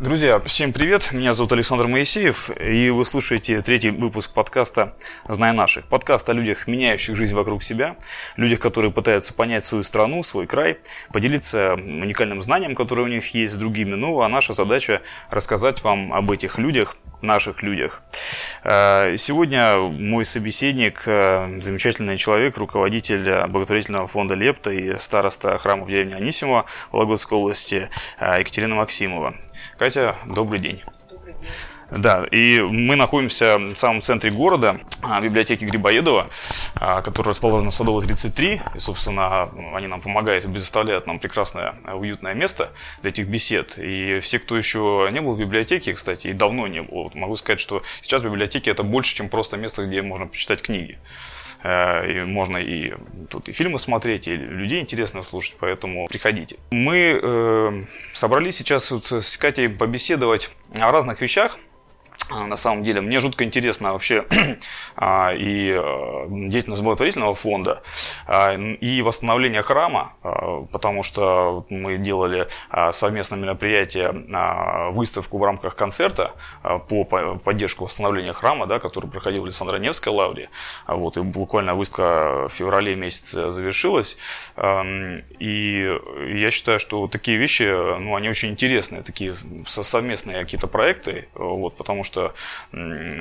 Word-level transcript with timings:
Друзья, 0.00 0.40
всем 0.46 0.72
привет! 0.72 1.12
Меня 1.12 1.34
зовут 1.34 1.52
Александр 1.52 1.86
Моисеев, 1.86 2.50
и 2.58 2.88
вы 2.88 3.04
слушаете 3.04 3.60
третий 3.60 3.90
выпуск 3.90 4.32
подкаста 4.32 4.96
«Знай 5.28 5.52
наших». 5.52 5.88
Подкаст 5.88 6.26
о 6.30 6.32
людях, 6.32 6.66
меняющих 6.66 7.16
жизнь 7.16 7.34
вокруг 7.34 7.62
себя, 7.62 7.96
людях, 8.38 8.60
которые 8.60 8.92
пытаются 8.92 9.34
понять 9.34 9.62
свою 9.62 9.84
страну, 9.84 10.22
свой 10.22 10.46
край, 10.46 10.78
поделиться 11.12 11.74
уникальным 11.74 12.40
знанием, 12.40 12.74
которое 12.74 13.02
у 13.02 13.08
них 13.08 13.34
есть 13.34 13.52
с 13.52 13.58
другими. 13.58 13.94
Ну, 13.94 14.22
а 14.22 14.30
наша 14.30 14.54
задача 14.54 15.02
рассказать 15.30 15.82
вам 15.82 16.14
об 16.14 16.30
этих 16.30 16.56
людях, 16.56 16.96
наших 17.20 17.62
людях. 17.62 18.00
Э, 18.64 19.16
сегодня 19.18 19.76
мой 19.76 20.24
собеседник, 20.24 21.02
э, 21.04 21.60
замечательный 21.60 22.16
человек, 22.16 22.56
руководитель 22.56 23.46
благотворительного 23.48 24.06
фонда 24.06 24.34
«Лепта» 24.34 24.70
и 24.70 24.96
староста 24.96 25.58
храма 25.58 25.84
в 25.84 25.90
деревне 25.90 26.14
Анисимова 26.14 26.64
Вологодской 26.90 27.36
области 27.36 27.90
э, 28.18 28.38
Екатерина 28.38 28.76
Максимова. 28.76 29.34
Катя, 29.80 30.14
добрый 30.26 30.60
день. 30.60 30.82
Добрый 31.08 31.32
день. 31.32 32.02
Да, 32.02 32.26
и 32.30 32.60
мы 32.60 32.96
находимся 32.96 33.56
в 33.56 33.76
самом 33.76 34.02
центре 34.02 34.30
города, 34.30 34.78
в 35.00 35.22
библиотеке 35.22 35.64
Грибоедова, 35.64 36.26
а, 36.74 37.00
которая 37.00 37.30
расположена 37.30 37.70
в 37.70 37.74
Садовой 37.74 38.04
33. 38.04 38.60
И, 38.74 38.78
собственно, 38.78 39.48
они 39.74 39.86
нам 39.86 40.02
помогают 40.02 40.44
и 40.44 40.48
предоставляют 40.48 41.06
нам 41.06 41.18
прекрасное 41.18 41.76
уютное 41.94 42.34
место 42.34 42.72
для 43.00 43.08
этих 43.08 43.26
бесед. 43.28 43.78
И 43.78 44.20
все, 44.20 44.38
кто 44.38 44.58
еще 44.58 45.08
не 45.12 45.22
был 45.22 45.34
в 45.34 45.38
библиотеке, 45.38 45.94
кстати, 45.94 46.26
и 46.26 46.34
давно 46.34 46.66
не 46.66 46.82
был, 46.82 47.04
вот 47.04 47.14
могу 47.14 47.36
сказать, 47.36 47.60
что 47.60 47.82
сейчас 48.02 48.20
библиотеки 48.20 48.68
это 48.68 48.82
больше, 48.82 49.14
чем 49.16 49.30
просто 49.30 49.56
место, 49.56 49.86
где 49.86 50.02
можно 50.02 50.26
почитать 50.26 50.60
книги. 50.60 50.98
Э, 51.62 52.10
и 52.10 52.20
можно 52.24 52.56
и 52.56 52.94
тут 53.28 53.48
и 53.48 53.52
фильмы 53.52 53.78
смотреть, 53.78 54.28
и 54.28 54.36
людей 54.36 54.80
интересно 54.80 55.22
слушать, 55.22 55.56
поэтому 55.58 56.06
приходите. 56.08 56.56
Мы 56.70 57.18
э, 57.22 57.84
собрались 58.14 58.56
сейчас 58.56 58.90
вот 58.90 59.10
с 59.12 59.36
Катей 59.36 59.68
побеседовать 59.68 60.50
о 60.78 60.90
разных 60.90 61.20
вещах, 61.20 61.58
на 62.28 62.56
самом 62.56 62.82
деле. 62.84 63.00
Мне 63.00 63.20
жутко 63.20 63.44
интересно 63.44 63.92
вообще 63.92 64.24
а, 64.96 65.32
и 65.32 65.70
э, 65.70 66.26
деятельность 66.28 66.82
благотворительного 66.82 67.34
фонда, 67.34 67.82
а, 68.26 68.54
и 68.54 69.02
восстановление 69.02 69.62
храма, 69.62 70.12
потому 70.72 71.02
что 71.02 71.66
мы 71.70 71.98
делали 71.98 72.48
совместное 72.92 73.38
мероприятие, 73.38 74.12
выставку 74.92 75.38
в 75.38 75.44
рамках 75.44 75.76
концерта 75.76 76.32
по 76.88 77.04
поддержку 77.04 77.84
восстановления 77.84 78.32
храма, 78.32 78.66
да, 78.66 78.78
который 78.78 79.10
проходил 79.10 79.42
в 79.42 79.44
Александро-Невской 79.44 80.12
лавре. 80.12 80.50
Вот, 80.86 81.16
и 81.16 81.20
буквально 81.20 81.74
выставка 81.74 82.46
в 82.48 82.52
феврале 82.52 82.94
месяце 82.94 83.50
завершилась. 83.50 84.18
И 85.38 85.98
я 86.34 86.50
считаю, 86.50 86.78
что 86.78 87.08
такие 87.08 87.38
вещи, 87.38 87.62
ну, 87.98 88.14
они 88.16 88.28
очень 88.28 88.50
интересные, 88.50 89.02
такие 89.02 89.34
совместные 89.66 90.42
какие-то 90.42 90.66
проекты, 90.66 91.28
вот, 91.34 91.76
потому 91.76 92.04
что 92.04 92.09
что 92.10 92.32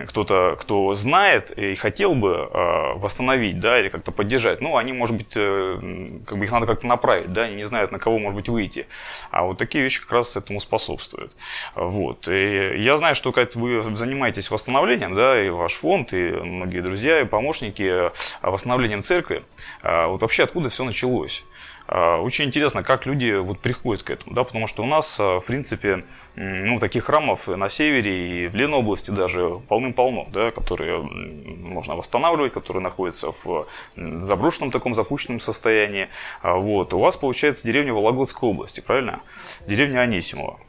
кто-то, 0.07 0.55
кто 0.59 0.93
знает 0.95 1.51
и 1.51 1.75
хотел 1.75 2.15
бы 2.15 2.49
э, 2.51 2.93
восстановить, 2.95 3.59
да, 3.59 3.79
или 3.79 3.89
как-то 3.89 4.11
поддержать, 4.11 4.61
ну, 4.61 4.77
они, 4.77 4.93
может 4.93 5.15
быть, 5.15 5.33
э, 5.35 6.19
как 6.25 6.37
бы 6.37 6.45
их 6.45 6.51
надо 6.51 6.65
как-то 6.65 6.87
направить, 6.87 7.31
да, 7.31 7.43
они 7.43 7.55
не 7.55 7.65
знают, 7.65 7.91
на 7.91 7.99
кого, 7.99 8.17
может 8.17 8.35
быть, 8.35 8.49
выйти. 8.49 8.87
А 9.31 9.43
вот 9.43 9.57
такие 9.57 9.83
вещи 9.83 10.01
как 10.01 10.11
раз 10.13 10.35
этому 10.35 10.59
способствуют. 10.59 11.35
Вот. 11.75 12.27
И 12.27 12.81
я 12.81 12.97
знаю, 12.97 13.15
что 13.15 13.31
как 13.31 13.55
вы 13.55 13.81
занимаетесь 13.81 14.49
восстановлением, 14.51 15.15
да, 15.15 15.41
и 15.41 15.49
ваш 15.49 15.73
фонд, 15.73 16.13
и 16.13 16.31
многие 16.31 16.81
друзья, 16.81 17.21
и 17.21 17.25
помощники 17.25 18.07
э, 18.07 18.11
восстановлением 18.41 19.03
церкви. 19.03 19.43
А 19.83 20.07
вот 20.07 20.21
вообще 20.21 20.43
откуда 20.43 20.69
все 20.69 20.83
началось? 20.83 21.45
А, 21.91 22.21
очень 22.21 22.45
интересно, 22.45 22.83
как 22.83 23.07
люди 23.07 23.35
вот 23.39 23.59
приходят 23.59 24.03
к 24.03 24.11
этому, 24.11 24.35
да, 24.35 24.43
потому 24.43 24.67
что 24.67 24.83
у 24.83 24.85
нас, 24.85 25.19
а, 25.19 25.39
в 25.39 25.45
принципе, 25.45 26.03
ну, 26.35 26.77
таких 26.77 27.05
храмов 27.05 27.47
на 27.47 27.67
севере 27.67 28.45
и 28.45 28.47
в 28.47 28.53
Ленобласти 28.53 29.09
даже 29.09 29.59
полным-полно, 29.67 30.27
да, 30.31 30.51
которые 30.51 31.01
можно 31.01 31.95
восстанавливать, 31.95 32.53
которые 32.53 32.83
находятся 32.83 33.31
в 33.31 33.67
заброшенном 33.95 34.69
таком 34.69 34.93
запущенном 34.93 35.39
состоянии. 35.39 36.09
А, 36.43 36.57
вот. 36.57 36.93
У 36.93 36.99
вас, 36.99 37.17
получается, 37.17 37.65
деревня 37.65 37.91
Вологодской 37.91 38.47
области, 38.47 38.81
правильно? 38.81 39.21
Деревня 39.65 40.01
Анисимова. 40.01 40.59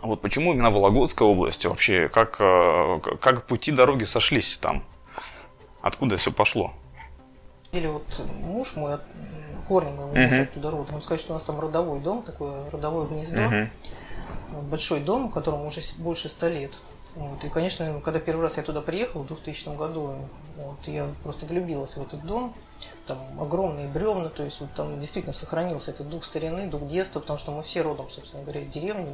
Вот 0.00 0.22
почему 0.22 0.54
именно 0.54 0.70
Вологодская 0.70 1.28
область 1.28 1.66
вообще? 1.66 2.08
Как, 2.08 2.38
как 2.38 3.46
пути 3.46 3.70
дороги 3.70 4.04
сошлись 4.04 4.56
там? 4.56 4.82
Откуда 5.82 6.16
все 6.16 6.32
пошло? 6.32 6.72
Или 7.72 7.86
вот 7.86 8.04
муж 8.40 8.76
мой 8.76 8.98
корни 9.68 9.90
моего 9.90 10.08
мужа 10.08 10.20
uh-huh. 10.20 10.42
оттуда 10.44 10.70
родом. 10.70 10.94
Он 10.96 11.02
сказать, 11.02 11.20
что 11.20 11.32
у 11.32 11.34
нас 11.34 11.44
там 11.44 11.60
родовой 11.60 12.00
дом, 12.00 12.22
такое 12.22 12.70
родовое 12.70 13.06
гнездо. 13.06 13.36
Uh-huh. 13.36 13.68
Большой 14.70 15.00
дом, 15.00 15.30
которому 15.30 15.66
уже 15.66 15.82
больше 15.98 16.28
ста 16.28 16.48
лет. 16.48 16.80
Вот. 17.14 17.44
И, 17.44 17.48
конечно, 17.48 18.00
когда 18.02 18.20
первый 18.20 18.42
раз 18.42 18.56
я 18.56 18.62
туда 18.62 18.80
приехала 18.80 19.22
в 19.22 19.26
2000 19.26 19.76
году, 19.76 20.14
вот, 20.56 20.78
я 20.86 21.06
просто 21.22 21.46
влюбилась 21.46 21.96
в 21.96 22.02
этот 22.02 22.24
дом. 22.24 22.54
Там 23.06 23.18
огромные 23.40 23.88
бревна, 23.88 24.28
то 24.28 24.42
есть 24.42 24.60
вот 24.60 24.70
там 24.74 25.00
действительно 25.00 25.32
сохранился 25.32 25.92
этот 25.92 26.08
дух 26.10 26.24
старины, 26.24 26.68
дух 26.68 26.86
детства, 26.86 27.20
потому 27.20 27.38
что 27.38 27.52
мы 27.52 27.62
все 27.62 27.80
родом, 27.80 28.10
собственно 28.10 28.42
говоря, 28.42 28.60
из 28.60 28.68
деревни. 28.68 29.06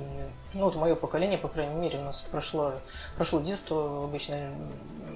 Ну 0.55 0.65
вот 0.65 0.75
мое 0.75 0.97
поколение, 0.97 1.39
по 1.39 1.49
крайней 1.49 1.75
мере, 1.75 1.99
у 1.99 2.03
нас 2.03 2.25
прошло, 2.31 2.73
прошло 3.17 3.41
детство 3.41 4.05
обычно 4.05 4.53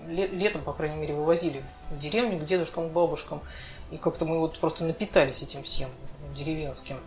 летом, 0.08 0.62
по 0.62 0.72
крайней 0.72 0.96
мере, 0.96 1.14
вывозили 1.14 1.64
в 1.90 1.98
деревню 1.98 2.38
к 2.38 2.46
дедушкам, 2.46 2.88
к 2.88 2.92
бабушкам. 2.92 3.40
И 3.90 3.96
как-то 3.96 4.24
мы 4.24 4.38
вот 4.38 4.58
просто 4.58 4.84
напитались 4.84 5.42
этим 5.42 5.62
всем 5.62 5.90
деревенским. 6.36 6.98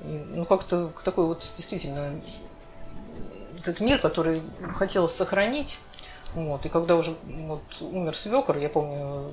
И, 0.00 0.04
ну, 0.04 0.44
как-то 0.44 0.92
такой 1.04 1.26
вот 1.26 1.44
действительно 1.56 2.20
этот 3.58 3.80
мир, 3.80 3.98
который 3.98 4.42
хотелось 4.74 5.14
сохранить. 5.14 5.78
Вот. 6.34 6.64
И 6.64 6.68
когда 6.68 6.96
уже 6.96 7.16
вот, 7.24 7.62
умер 7.80 8.16
свекор, 8.16 8.58
я 8.58 8.68
помню, 8.68 9.32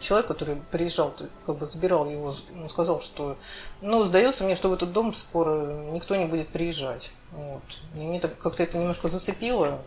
человек, 0.00 0.28
который 0.28 0.56
приезжал, 0.70 1.14
как 1.46 1.56
бы 1.56 1.66
забирал 1.66 2.08
его, 2.08 2.34
он 2.54 2.68
сказал, 2.68 3.00
что, 3.00 3.36
ну, 3.80 4.04
сдается 4.04 4.44
мне, 4.44 4.56
что 4.56 4.68
в 4.68 4.72
этот 4.72 4.92
дом 4.92 5.14
скоро 5.14 5.90
никто 5.92 6.16
не 6.16 6.26
будет 6.26 6.48
приезжать. 6.48 7.10
Вот. 7.32 7.62
И 7.94 7.98
мне 7.98 8.20
так 8.20 8.36
как-то 8.38 8.62
это 8.62 8.78
немножко 8.78 9.08
зацепило. 9.08 9.80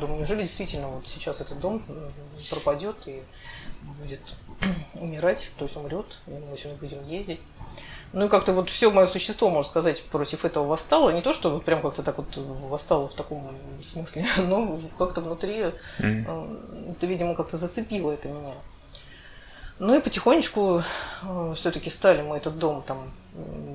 Думаю, 0.00 0.18
неужели 0.18 0.42
действительно 0.42 0.88
вот 0.88 1.08
сейчас 1.08 1.40
этот 1.40 1.58
дом 1.58 1.82
пропадет 2.50 2.96
и 3.06 3.22
будет 4.00 4.20
умирать, 4.94 5.50
то 5.58 5.64
есть 5.64 5.76
умрет, 5.76 6.06
и 6.26 6.30
мы 6.30 6.56
сегодня 6.56 6.78
будем 6.78 7.06
ездить. 7.08 7.40
Ну 8.12 8.26
и 8.26 8.28
как-то 8.28 8.52
вот 8.52 8.70
все 8.70 8.90
мое 8.90 9.06
существо, 9.06 9.50
можно 9.50 9.68
сказать, 9.68 10.02
против 10.04 10.44
этого 10.44 10.66
восстало. 10.66 11.10
Не 11.10 11.22
то, 11.22 11.32
что 11.32 11.50
вот 11.50 11.64
прям 11.64 11.82
как-то 11.82 12.02
так 12.02 12.18
вот 12.18 12.36
восстало 12.36 13.08
в 13.08 13.14
таком 13.14 13.50
смысле, 13.82 14.24
но 14.48 14.80
как-то 14.96 15.20
внутри 15.20 15.72
mm-hmm. 15.98 16.92
это, 16.92 17.06
видимо, 17.06 17.34
как-то 17.34 17.58
зацепило 17.58 18.12
это 18.12 18.28
меня. 18.28 18.54
Ну 19.78 19.94
и 19.94 20.00
потихонечку 20.00 20.80
э, 21.22 21.52
все-таки 21.54 21.90
стали 21.90 22.22
мы 22.22 22.38
этот 22.38 22.58
дом 22.58 22.82
там 22.82 22.98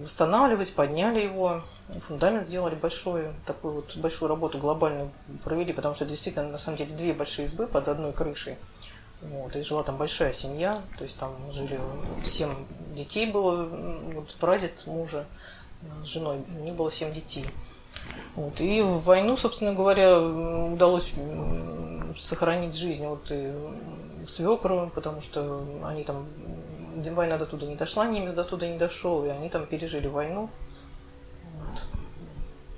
восстанавливать, 0.01 0.73
подняли 0.73 1.21
его, 1.21 1.61
фундамент 2.07 2.43
сделали 2.43 2.73
большой, 2.73 3.27
такую 3.45 3.75
вот 3.75 3.95
большую 3.97 4.29
работу 4.29 4.57
глобальную 4.57 5.11
провели, 5.43 5.73
потому 5.73 5.93
что 5.93 6.05
действительно 6.05 6.49
на 6.49 6.57
самом 6.57 6.77
деле 6.77 6.95
две 6.95 7.13
большие 7.13 7.45
избы 7.45 7.67
под 7.67 7.87
одной 7.87 8.13
крышей. 8.13 8.57
Вот, 9.21 9.55
и 9.55 9.61
жила 9.61 9.83
там 9.83 9.97
большая 9.97 10.33
семья, 10.33 10.81
то 10.97 11.03
есть 11.03 11.19
там 11.19 11.31
жили 11.51 11.79
семь 12.25 12.55
детей 12.95 13.27
было, 13.27 13.67
вот 14.13 14.33
прадед 14.39 14.87
мужа 14.87 15.25
с 16.03 16.07
женой, 16.07 16.43
них 16.61 16.73
было 16.73 16.91
семь 16.91 17.13
детей. 17.13 17.45
Вот, 18.35 18.59
и 18.59 18.81
в 18.81 19.01
войну, 19.01 19.37
собственно 19.37 19.75
говоря, 19.75 20.19
удалось 20.19 21.13
сохранить 22.17 22.75
жизнь 22.75 23.05
вот 23.05 23.29
и 23.29 23.53
свекру, 24.27 24.91
потому 24.93 25.21
что 25.21 25.65
они 25.83 26.03
там, 26.03 26.27
война 26.95 27.37
до 27.37 27.45
туда 27.45 27.65
не 27.65 27.75
дошла, 27.75 28.05
немец 28.05 28.33
до 28.33 28.43
туда 28.43 28.67
не 28.67 28.77
дошел, 28.77 29.25
и 29.25 29.29
они 29.29 29.49
там 29.49 29.65
пережили 29.65 30.07
войну. 30.07 30.49
Вот. 31.59 31.83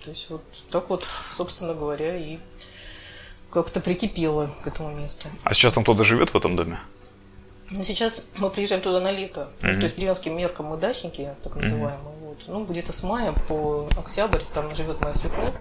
То 0.04 0.10
есть 0.10 0.30
вот 0.30 0.44
так 0.70 0.90
вот, 0.90 1.06
собственно 1.36 1.74
говоря, 1.74 2.16
и 2.18 2.40
как-то 3.52 3.80
прикипело 3.80 4.50
к 4.64 4.68
этому 4.68 4.94
месту. 4.96 5.28
А 5.44 5.54
сейчас 5.54 5.74
там 5.74 5.84
кто-то 5.84 6.04
живет 6.04 6.34
в 6.34 6.38
этом 6.38 6.56
доме? 6.56 6.80
Ну, 7.70 7.84
сейчас 7.84 8.26
мы 8.38 8.50
приезжаем 8.50 8.82
туда 8.82 9.00
на 9.00 9.12
лето. 9.12 9.50
Mm-hmm. 9.62 9.74
То 9.74 9.84
есть, 9.84 9.96
деревенским 9.96 10.38
меркам 10.38 10.68
мы 10.68 10.78
дачники, 10.78 11.34
так 11.44 11.56
называемые. 11.56 12.16
Mm-hmm. 12.16 12.26
Вот. 12.26 12.38
Ну, 12.48 12.66
где-то 12.66 12.92
с 12.94 13.04
мая 13.04 13.34
по 13.48 13.88
октябрь 13.98 14.42
там 14.54 14.74
живет 14.76 15.02
моя 15.02 15.16
свекровь. 15.16 15.54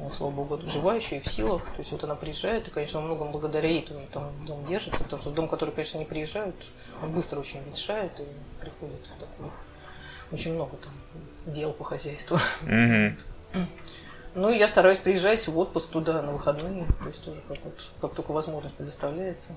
Ну, 0.00 0.10
слава 0.10 0.30
богу, 0.30 0.58
жива 0.66 0.94
еще 0.94 1.18
и 1.18 1.20
в 1.20 1.26
силах. 1.26 1.62
То 1.62 1.78
есть 1.78 1.92
вот 1.92 2.02
она 2.04 2.14
приезжает, 2.14 2.66
и, 2.66 2.70
конечно, 2.70 3.00
во 3.00 3.06
многом 3.06 3.32
благодаря 3.32 3.68
ей 3.68 3.82
тоже 3.82 4.06
там 4.12 4.32
дом 4.46 4.64
держится, 4.64 5.04
потому 5.04 5.20
что 5.20 5.30
дом, 5.30 5.46
который, 5.46 5.70
конечно, 5.70 5.98
не 5.98 6.06
приезжают, 6.06 6.56
он 7.02 7.12
быстро 7.12 7.38
очень 7.38 7.62
ветшает 7.64 8.18
и 8.18 8.24
приходит 8.60 9.02
такой, 9.18 9.50
очень 10.32 10.54
много 10.54 10.76
там 10.78 10.92
дел 11.52 11.72
по 11.72 11.84
хозяйству. 11.84 12.38
Mm-hmm. 12.62 13.12
Ну, 14.36 14.48
и 14.48 14.56
я 14.56 14.68
стараюсь 14.68 14.98
приезжать 14.98 15.46
в 15.46 15.58
отпуск 15.58 15.90
туда 15.90 16.22
на 16.22 16.32
выходные, 16.32 16.86
то 17.02 17.08
есть 17.08 17.22
тоже 17.22 17.42
как, 17.46 17.58
вот, 17.62 17.90
как 18.00 18.14
только 18.14 18.32
возможность 18.32 18.76
предоставляется. 18.76 19.54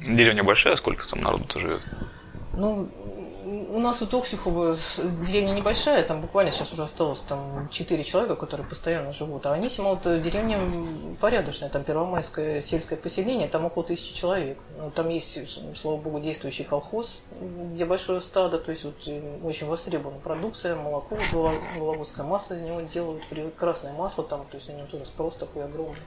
Деревня 0.00 0.42
большая, 0.42 0.74
сколько 0.74 1.06
там 1.08 1.20
народу-то 1.20 1.60
живет? 1.60 1.82
Ну, 2.54 2.90
у 3.44 3.78
нас 3.78 4.00
вот 4.00 4.14
Оксюхово 4.14 4.76
деревня 5.26 5.52
небольшая, 5.52 6.02
там 6.02 6.20
буквально 6.20 6.50
сейчас 6.50 6.72
уже 6.72 6.82
осталось 6.82 7.20
там 7.20 7.68
4 7.70 8.02
человека, 8.04 8.36
которые 8.36 8.66
постоянно 8.66 9.12
живут. 9.12 9.46
А 9.46 9.52
Анисима 9.52 9.90
вот 9.90 10.02
деревня 10.22 10.58
порядочная, 11.20 11.68
там 11.68 11.84
Первомайское 11.84 12.60
сельское 12.60 12.96
поселение, 12.96 13.48
там 13.48 13.64
около 13.64 13.84
тысячи 13.84 14.14
человек. 14.14 14.58
Ну, 14.76 14.90
там 14.90 15.08
есть, 15.08 15.38
слава 15.76 15.96
богу, 15.96 16.20
действующий 16.20 16.64
колхоз, 16.64 17.20
где 17.40 17.84
большое 17.84 18.20
стадо, 18.20 18.58
то 18.58 18.70
есть 18.70 18.84
вот 18.84 18.96
очень 19.42 19.66
востребована 19.66 20.18
продукция, 20.20 20.76
молоко, 20.76 21.16
вологодское 21.76 22.24
масло 22.24 22.54
из 22.54 22.62
него 22.62 22.80
делают, 22.80 23.26
прекрасное 23.28 23.92
масло 23.92 24.24
там, 24.24 24.46
то 24.50 24.56
есть 24.56 24.68
на 24.68 24.72
нем 24.72 24.86
тоже 24.86 25.06
спрос 25.06 25.36
такой 25.36 25.64
огромный. 25.64 26.00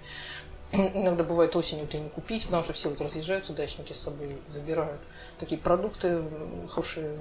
Иногда 0.74 1.24
бывает 1.24 1.56
осенью 1.56 1.88
ты 1.88 1.98
не 1.98 2.10
купить, 2.10 2.46
потому 2.46 2.62
что 2.64 2.74
все 2.74 2.90
вот 2.90 3.00
разъезжаются, 3.00 3.54
дачники 3.54 3.94
с 3.94 4.00
собой 4.00 4.36
забирают. 4.54 5.00
Такие 5.40 5.60
продукты 5.60 6.24
хорошие, 6.70 7.18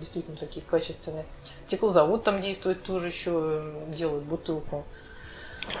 действительно 0.00 0.36
такие 0.36 0.64
качественные. 0.64 1.24
Стеклозавод 1.66 2.24
там 2.24 2.40
действует 2.40 2.82
тоже 2.82 3.08
еще, 3.08 3.62
делают 3.88 4.24
бутылку. 4.24 4.84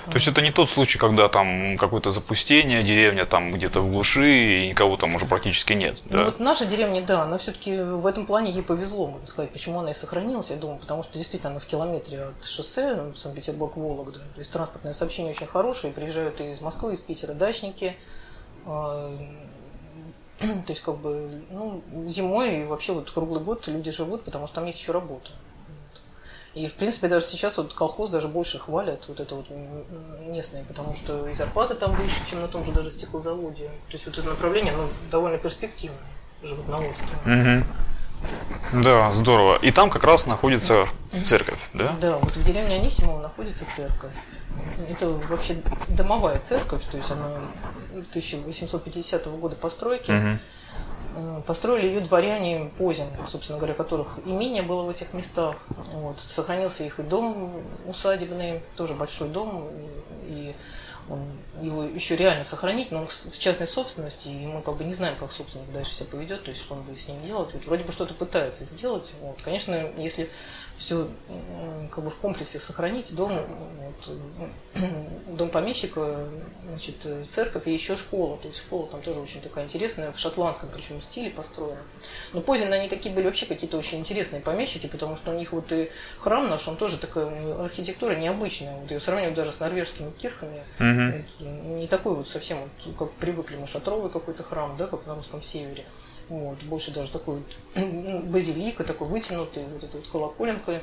То 0.06 0.14
есть 0.14 0.28
это 0.28 0.40
не 0.42 0.52
тот 0.52 0.70
случай, 0.70 0.98
когда 0.98 1.28
там 1.28 1.76
какое-то 1.76 2.10
запустение, 2.10 2.84
деревня 2.84 3.24
там 3.24 3.52
где-то 3.52 3.80
в 3.80 3.90
глуши, 3.90 4.62
и 4.64 4.68
никого 4.68 4.96
там 4.96 5.14
уже 5.14 5.26
практически 5.26 5.72
нет. 5.72 5.98
Ну, 6.04 6.18
да? 6.18 6.24
вот 6.26 6.38
наша 6.38 6.66
деревня, 6.66 7.02
да, 7.02 7.22
она 7.22 7.38
все-таки 7.38 7.76
в 7.76 8.06
этом 8.06 8.26
плане 8.26 8.52
ей 8.52 8.62
повезло, 8.62 9.08
можно 9.08 9.26
сказать, 9.26 9.50
почему 9.50 9.80
она 9.80 9.90
и 9.90 9.94
сохранилась, 9.94 10.50
я 10.50 10.56
думаю, 10.56 10.78
потому 10.78 11.02
что 11.02 11.18
действительно 11.18 11.50
она 11.50 11.60
в 11.60 11.66
километре 11.66 12.22
от 12.26 12.44
шоссе 12.44 12.94
ну, 12.94 13.14
Санкт-Петербург-Вологда. 13.14 14.20
То 14.20 14.38
есть 14.38 14.52
транспортное 14.52 14.92
сообщение 14.92 15.32
очень 15.32 15.46
хорошее, 15.46 15.92
приезжают 15.92 16.40
и 16.40 16.50
из 16.50 16.60
Москвы, 16.60 16.94
из 16.94 17.00
Питера 17.00 17.34
дачники. 17.34 17.96
То 20.66 20.72
есть, 20.72 20.82
как 20.82 20.96
бы, 20.98 21.42
ну, 21.50 21.82
зимой 22.06 22.62
и 22.62 22.64
вообще 22.64 22.92
вот 22.92 23.10
круглый 23.10 23.42
год 23.42 23.66
люди 23.68 23.90
живут, 23.90 24.24
потому 24.24 24.46
что 24.46 24.56
там 24.56 24.66
есть 24.66 24.80
еще 24.80 24.92
работа. 24.92 25.30
И, 26.54 26.66
в 26.66 26.74
принципе, 26.74 27.08
даже 27.08 27.24
сейчас 27.24 27.56
вот 27.56 27.72
колхоз 27.72 28.10
даже 28.10 28.28
больше 28.28 28.58
хвалят, 28.58 29.08
вот 29.08 29.20
это 29.20 29.34
вот 29.34 29.46
местные, 30.26 30.64
потому 30.64 30.94
что 30.94 31.26
и 31.28 31.34
зарплаты 31.34 31.74
там 31.74 31.92
выше, 31.92 32.26
чем 32.28 32.42
на 32.42 32.48
том 32.48 32.62
же 32.62 32.72
даже 32.72 32.90
стеклозаводе. 32.90 33.68
То 33.88 33.92
есть 33.92 34.06
вот 34.06 34.18
это 34.18 34.28
направление, 34.28 34.74
оно 34.74 34.88
довольно 35.10 35.38
перспективное, 35.38 35.98
животноводство. 36.42 37.16
Угу. 37.24 38.82
Да, 38.82 39.12
здорово. 39.14 39.56
И 39.62 39.70
там 39.70 39.88
как 39.88 40.04
раз 40.04 40.26
находится 40.26 40.86
церковь, 41.24 41.58
да? 41.72 41.96
Да, 42.00 42.18
вот 42.18 42.36
в 42.36 42.42
деревне 42.42 42.76
Анисимова 42.76 43.22
находится 43.22 43.64
церковь. 43.74 44.12
Это 44.88 45.10
вообще 45.10 45.56
домовая 45.88 46.38
церковь, 46.40 46.82
то 46.90 46.96
есть 46.96 47.10
она 47.10 47.40
1850 48.10 49.26
года 49.38 49.56
постройки. 49.56 50.10
Угу. 50.12 51.42
Построили 51.46 51.88
ее 51.88 52.00
дворяне 52.00 52.70
Позин, 52.78 53.06
собственно 53.26 53.58
говоря, 53.58 53.74
которых 53.74 54.18
имение 54.24 54.62
было 54.62 54.84
в 54.84 54.90
этих 54.90 55.12
местах. 55.12 55.56
Вот. 55.92 56.20
Сохранился 56.20 56.84
их 56.84 57.00
и 57.00 57.02
дом 57.02 57.62
усадебный, 57.86 58.62
тоже 58.76 58.94
большой 58.94 59.28
дом, 59.28 59.68
и 60.24 60.54
его 61.60 61.84
еще 61.84 62.16
реально 62.16 62.44
сохранить, 62.44 62.90
но 62.90 63.00
он 63.00 63.08
в 63.08 63.38
частной 63.38 63.66
собственности, 63.66 64.28
и 64.28 64.46
мы 64.46 64.62
как 64.62 64.76
бы 64.76 64.84
не 64.84 64.92
знаем, 64.92 65.16
как 65.16 65.30
собственник 65.30 65.70
дальше 65.72 65.94
себя 65.94 66.06
поведет, 66.10 66.44
то 66.44 66.50
есть 66.50 66.62
что 66.62 66.74
он 66.74 66.82
будет 66.82 67.00
с 67.00 67.08
ним 67.08 67.20
делать. 67.22 67.52
Вот 67.52 67.64
вроде 67.66 67.84
бы 67.84 67.92
что-то 67.92 68.14
пытается 68.14 68.64
сделать. 68.64 69.12
Вот. 69.20 69.40
Конечно, 69.42 69.90
если 69.96 70.30
все 70.76 71.08
как 71.90 72.02
бы 72.02 72.10
в 72.10 72.16
комплексе 72.16 72.58
сохранить, 72.58 73.14
дом, 73.14 73.32
вот, 73.32 74.16
дом 75.36 75.50
помещика, 75.50 76.26
значит, 76.68 77.06
церковь 77.28 77.66
и 77.66 77.72
еще 77.72 77.96
школа. 77.96 78.38
То 78.38 78.48
есть 78.48 78.60
школа 78.60 78.88
там 78.88 79.02
тоже 79.02 79.20
очень 79.20 79.40
такая 79.40 79.64
интересная, 79.64 80.12
в 80.12 80.18
шотландском 80.18 80.70
причем 80.72 81.00
стиле 81.00 81.30
построена. 81.30 81.82
Но 82.32 82.40
поздние 82.40 82.72
они 82.72 82.88
такие 82.88 83.14
были 83.14 83.26
вообще 83.26 83.46
какие-то 83.46 83.76
очень 83.76 83.98
интересные 83.98 84.40
помещики, 84.40 84.86
потому 84.86 85.16
что 85.16 85.30
у 85.30 85.34
них 85.34 85.52
вот 85.52 85.70
и 85.72 85.90
храм 86.18 86.48
наш, 86.48 86.66
он 86.66 86.76
тоже 86.76 86.98
такая 86.98 87.64
архитектура 87.64 88.14
необычная. 88.14 88.76
Вот 88.76 88.90
ее 88.90 89.00
сравнивают 89.00 89.36
даже 89.36 89.52
с 89.52 89.60
норвежскими 89.60 90.10
кирхами. 90.10 90.62
Угу. 90.92 91.44
Не 91.76 91.86
такой 91.86 92.14
вот 92.14 92.28
совсем, 92.28 92.58
как 92.98 93.10
привыкли 93.12 93.56
мы, 93.56 93.66
шатровый 93.66 94.10
какой-то 94.10 94.42
храм, 94.42 94.76
да, 94.76 94.86
как 94.86 95.06
на 95.06 95.14
русском 95.14 95.42
севере. 95.42 95.84
Вот, 96.28 96.62
больше 96.62 96.92
даже 96.92 97.10
такой 97.10 97.36
вот 97.74 97.84
ну, 97.84 98.20
базилика, 98.20 98.84
такой 98.84 99.08
вытянутый, 99.08 99.64
вот 99.72 99.84
эта 99.84 99.96
вот 99.96 100.06
колоколенка 100.08 100.80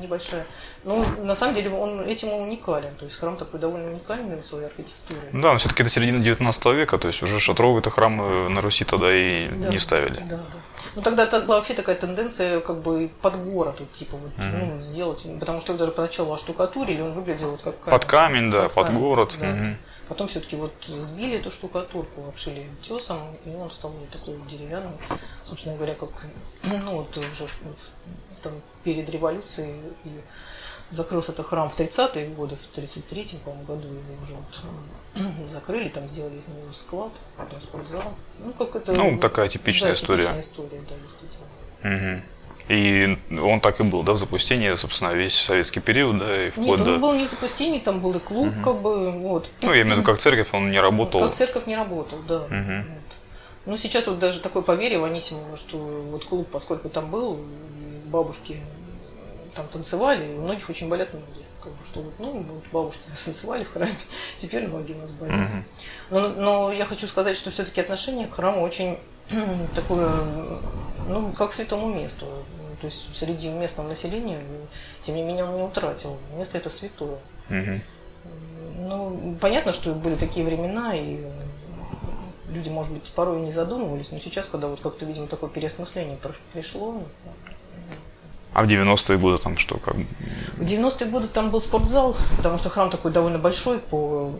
небольшая. 0.00 0.46
Но 0.84 1.04
на 1.22 1.34
самом 1.34 1.54
деле 1.54 1.70
он 1.70 2.00
этим 2.00 2.32
уникален. 2.32 2.94
То 2.96 3.04
есть 3.04 3.18
храм 3.18 3.36
такой 3.36 3.60
довольно 3.60 3.90
уникальный 3.90 4.40
в 4.40 4.46
своей 4.46 4.66
архитектуре. 4.66 5.20
Да, 5.32 5.52
но 5.52 5.58
все-таки 5.58 5.82
это 5.82 5.90
середина 5.90 6.22
19 6.22 6.64
века, 6.66 6.98
то 6.98 7.08
есть 7.08 7.22
уже 7.22 7.40
шатровые-то 7.40 7.90
храмы 7.90 8.48
на 8.48 8.60
Руси 8.60 8.84
тогда 8.84 9.14
и 9.14 9.48
да, 9.48 9.68
не 9.68 9.78
ставили. 9.78 10.20
Да, 10.20 10.36
да. 10.36 10.58
Ну 10.94 11.02
тогда 11.02 11.24
это 11.24 11.42
была 11.42 11.56
вообще 11.56 11.74
такая 11.74 11.96
тенденция 11.96 12.60
как 12.60 12.82
бы 12.82 13.10
под 13.22 13.36
город, 13.42 13.76
вот, 13.80 13.92
типа 13.92 14.16
вот, 14.16 14.32
угу. 14.32 14.56
ну, 14.58 14.80
сделать, 14.80 15.26
потому 15.40 15.60
что 15.60 15.74
даже 15.74 15.92
поначалу 15.92 16.32
оштукатурили, 16.32 17.00
он 17.00 17.12
выглядел 17.12 17.50
вот 17.50 17.62
как 17.62 17.78
камень. 17.80 17.98
Под 17.98 18.04
камень, 18.04 18.50
да, 18.50 18.62
под, 18.64 18.74
под 18.74 18.86
камень, 18.86 19.00
город. 19.00 19.36
Да. 19.40 19.50
Угу. 19.50 19.76
Потом 20.08 20.28
все-таки 20.28 20.56
вот 20.56 20.72
сбили 20.86 21.38
эту 21.38 21.50
штукатурку, 21.50 22.28
обшили 22.28 22.66
тесом, 22.82 23.18
и 23.44 23.50
он 23.50 23.70
стал 23.70 23.92
такой 24.12 24.38
деревянный. 24.48 24.92
Собственно 25.44 25.74
говоря, 25.76 25.94
как 25.94 26.10
ну, 26.62 26.98
вот 26.98 27.16
уже 27.16 27.48
там, 28.42 28.52
перед 28.84 29.08
революцией 29.10 29.80
и 30.04 30.20
закрылся 30.90 31.32
этот 31.32 31.46
храм 31.46 31.68
в 31.68 31.78
30-е 31.78 32.28
годы, 32.28 32.56
в 32.56 32.78
33-м, 32.78 33.40
по 33.40 33.50
году 33.72 33.88
его 33.88 34.22
уже 34.22 34.34
вот 34.34 35.48
закрыли, 35.48 35.88
там 35.88 36.08
сделали 36.08 36.38
из 36.38 36.46
него 36.46 36.72
склад, 36.72 37.12
потом 37.36 37.60
спортзал. 37.60 38.14
Ну, 38.38 38.52
как 38.52 38.76
это... 38.76 38.92
Ну, 38.92 39.18
такая 39.18 39.48
типичная 39.48 39.90
да, 39.90 39.94
история. 39.96 40.22
типичная 40.22 40.42
история, 40.42 40.82
да, 40.88 40.94
действительно. 41.02 41.46
Угу. 41.82 42.22
И 42.68 43.16
он 43.30 43.60
так 43.60 43.80
и 43.80 43.84
был, 43.84 44.02
да, 44.02 44.12
в 44.12 44.18
запустении, 44.18 44.74
собственно, 44.74 45.12
весь 45.12 45.34
советский 45.34 45.78
период, 45.78 46.18
да, 46.18 46.46
и 46.46 46.50
вплоть 46.50 46.78
Нет, 46.80 46.84
до... 46.84 46.94
он 46.94 47.00
был 47.00 47.14
не 47.14 47.26
в 47.26 47.30
запустении, 47.30 47.78
там 47.78 48.00
был 48.00 48.12
и 48.12 48.18
клуб, 48.18 48.48
угу. 48.48 48.62
как 48.62 48.82
бы, 48.82 49.12
вот. 49.12 49.48
Ну, 49.62 49.72
я 49.72 49.82
имею 49.82 49.96
в 49.96 49.98
виду, 49.98 50.06
как 50.10 50.18
церковь 50.18 50.48
он 50.52 50.68
не 50.68 50.80
работал. 50.80 51.20
Как 51.20 51.34
церковь 51.34 51.66
не 51.66 51.76
работал, 51.76 52.18
да. 52.26 52.38
Угу. 52.38 52.50
Вот. 52.50 53.16
Ну, 53.66 53.76
сейчас 53.76 54.08
вот 54.08 54.18
даже 54.18 54.40
такое 54.40 54.62
поверье 54.62 54.98
в 54.98 55.04
Анисимова, 55.04 55.56
что 55.56 55.76
вот 55.76 56.24
клуб, 56.24 56.48
поскольку 56.50 56.88
там 56.88 57.08
был, 57.10 57.40
бабушки 58.06 58.60
там 59.54 59.66
танцевали, 59.68 60.32
и 60.32 60.36
у 60.36 60.42
многих 60.42 60.68
очень 60.68 60.88
болят 60.88 61.12
ноги. 61.14 61.24
Как 61.62 61.72
бы, 61.72 61.84
что 61.84 62.00
вот, 62.00 62.14
ну, 62.18 62.32
вот 62.32 62.64
бабушки 62.72 63.02
танцевали 63.24 63.62
в 63.62 63.72
храме, 63.72 63.94
теперь 64.36 64.66
ноги 64.66 64.92
у 64.92 64.98
нас 64.98 65.12
болят. 65.12 65.34
Угу. 65.34 66.18
Но, 66.18 66.28
но 66.28 66.72
я 66.72 66.84
хочу 66.84 67.06
сказать, 67.06 67.36
что 67.36 67.50
все-таки 67.50 67.80
отношение 67.80 68.26
к 68.26 68.34
храму 68.34 68.62
очень 68.62 68.98
такое, 69.74 70.10
ну, 71.08 71.32
как 71.32 71.50
к 71.50 71.52
святому 71.52 71.94
месту. 71.94 72.26
То 72.80 72.86
есть 72.86 73.16
среди 73.16 73.48
местного 73.48 73.88
населения, 73.88 74.38
тем 75.02 75.16
не 75.16 75.22
менее, 75.22 75.44
он 75.44 75.56
не 75.56 75.62
утратил. 75.62 76.18
Место 76.36 76.58
это 76.58 76.70
святое. 76.70 77.18
Угу. 77.48 77.80
Ну, 78.78 79.36
понятно, 79.40 79.72
что 79.72 79.92
были 79.94 80.16
такие 80.16 80.44
времена, 80.44 80.94
и 80.94 81.24
люди, 82.50 82.68
может 82.68 82.92
быть, 82.92 83.04
порой 83.14 83.40
не 83.40 83.50
задумывались, 83.50 84.10
но 84.10 84.18
сейчас, 84.18 84.46
когда 84.46 84.68
вот 84.68 84.80
как-то, 84.80 85.04
видимо, 85.04 85.26
такое 85.26 85.48
переосмысление 85.48 86.18
пришло. 86.52 87.02
А 88.52 88.62
в 88.62 88.66
90-е 88.66 89.18
годы 89.18 89.42
там 89.42 89.56
что? 89.56 89.78
Как? 89.78 89.96
В 89.96 90.62
90-е 90.62 91.10
годы 91.10 91.28
там 91.28 91.50
был 91.50 91.60
спортзал, 91.60 92.16
потому 92.36 92.58
что 92.58 92.70
храм 92.70 92.90
такой 92.90 93.12
довольно 93.12 93.38
большой 93.38 93.78
по 93.78 94.32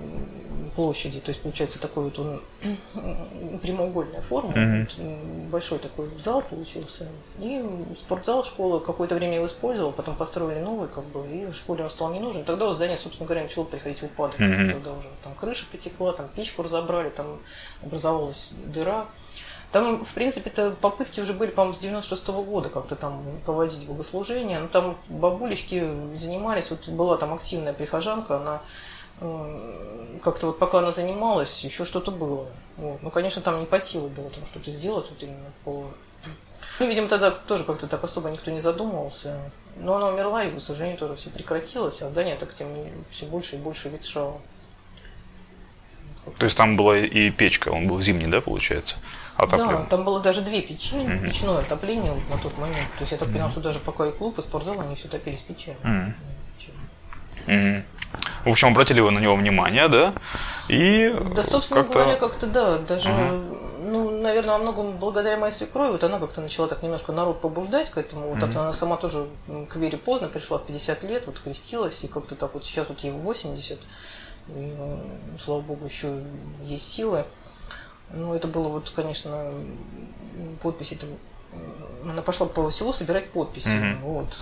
площади, 0.77 1.21
то 1.21 1.31
есть 1.31 1.41
получается 1.41 1.81
такой 1.81 2.05
вот 2.05 2.19
он 2.19 2.41
прямоугольная 3.63 4.21
форма, 4.21 4.53
mm-hmm. 4.53 4.89
вот, 4.99 5.51
большой 5.51 5.79
такой 5.79 6.11
зал 6.19 6.43
получился. 6.43 7.09
И 7.41 7.65
спортзал 7.99 8.45
школы 8.45 8.81
какое-то 8.81 9.15
время 9.15 9.37
его 9.37 9.47
использовал, 9.47 9.93
потом 9.93 10.15
построили 10.17 10.61
новый, 10.61 10.89
как 10.89 11.05
бы, 11.07 11.27
и 11.27 11.47
в 11.47 11.55
школе 11.55 11.85
он 11.85 11.91
стал 11.91 12.13
не 12.13 12.21
нужен. 12.21 12.45
Тогда 12.45 12.69
у 12.69 12.75
здания, 12.75 12.99
собственно 12.99 13.27
говоря, 13.27 13.43
начало 13.43 13.65
приходить 13.65 14.03
в 14.03 14.05
упадок. 14.05 14.39
Mm-hmm. 14.39 14.73
Тогда 14.73 14.93
уже 14.93 15.09
там 15.25 15.35
крыша 15.35 15.65
потекла, 15.73 16.13
там 16.13 16.29
печку 16.37 16.63
разобрали, 16.63 17.09
там 17.09 17.39
образовалась 17.83 18.53
дыра. 18.67 19.07
Там, 19.73 20.05
в 20.05 20.15
принципе, 20.15 20.51
то 20.51 20.71
попытки 20.71 21.21
уже 21.21 21.33
были, 21.33 21.51
по-моему, 21.51 21.75
с 21.75 21.79
96 21.79 22.25
-го 22.29 22.45
года 22.45 22.69
как-то 22.69 22.97
там 22.97 23.23
проводить 23.45 23.87
богослужения. 23.87 24.61
Но 24.61 24.69
там 24.69 24.97
бабулечки 25.09 25.85
занимались, 26.15 26.71
вот 26.71 26.89
была 26.89 27.17
там 27.17 27.35
активная 27.35 27.73
прихожанка, 27.73 28.37
она 28.37 28.63
как-то 29.19 30.49
вот 30.49 30.59
пока 30.59 30.79
она 30.79 30.93
занималась, 30.93 31.65
еще 31.65 31.85
что-то 31.85 32.11
было. 32.11 32.47
Вот. 32.77 33.03
Ну, 33.03 33.11
конечно, 33.11 33.41
там 33.43 33.61
не 33.61 33.67
по 33.67 33.81
силу 33.81 34.09
было 34.09 34.31
там 34.31 34.45
что-то 34.47 34.71
сделать, 34.71 35.09
вот 35.11 35.23
именно 35.23 35.53
по... 35.65 35.91
Ну, 36.79 36.89
видимо, 36.89 37.09
тогда 37.09 37.31
тоже 37.31 37.65
как-то 37.65 37.87
так 37.87 38.05
особо 38.05 38.29
никто 38.29 38.51
не 38.51 38.61
задумывался. 38.61 39.51
Но 39.77 39.97
она 39.97 40.09
умерла, 40.09 40.45
и, 40.45 40.55
к 40.55 40.61
сожалению, 40.61 40.99
тоже 40.99 41.17
все 41.17 41.31
прекратилось, 41.31 42.03
а 42.03 42.09
здание 42.09 42.37
так 42.37 42.53
тем 42.53 42.69
все 43.11 43.27
больше 43.27 43.57
и 43.57 43.59
больше 43.59 43.89
ветшало. 43.89 44.41
То 46.39 46.45
есть 46.45 46.57
там 46.57 46.77
была 46.77 46.99
и 46.99 47.31
печка, 47.31 47.69
он 47.69 47.87
был 47.87 48.01
зимний, 48.01 48.27
да, 48.27 48.41
получается? 48.41 48.97
Отоплен. 49.37 49.69
Да, 49.69 49.85
там 49.85 50.05
было 50.05 50.21
даже 50.21 50.41
две 50.41 50.61
печи, 50.61 50.97
угу. 50.97 51.25
печное 51.25 51.59
отопление 51.59 52.13
вот 52.13 52.29
на 52.31 52.43
тот 52.43 52.59
момент. 52.59 52.89
То 52.99 53.03
есть 53.03 53.13
я 53.13 53.19
так 53.19 53.31
понял, 53.31 53.49
что 53.49 53.61
даже 53.61 53.79
пока 53.79 54.07
и 54.07 54.13
клуб, 54.13 54.39
и 54.39 54.43
спортзал, 54.43 54.81
они 54.81 54.97
все 54.97 55.09
топились 55.09 55.43
печами. 55.43 55.77
Угу. 55.85 56.15
Угу. 57.47 57.83
В 58.45 58.51
общем, 58.51 58.69
обратили 58.69 59.01
вы 59.01 59.11
на 59.11 59.19
него 59.19 59.35
внимание, 59.37 59.89
да? 59.89 60.15
И 60.69 61.15
да, 61.35 61.43
собственно 61.43 61.83
как 61.83 61.93
говоря, 61.93 62.17
как-то 62.17 62.47
да, 62.47 62.79
даже 62.79 63.11
угу. 63.11 63.57
ну, 63.83 64.21
наверное, 64.21 64.55
во 64.55 64.59
многом 64.59 64.97
благодаря 64.97 65.37
моей 65.37 65.53
свекрови, 65.53 65.91
вот 65.91 66.05
она 66.05 66.19
как-то 66.19 66.41
начала 66.41 66.69
так 66.69 66.83
немножко 66.83 67.13
народ 67.13 67.41
побуждать 67.41 67.91
к 67.91 67.99
этому. 67.99 68.29
Вот 68.29 68.39
mm-hmm. 68.39 68.59
она 68.59 68.73
сама 68.73 68.97
тоже 68.97 69.27
к 69.69 69.77
вере 69.77 69.99
поздно 69.99 70.29
пришла 70.29 70.59
в 70.59 70.67
50 70.67 71.03
лет, 71.05 71.25
вот 71.27 71.41
крестилась, 71.41 72.03
и 72.05 72.09
как-то 72.09 72.35
так 72.35 72.55
вот 72.55 72.65
сейчас 72.65 72.89
вот 72.89 73.01
ей 73.01 73.13
80, 73.13 73.79
и, 74.49 74.77
слава 75.39 75.61
богу, 75.61 75.87
еще 75.87 76.23
есть 76.65 76.89
силы. 76.89 77.25
Ну, 78.11 78.35
это 78.35 78.49
было 78.49 78.69
вот, 78.69 78.93
конечно, 78.95 79.53
подписи 80.63 80.95
там 80.95 81.09
она 82.11 82.23
пошла 82.23 82.47
по 82.47 82.71
селу 82.71 82.93
собирать 82.93 83.31
подписи. 83.31 83.69
Угу. 83.69 84.13
Вот. 84.13 84.39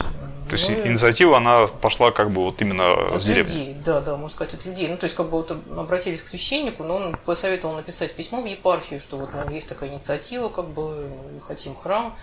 То 0.48 0.56
есть 0.56 0.68
ну, 0.68 0.86
инициатива, 0.86 1.38
она 1.38 1.66
пошла 1.66 2.12
как 2.12 2.30
бы 2.30 2.42
вот 2.42 2.60
именно 2.60 2.92
от 3.06 3.22
с 3.22 3.24
деревни? 3.24 3.50
людей, 3.50 3.76
да, 3.84 4.00
да, 4.00 4.12
можно 4.12 4.28
сказать, 4.28 4.54
от 4.54 4.64
людей. 4.66 4.88
Ну, 4.88 4.96
то 4.96 5.04
есть, 5.04 5.16
как 5.16 5.26
бы 5.26 5.38
вот 5.38 5.50
обратились 5.50 6.22
к 6.22 6.28
священнику, 6.28 6.84
но 6.84 6.96
он 6.96 7.16
посоветовал 7.24 7.74
написать 7.74 8.14
письмо 8.14 8.42
в 8.42 8.44
епархию, 8.44 9.00
что 9.00 9.16
вот 9.16 9.30
ну, 9.32 9.50
есть 9.50 9.68
такая 9.68 9.90
инициатива, 9.90 10.48
как 10.48 10.68
бы 10.68 11.10
хотим 11.46 11.74
храм. 11.74 12.14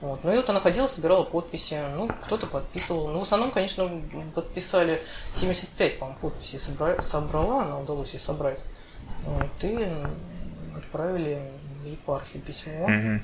Вот. 0.00 0.24
Ну 0.24 0.32
и 0.32 0.36
вот 0.36 0.48
она 0.48 0.60
ходила, 0.60 0.86
собирала 0.86 1.24
подписи, 1.24 1.78
ну, 1.96 2.08
кто-то 2.26 2.46
подписывал. 2.46 3.08
Ну, 3.08 3.20
в 3.20 3.22
основном, 3.22 3.50
конечно, 3.50 3.90
подписали 4.34 5.02
75, 5.34 5.98
по-моему, 5.98 6.18
подписей 6.20 6.58
собрала, 6.58 7.02
собрала, 7.02 7.62
она 7.64 7.78
удалось 7.78 8.12
ей 8.12 8.20
собрать. 8.20 8.62
Вот, 9.24 9.64
и 9.64 9.88
отправили 10.76 11.42
в 11.82 11.86
епархию 11.86 12.42
письмо. 12.42 12.84
Угу. 12.84 13.20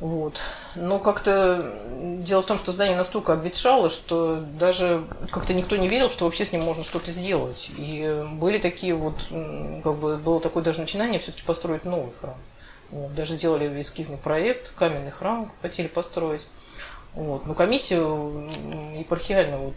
Вот. 0.00 0.40
Но 0.76 1.00
как-то 1.00 1.74
дело 2.20 2.42
в 2.42 2.46
том, 2.46 2.56
что 2.56 2.70
здание 2.70 2.96
настолько 2.96 3.32
обветшало, 3.32 3.90
что 3.90 4.36
даже 4.58 5.04
как-то 5.30 5.54
никто 5.54 5.76
не 5.76 5.88
верил, 5.88 6.08
что 6.08 6.24
вообще 6.24 6.44
с 6.44 6.52
ним 6.52 6.62
можно 6.62 6.84
что-то 6.84 7.10
сделать. 7.10 7.70
И 7.76 8.24
были 8.34 8.58
такие 8.58 8.94
вот, 8.94 9.16
как 9.82 9.96
бы 9.96 10.16
было 10.18 10.40
такое 10.40 10.62
даже 10.62 10.80
начинание 10.80 11.18
все-таки 11.18 11.44
построить 11.44 11.84
новый 11.84 12.12
храм. 12.20 12.36
Вот. 12.90 13.14
Даже 13.14 13.34
сделали 13.34 13.80
эскизный 13.80 14.18
проект, 14.18 14.72
каменный 14.76 15.10
храм 15.10 15.50
хотели 15.62 15.88
построить. 15.88 16.42
Вот. 17.14 17.46
Но 17.46 17.54
комиссия 17.54 17.96
епархиальная 18.96 19.58
вот, 19.58 19.74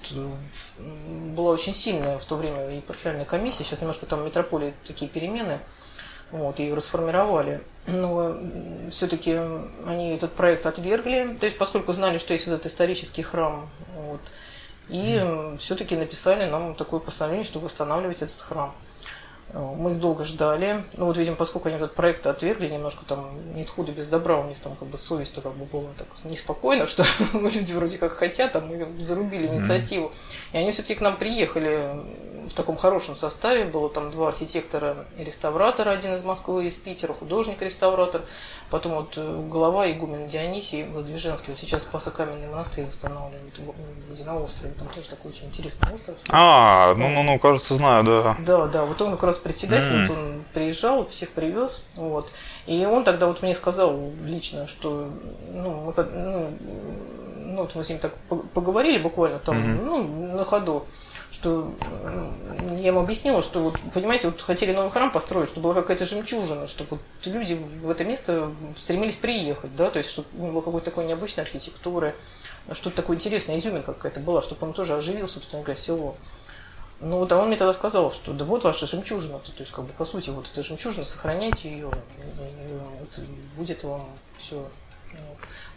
была 1.35 1.51
очень 1.51 1.73
сильная 1.73 2.19
в 2.19 2.25
то 2.25 2.35
время, 2.35 2.69
епархиальная 2.69 3.25
комиссия. 3.25 3.63
Сейчас 3.63 3.81
немножко 3.81 4.05
там 4.05 4.23
метрополии 4.23 4.73
такие 4.85 5.09
перемены– 5.09 5.57
вот, 6.31 6.59
ее 6.59 6.73
расформировали. 6.73 7.61
Но 7.87 8.37
все-таки 8.91 9.39
они 9.87 10.13
этот 10.13 10.33
проект 10.33 10.65
отвергли, 10.65 11.35
то 11.39 11.45
есть 11.45 11.57
поскольку 11.57 11.93
знали, 11.93 12.19
что 12.19 12.33
есть 12.33 12.45
вот 12.45 12.53
этот 12.53 12.67
исторический 12.67 13.23
храм, 13.23 13.69
вот, 13.95 14.21
и 14.87 15.15
mm. 15.15 15.57
все-таки 15.57 15.95
написали 15.95 16.49
нам 16.49 16.75
такое 16.75 16.99
постановление, 16.99 17.45
чтобы 17.45 17.65
восстанавливать 17.65 18.21
этот 18.21 18.39
храм. 18.39 18.73
Мы 19.53 19.91
их 19.91 19.99
долго 19.99 20.23
ждали. 20.23 20.83
Ну 20.97 21.05
вот, 21.05 21.17
видимо, 21.17 21.35
поскольку 21.35 21.67
они 21.67 21.77
этот 21.77 21.95
проект 21.95 22.25
отвергли, 22.27 22.69
немножко 22.69 23.03
там 23.05 23.29
нет 23.55 23.69
худа 23.69 23.91
без 23.91 24.07
добра, 24.07 24.37
у 24.37 24.47
них 24.47 24.59
там 24.59 24.75
как 24.75 24.87
бы 24.87 24.97
совесть-то 24.97 25.41
как 25.41 25.53
бы 25.53 25.65
была 25.65 25.89
так 25.97 26.07
неспокойна, 26.23 26.87
что 26.87 27.03
люди 27.33 27.73
вроде 27.73 27.97
как 27.97 28.13
хотят, 28.13 28.55
а 28.55 28.61
мы 28.61 28.87
зарубили 28.99 29.47
инициативу. 29.47 30.07
Mm-hmm. 30.07 30.53
И 30.53 30.57
они 30.57 30.71
все-таки 30.71 30.95
к 30.95 31.01
нам 31.01 31.17
приехали 31.17 32.01
в 32.47 32.53
таком 32.53 32.75
хорошем 32.75 33.15
составе. 33.15 33.65
Было 33.65 33.89
там 33.89 34.11
два 34.11 34.29
архитектора 34.29 35.05
и 35.17 35.23
реставратора, 35.23 35.91
один 35.91 36.13
из 36.15 36.23
Москвы, 36.23 36.67
из 36.67 36.77
Питера, 36.77 37.13
художник-реставратор. 37.13 38.21
Потом 38.69 38.93
вот 38.93 39.13
э, 39.17 39.43
глава 39.49 39.89
игумен 39.89 40.27
Дионисий 40.27 40.83
Воздвиженский. 40.83 41.53
Вот 41.53 41.59
сейчас 41.59 41.83
Спасо-Каменный 41.83 42.47
монастырь 42.47 42.85
восстанавливают 42.85 43.57
в, 43.57 44.25
на 44.25 44.39
острове. 44.39 44.73
Там 44.77 44.87
тоже 44.89 45.09
такой 45.09 45.31
очень 45.31 45.47
интересный 45.47 45.93
остров. 45.93 46.15
А, 46.29 46.93
ну-ну-ну, 46.95 47.39
кажется, 47.39 47.75
знаю, 47.75 48.03
да. 48.03 48.37
Да, 48.39 48.67
да. 48.67 48.85
Вот 48.85 49.01
он 49.01 49.11
как 49.11 49.23
раз 49.23 49.37
председатель, 49.41 49.87
mm. 49.87 50.07
вот 50.07 50.17
он 50.17 50.43
приезжал, 50.53 51.07
всех 51.07 51.31
привез. 51.31 51.83
Вот. 51.95 52.31
И 52.67 52.85
он 52.85 53.03
тогда 53.03 53.27
вот 53.27 53.41
мне 53.41 53.55
сказал 53.55 54.11
лично, 54.25 54.67
что 54.67 55.09
ну, 55.53 55.93
мы, 55.95 56.03
ну, 56.03 56.49
ну, 57.45 57.57
вот 57.57 57.75
мы 57.75 57.83
с 57.83 57.89
ним 57.89 57.99
так 57.99 58.13
поговорили 58.53 58.97
буквально 58.97 59.39
там, 59.39 59.57
mm-hmm. 59.57 59.85
ну, 59.85 60.37
на 60.37 60.45
ходу 60.45 60.85
что 61.41 61.73
я 62.71 62.87
ему 62.87 62.99
объяснила, 62.99 63.41
что 63.41 63.61
вот, 63.61 63.75
понимаете, 63.93 64.27
вот 64.27 64.41
хотели 64.41 64.73
новый 64.73 64.91
храм 64.91 65.11
построить, 65.11 65.49
чтобы 65.49 65.63
была 65.63 65.73
какая-то 65.73 66.05
жемчужина, 66.05 66.67
чтобы 66.67 66.91
вот 66.91 67.01
люди 67.25 67.53
в 67.53 67.89
это 67.89 68.03
место 68.03 68.53
стремились 68.77 69.15
приехать, 69.15 69.75
да, 69.75 69.89
то 69.89 69.97
есть 69.97 70.11
чтобы 70.11 70.27
у 70.37 70.47
него 70.47 70.61
какой-то 70.61 70.85
такой 70.85 71.05
необычной 71.05 71.43
архитектуры, 71.43 72.13
что-то 72.73 72.97
такое 72.97 73.15
интересное, 73.15 73.57
изюминка 73.57 73.93
какая-то 73.93 74.19
была, 74.19 74.41
чтобы 74.41 74.67
он 74.67 74.73
тоже 74.73 74.93
оживил, 74.93 75.27
собственно 75.27 75.63
говоря, 75.63 75.79
село. 75.79 76.15
Ну 77.01 77.17
вот, 77.17 77.31
а 77.31 77.37
он 77.37 77.47
мне 77.47 77.57
тогда 77.57 77.73
сказал, 77.73 78.11
что 78.11 78.31
да 78.33 78.45
вот 78.45 78.63
ваша 78.63 78.85
жемчужина, 78.85 79.39
то 79.39 79.51
есть 79.57 79.71
как 79.71 79.85
бы 79.85 79.93
по 79.93 80.05
сути 80.05 80.29
вот 80.29 80.49
эта 80.51 80.61
жемчужина, 80.61 81.03
сохраняйте 81.03 81.69
ее, 81.69 81.89
вот, 81.89 83.19
будет 83.55 83.83
вам 83.83 84.07
все 84.37 84.67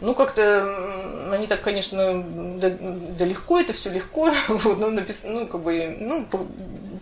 ну, 0.01 0.13
как-то 0.13 1.31
они 1.31 1.47
так, 1.47 1.61
конечно, 1.61 2.23
да, 2.57 2.69
да 2.69 3.25
легко 3.25 3.59
это 3.59 3.73
все 3.73 3.89
легко. 3.89 4.29
Вот, 4.47 4.77
ну, 4.77 4.91
напис... 4.91 5.23
ну, 5.23 5.47
как 5.47 5.61
бы, 5.61 5.95
ну, 5.99 6.27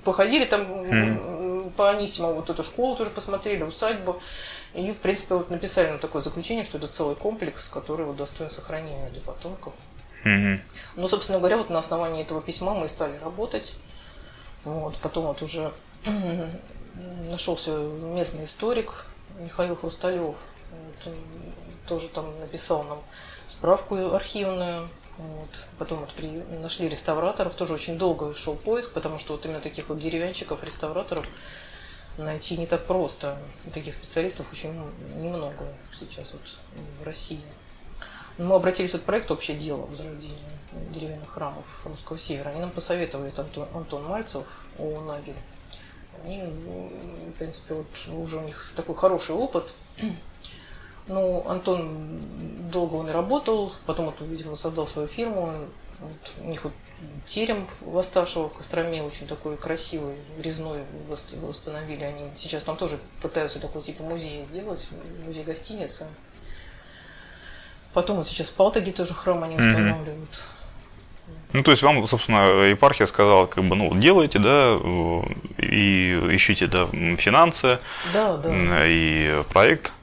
походили 0.03 0.45
там 0.45 0.61
mm. 0.61 1.71
по 1.71 1.89
Анисиму, 1.89 2.33
вот 2.33 2.49
эту 2.49 2.63
школу 2.63 2.95
тоже 2.95 3.09
посмотрели, 3.09 3.63
усадьбу. 3.63 4.21
И, 4.73 4.91
в 4.91 4.97
принципе, 4.97 5.35
вот 5.35 5.49
написали 5.49 5.89
на 5.91 5.97
такое 5.97 6.21
заключение, 6.21 6.63
что 6.63 6.77
это 6.77 6.87
целый 6.87 7.15
комплекс, 7.15 7.67
который 7.69 8.05
вот 8.05 8.15
достоин 8.15 8.49
сохранения 8.49 9.09
для 9.09 9.21
потомков. 9.21 9.73
Mm-hmm. 10.25 10.59
Ну, 10.95 11.07
собственно 11.07 11.39
говоря, 11.39 11.57
вот 11.57 11.69
на 11.69 11.79
основании 11.79 12.21
этого 12.21 12.41
письма 12.41 12.73
мы 12.73 12.87
стали 12.87 13.17
работать. 13.23 13.75
Вот, 14.65 14.97
потом 14.99 15.25
вот 15.25 15.41
уже 15.41 15.71
нашелся 17.29 17.71
местный 17.71 18.45
историк 18.45 19.05
Михаил 19.39 19.75
Хрусталев. 19.75 20.35
Вот, 20.71 21.13
тоже 21.87 22.07
там 22.07 22.39
написал 22.39 22.83
нам 22.83 22.99
справку 23.45 23.95
архивную. 24.13 24.89
Вот. 25.17 25.49
Потом 25.77 25.99
вот 25.99 26.11
при... 26.13 26.27
нашли 26.59 26.89
реставраторов, 26.89 27.53
тоже 27.55 27.73
очень 27.73 27.97
долго 27.97 28.33
шел 28.33 28.55
поиск, 28.55 28.93
потому 28.93 29.19
что 29.19 29.33
вот 29.33 29.45
именно 29.45 29.61
таких 29.61 29.89
вот 29.89 29.99
деревянщиков, 29.99 30.63
реставраторов 30.63 31.27
найти 32.17 32.57
не 32.57 32.65
так 32.65 32.85
просто. 32.85 33.37
Таких 33.73 33.93
специалистов 33.93 34.51
очень 34.51 34.73
немного 35.17 35.67
сейчас 35.93 36.33
вот 36.33 36.41
в 36.99 37.03
России. 37.03 37.41
Мы 38.37 38.55
обратились 38.55 38.91
в 38.91 38.95
этот 38.95 39.05
проект 39.05 39.29
«Общее 39.29 39.57
дело 39.57 39.85
возрождения 39.85 40.52
деревянных 40.93 41.29
храмов 41.29 41.65
Русского 41.85 42.17
Севера». 42.17 42.49
Они 42.49 42.59
нам 42.59 42.71
посоветовали, 42.71 43.29
это 43.29 43.41
Антон, 43.41 43.67
Антон 43.73 44.05
Мальцев, 44.05 44.45
о 44.77 45.01
Нагель. 45.01 45.35
Они, 46.23 46.41
в 46.41 47.31
принципе, 47.37 47.73
вот 47.73 47.87
уже 48.15 48.37
у 48.37 48.41
них 48.41 48.71
такой 48.75 48.95
хороший 48.95 49.35
опыт 49.35 49.65
ну, 51.07 51.43
Антон 51.47 52.21
долго 52.71 52.95
он 52.95 53.09
и 53.09 53.11
работал, 53.11 53.73
потом 53.85 54.05
вот, 54.07 54.15
видимо, 54.21 54.55
создал 54.55 54.87
свою 54.87 55.07
фирму. 55.07 55.53
Вот, 55.99 56.31
у 56.41 56.49
них 56.49 56.63
вот 56.63 56.73
терем 57.25 57.67
восставшего 57.81 58.49
в 58.49 58.53
Костроме, 58.53 59.03
очень 59.03 59.27
такой 59.27 59.57
красивый, 59.57 60.15
резной 60.39 60.83
восстановили 61.41 62.03
они. 62.03 62.29
Сейчас 62.37 62.63
там 62.63 62.77
тоже 62.77 62.99
пытаются 63.21 63.59
такой 63.59 63.81
типа 63.81 64.03
музей 64.03 64.45
сделать, 64.45 64.87
музей 65.25 65.43
гостиницы. 65.43 66.07
Потом 67.93 68.17
вот 68.17 68.27
сейчас 68.27 68.49
в 68.49 68.53
Палтаге 68.53 68.91
тоже 68.91 69.13
храм 69.13 69.43
они 69.43 69.55
восстанавливают. 69.55 70.29
Ну, 71.53 71.61
то 71.61 71.71
есть 71.71 71.83
вам, 71.83 72.05
собственно, 72.07 72.63
епархия 72.63 73.05
сказала, 73.05 73.45
как 73.45 73.63
бы, 73.63 73.75
ну, 73.75 73.95
делайте, 73.95 74.39
да, 74.39 74.77
и 75.59 76.35
ищите, 76.35 76.67
да, 76.67 76.87
финансы, 77.17 77.79
да, 78.13 78.37
да. 78.37 78.87
и 78.87 79.43
проект. 79.53 79.93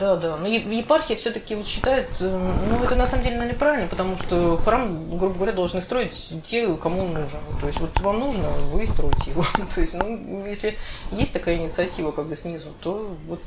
Да, 0.00 0.16
да. 0.16 0.36
Но 0.36 0.48
епархия 0.48 1.16
все-таки 1.16 1.54
вот 1.54 1.64
считает, 1.64 2.08
э, 2.20 2.52
ну 2.68 2.82
это 2.82 2.96
на 2.96 3.06
самом 3.06 3.22
деле 3.22 3.36
наверное, 3.36 3.54
неправильно, 3.54 3.88
потому 3.88 4.18
что 4.18 4.56
храм, 4.56 5.16
грубо 5.16 5.36
говоря, 5.36 5.52
должны 5.52 5.80
строить 5.80 6.32
те, 6.42 6.66
кому 6.74 7.06
нужен. 7.06 7.38
То 7.60 7.68
есть 7.68 7.78
вот 7.78 7.98
вам 8.00 8.18
нужно, 8.18 8.48
вы 8.72 8.84
строите 8.86 9.30
его. 9.30 9.44
То 9.74 9.80
есть, 9.80 9.94
ну, 9.94 10.44
если 10.44 10.76
есть 11.12 11.32
такая 11.32 11.56
инициатива 11.56 12.10
как 12.10 12.26
бы 12.26 12.34
снизу, 12.34 12.70
то 12.80 13.14
вот 13.28 13.40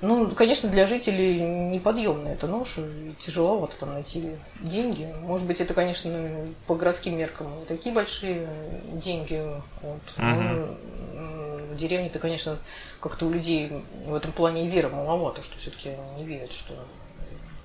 ну, 0.00 0.30
конечно, 0.30 0.68
для 0.68 0.86
жителей 0.86 1.40
неподъемно 1.40 2.28
это 2.28 2.46
нож, 2.46 2.78
и 2.78 3.14
тяжеловато 3.18 3.78
там 3.78 3.92
найти 3.92 4.30
деньги. 4.60 5.12
Может 5.22 5.46
быть, 5.46 5.60
это, 5.60 5.74
конечно, 5.74 6.46
по 6.66 6.74
городским 6.76 7.16
меркам 7.16 7.46
не 7.60 7.66
такие 7.66 7.94
большие 7.94 8.48
деньги. 8.92 9.42
Вот. 9.82 10.00
Uh-huh. 10.16 10.76
Но 11.14 11.74
в 11.74 11.76
деревне-то, 11.76 12.18
конечно, 12.18 12.58
как-то 13.00 13.26
у 13.26 13.30
людей 13.30 13.72
в 14.06 14.14
этом 14.14 14.32
плане 14.32 14.68
вера 14.68 14.88
маловато, 14.88 15.42
что 15.42 15.58
все-таки 15.58 15.90
они 15.90 16.22
не 16.22 16.24
верят, 16.24 16.52
что 16.52 16.74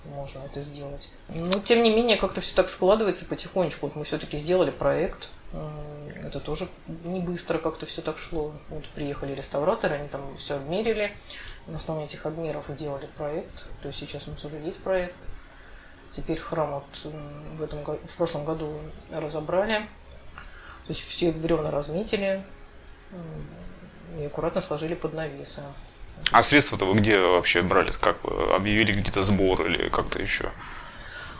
можно 0.05 0.39
это 0.39 0.61
сделать. 0.61 1.09
Но, 1.29 1.59
тем 1.59 1.83
не 1.83 1.95
менее, 1.95 2.17
как-то 2.17 2.41
все 2.41 2.55
так 2.55 2.69
складывается 2.69 3.25
потихонечку. 3.25 3.87
Вот 3.87 3.95
мы 3.95 4.03
все-таки 4.03 4.37
сделали 4.37 4.71
проект. 4.71 5.29
Это 6.23 6.39
тоже 6.39 6.67
не 7.03 7.19
быстро 7.19 7.57
как-то 7.59 7.85
все 7.85 8.01
так 8.01 8.17
шло. 8.17 8.53
Вот 8.69 8.85
приехали 8.89 9.33
реставраторы, 9.33 9.95
они 9.95 10.07
там 10.07 10.21
все 10.37 10.55
обмерили 10.55 11.11
на 11.67 11.77
основании 11.77 12.07
этих 12.07 12.25
обмеров 12.25 12.65
делали 12.75 13.07
проект. 13.17 13.65
То 13.81 13.87
есть 13.87 13.99
сейчас 13.99 14.27
у 14.27 14.31
нас 14.31 14.43
уже 14.43 14.57
есть 14.57 14.79
проект. 14.79 15.15
Теперь 16.11 16.39
храм 16.39 16.71
вот 16.71 17.13
в, 17.57 17.63
этом, 17.63 17.83
в 17.83 18.15
прошлом 18.17 18.45
году 18.45 18.77
разобрали. 19.11 19.79
То 20.85 20.89
есть 20.89 21.07
все 21.07 21.31
бревна 21.31 21.71
разметили 21.71 22.43
и 24.19 24.25
аккуратно 24.25 24.61
сложили 24.61 24.95
под 24.95 25.13
навесы. 25.13 25.61
А 26.31 26.43
средства-то 26.43 26.85
вы 26.85 26.95
где 26.99 27.17
вообще 27.19 27.61
брали? 27.61 27.91
Как 27.91 28.23
вы 28.23 28.53
объявили 28.53 28.91
где-то 28.91 29.23
сбор 29.23 29.65
или 29.65 29.89
как-то 29.89 30.21
еще? 30.21 30.51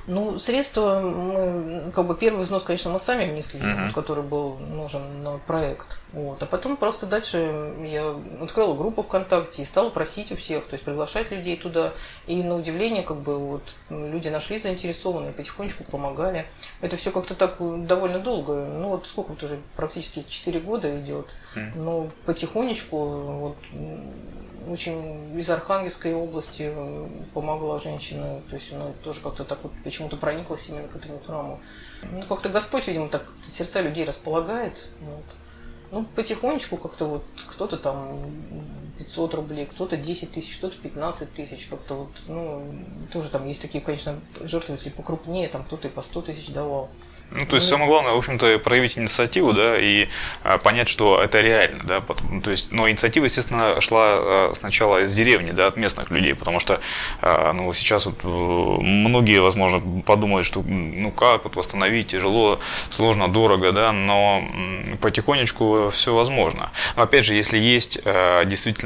Ну, 0.05 0.38
средства, 0.38 1.00
мы, 1.00 1.91
как 1.91 2.05
бы 2.05 2.15
первый 2.15 2.41
взнос, 2.43 2.63
конечно, 2.63 2.91
мы 2.91 3.00
сами 3.00 3.31
внесли, 3.31 3.60
uh-huh. 3.60 3.86
вот, 3.86 3.93
который 3.93 4.24
был 4.24 4.57
нужен 4.57 5.24
на 5.24 5.38
проект. 5.38 6.01
Вот. 6.12 6.43
А 6.43 6.45
потом 6.45 6.75
просто 6.75 7.05
дальше 7.05 7.74
я 7.86 8.13
открыла 8.41 8.75
группу 8.75 9.01
ВКонтакте 9.03 9.62
и 9.62 9.65
стала 9.65 9.89
просить 9.89 10.31
у 10.33 10.36
всех, 10.36 10.65
то 10.65 10.74
есть 10.74 10.83
приглашать 10.83 11.31
людей 11.31 11.55
туда. 11.55 11.93
И 12.27 12.43
на 12.43 12.55
удивление, 12.55 13.03
как 13.03 13.17
бы, 13.22 13.38
вот, 13.38 13.75
люди 13.89 14.27
нашли 14.27 14.57
заинтересованные, 14.57 15.31
потихонечку 15.31 15.86
помогали. 15.86 16.45
Это 16.81 16.98
все 16.98 17.12
как-то 17.12 17.33
так 17.33 17.55
довольно 17.86 18.19
долго, 18.19 18.65
ну 18.65 18.89
вот 18.89 19.07
сколько 19.07 19.29
вот 19.29 19.43
уже 19.43 19.60
практически 19.77 20.25
4 20.27 20.60
года 20.60 21.00
идет. 21.00 21.27
Uh-huh. 21.55 21.72
Но 21.75 22.10
потихонечку 22.25 22.98
вот, 22.98 23.57
очень 24.67 25.38
из 25.38 25.50
Архангельской 25.50 26.13
области 26.13 26.72
э, 26.74 27.08
помогла 27.34 27.79
женщина, 27.79 28.41
то 28.50 28.55
есть 28.55 28.74
она 28.74 28.91
тоже 29.03 29.22
как-то 29.22 29.43
так 29.43 29.60
вот 29.63 29.72
почему-то 29.84 30.17
прониклась 30.17 30.70
именно 30.70 30.88
к 30.88 30.96
этому 30.96 31.20
храму. 31.20 31.60
Ну, 32.12 32.24
как-то 32.24 32.50
Господь, 32.50 32.88
видимо, 32.88 33.10
так 33.10 33.24
сердца 33.43 33.82
людей 33.82 34.05
располагает. 34.05 34.89
Вот. 35.01 35.24
Ну, 35.91 36.05
потихонечку 36.15 36.77
как-то 36.77 37.05
вот 37.05 37.24
кто-то 37.48 37.77
там 37.77 38.20
500 38.97 39.33
рублей, 39.33 39.65
кто-то 39.65 39.97
10 39.97 40.31
тысяч, 40.31 40.57
кто-то 40.57 40.77
15 40.77 41.33
тысяч, 41.33 41.67
как-то 41.69 41.95
вот, 41.95 42.09
ну, 42.27 42.75
тоже 43.12 43.29
там 43.29 43.47
есть 43.47 43.62
такие, 43.62 43.81
конечно, 43.83 44.19
жертвователи 44.41 44.89
покрупнее, 44.89 45.47
там 45.47 45.63
кто-то 45.63 45.88
и 45.88 45.91
по 45.91 46.01
100 46.01 46.21
тысяч 46.21 46.50
давал. 46.50 46.89
Ну, 47.35 47.45
то 47.47 47.55
есть, 47.55 47.67
самое 47.67 47.89
главное, 47.89 48.13
в 48.13 48.17
общем-то, 48.17 48.59
проявить 48.59 48.97
инициативу, 48.97 49.53
да, 49.53 49.79
и 49.79 50.07
а, 50.43 50.59
понять, 50.59 50.88
что 50.88 51.21
это 51.21 51.41
реально, 51.41 51.83
да, 51.83 52.03
ну, 52.29 52.41
то 52.41 52.51
есть, 52.51 52.71
но 52.71 52.88
инициатива, 52.88 53.25
естественно, 53.25 53.81
шла 53.81 54.03
а, 54.05 54.51
сначала 54.55 55.03
из 55.03 55.13
деревни, 55.15 55.51
да, 55.51 55.67
от 55.67 55.77
местных 55.77 56.12
людей, 56.12 56.35
потому 56.35 56.59
что, 56.59 56.79
а, 57.21 57.53
ну, 57.53 57.73
сейчас 57.73 58.05
вот 58.05 58.19
э, 58.23 58.27
многие, 58.27 59.41
возможно, 59.41 60.01
подумают, 60.03 60.45
что, 60.45 60.62
ну, 60.62 61.09
как 61.12 61.45
вот 61.45 61.55
восстановить, 61.55 62.07
тяжело, 62.07 62.59
сложно, 62.91 63.27
дорого, 63.27 63.71
да, 63.71 63.91
но 63.91 64.43
потихонечку 65.01 65.89
все 65.91 66.13
возможно. 66.13 66.71
Но, 66.95 67.03
опять 67.03 67.25
же, 67.25 67.33
если 67.33 67.57
есть 67.57 68.00
действительно, 68.45 68.82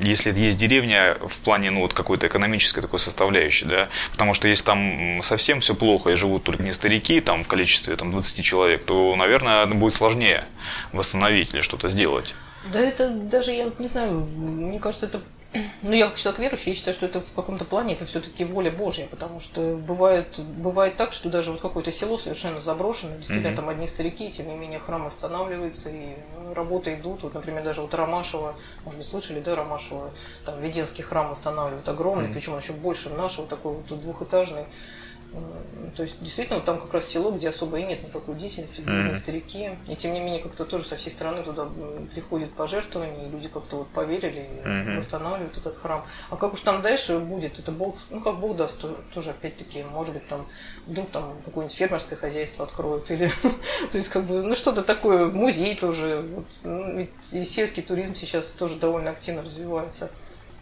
если 0.00 0.32
есть 0.32 0.58
деревня 0.58 1.16
в 1.20 1.38
плане, 1.38 1.70
ну, 1.70 1.80
вот 1.80 1.92
какой-то 1.92 2.26
экономической 2.26 2.80
такой 2.80 3.00
составляющей, 3.00 3.66
да, 3.66 3.88
потому 4.12 4.34
что 4.34 4.48
если 4.48 4.64
там 4.64 5.20
совсем 5.22 5.60
все 5.60 5.74
плохо 5.74 6.10
и 6.10 6.14
живут 6.14 6.44
только 6.44 6.62
не 6.62 6.72
старики, 6.72 7.20
там 7.20 7.44
в 7.44 7.48
количестве 7.48 7.96
там, 7.96 8.10
20 8.10 8.44
человек, 8.44 8.84
то, 8.84 9.14
наверное, 9.16 9.66
будет 9.66 9.94
сложнее 9.94 10.44
восстановить 10.92 11.54
или 11.54 11.60
что-то 11.60 11.88
сделать. 11.88 12.34
Да 12.72 12.80
это 12.80 13.08
даже, 13.10 13.52
я 13.52 13.70
не 13.78 13.88
знаю, 13.88 14.26
мне 14.36 14.78
кажется, 14.78 15.06
это 15.06 15.20
ну, 15.82 15.92
я 15.92 16.08
как 16.08 16.18
человек 16.18 16.40
верующий, 16.40 16.70
я 16.70 16.74
считаю, 16.74 16.94
что 16.94 17.06
это 17.06 17.20
в 17.20 17.32
каком-то 17.32 17.64
плане 17.64 17.94
это 17.94 18.04
все-таки 18.04 18.44
воля 18.44 18.70
Божья, 18.70 19.06
потому 19.06 19.40
что 19.40 19.76
бывает, 19.76 20.38
бывает 20.38 20.96
так, 20.96 21.12
что 21.12 21.30
даже 21.30 21.52
вот 21.52 21.60
какое-то 21.60 21.90
село 21.90 22.18
совершенно 22.18 22.60
заброшено, 22.60 23.16
действительно 23.16 23.52
mm-hmm. 23.52 23.56
там 23.56 23.68
одни 23.68 23.88
старики, 23.88 24.30
тем 24.30 24.48
не 24.48 24.56
менее 24.56 24.78
храм 24.78 25.06
останавливается, 25.06 25.88
и 25.90 26.16
ну, 26.42 26.54
работы 26.54 26.94
идут. 26.94 27.22
Вот, 27.22 27.34
например, 27.34 27.64
даже 27.64 27.80
вот 27.80 27.94
Ромашева, 27.94 28.54
может 28.84 28.98
быть, 28.98 29.08
слышали, 29.08 29.40
да, 29.40 29.54
Ромашева, 29.56 30.10
там 30.44 30.60
Веденский 30.60 31.02
храм 31.02 31.30
останавливают 31.30 31.88
огромный, 31.88 32.28
mm-hmm. 32.28 32.32
причем 32.32 32.52
он 32.52 32.58
еще 32.60 32.72
больше 32.74 33.10
нашего, 33.10 33.46
такой 33.46 33.72
вот 33.72 34.00
двухэтажный. 34.00 34.64
То 35.96 36.02
есть, 36.02 36.20
действительно, 36.20 36.60
там 36.60 36.78
как 36.78 36.92
раз 36.94 37.06
село, 37.06 37.30
где 37.30 37.48
особо 37.48 37.78
и 37.78 37.82
нет 37.82 38.02
никакой 38.02 38.34
деятельности, 38.36 38.80
где 38.80 38.90
mm-hmm. 38.90 39.16
старики. 39.16 39.70
И 39.88 39.96
тем 39.96 40.12
не 40.12 40.20
менее, 40.20 40.42
как-то 40.42 40.64
тоже 40.64 40.84
со 40.84 40.96
всей 40.96 41.10
страны 41.10 41.42
туда 41.42 41.66
приходят 42.14 42.50
пожертвования, 42.52 43.26
и 43.26 43.30
люди 43.30 43.48
как-то 43.48 43.78
вот 43.78 43.88
поверили 43.88 44.40
и 44.40 44.66
mm-hmm. 44.66 44.98
восстанавливают 44.98 45.56
этот 45.56 45.76
храм. 45.76 46.04
А 46.30 46.36
как 46.36 46.54
уж 46.54 46.60
там 46.60 46.82
дальше 46.82 47.18
будет, 47.18 47.58
это 47.58 47.72
Бог, 47.72 47.96
ну 48.10 48.20
как 48.20 48.38
Бог 48.38 48.56
даст, 48.56 48.78
то, 48.78 48.96
тоже 49.12 49.30
опять-таки, 49.30 49.82
может 49.84 50.14
быть, 50.14 50.26
там 50.28 50.46
вдруг 50.86 51.10
там 51.10 51.34
какое-нибудь 51.44 51.76
фермерское 51.76 52.18
хозяйство 52.18 52.64
откроют, 52.64 53.10
или, 53.10 53.26
то 53.90 53.98
есть, 53.98 54.08
как 54.08 54.24
бы, 54.24 54.42
ну 54.42 54.56
что-то 54.56 54.82
такое, 54.82 55.26
музей 55.26 55.76
тоже. 55.76 56.24
Вот, 56.34 56.46
ну, 56.64 56.96
ведь 56.96 57.10
и 57.32 57.44
сельский 57.44 57.82
туризм 57.82 58.14
сейчас 58.14 58.52
тоже 58.52 58.76
довольно 58.76 59.10
активно 59.10 59.42
развивается. 59.42 60.10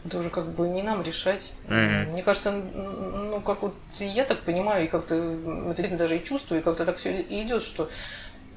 Это 0.06 0.18
уже 0.18 0.30
как 0.30 0.48
бы 0.52 0.68
не 0.68 0.82
нам 0.82 1.02
решать. 1.02 1.50
Mm-hmm. 1.66 2.12
Мне 2.12 2.22
кажется, 2.22 2.52
ну, 2.52 3.40
как 3.40 3.62
вот 3.62 3.74
я 3.98 4.24
так 4.24 4.40
понимаю, 4.40 4.84
и 4.84 4.88
как-то 4.88 5.14
это 5.76 5.96
даже 5.96 6.18
и 6.18 6.24
чувствую, 6.24 6.60
и 6.60 6.64
как-то 6.64 6.84
так 6.84 6.96
все 6.96 7.20
и 7.20 7.42
идет, 7.42 7.62
что 7.62 7.90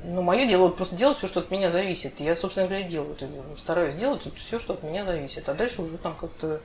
ну, 0.04 0.22
мое 0.22 0.46
дело 0.46 0.64
вот 0.64 0.78
просто 0.78 0.96
делать 0.96 1.18
все, 1.18 1.28
что 1.28 1.40
от 1.40 1.50
меня 1.50 1.72
зависит. 1.72 2.20
Я, 2.20 2.36
собственно 2.36 2.68
говоря, 2.68 2.88
делаю 2.88 3.14
это. 3.14 3.28
Стараюсь 3.58 3.96
делать 3.96 4.28
все, 4.36 4.60
что 4.60 4.74
от 4.74 4.84
меня 4.84 5.04
зависит. 5.04 5.50
А 5.50 5.54
дальше 5.54 5.82
уже 5.82 5.98
там 5.98 6.16
как-то 6.16 6.62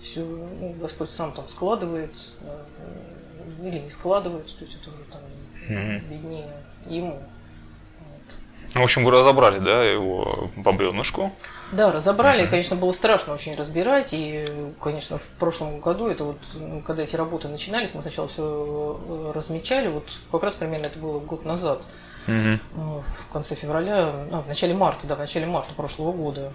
все, 0.00 0.20
ну, 0.20 0.74
Господь 0.80 1.10
сам 1.10 1.32
там 1.32 1.48
складывает 1.48 2.12
э, 2.40 3.68
или 3.68 3.78
не 3.78 3.88
складывает, 3.88 4.46
то 4.46 4.64
есть 4.64 4.76
это 4.80 4.90
уже 4.90 5.04
там 5.04 5.20
mm-hmm. 5.68 6.08
виднее 6.10 6.50
ему. 6.86 7.14
Вот. 7.14 8.34
Ну, 8.74 8.80
в 8.80 8.84
общем, 8.84 9.04
вы 9.04 9.12
разобрали, 9.12 9.60
да, 9.60 9.84
его 9.84 10.50
по 10.62 10.72
бревнышку. 10.72 11.32
Да, 11.74 11.90
разобрали, 11.90 12.46
конечно, 12.46 12.76
было 12.76 12.92
страшно 12.92 13.34
очень 13.34 13.56
разбирать, 13.56 14.10
и, 14.12 14.72
конечно, 14.80 15.18
в 15.18 15.26
прошлом 15.38 15.80
году, 15.80 16.06
это 16.06 16.24
вот, 16.24 16.38
ну, 16.54 16.80
когда 16.82 17.02
эти 17.02 17.16
работы 17.16 17.48
начинались, 17.48 17.94
мы 17.94 18.02
сначала 18.02 18.28
все 18.28 19.00
э, 19.08 19.32
размечали, 19.34 19.88
вот 19.88 20.04
как 20.30 20.44
раз 20.44 20.54
примерно 20.54 20.86
это 20.86 20.98
было 20.98 21.18
год 21.18 21.44
назад, 21.44 21.82
угу. 22.28 23.02
в 23.02 23.32
конце 23.32 23.56
февраля, 23.56 24.10
а, 24.32 24.42
в 24.42 24.46
начале 24.46 24.72
марта, 24.74 25.06
да, 25.06 25.16
в 25.16 25.18
начале 25.18 25.46
марта 25.46 25.74
прошлого 25.74 26.12
года. 26.12 26.52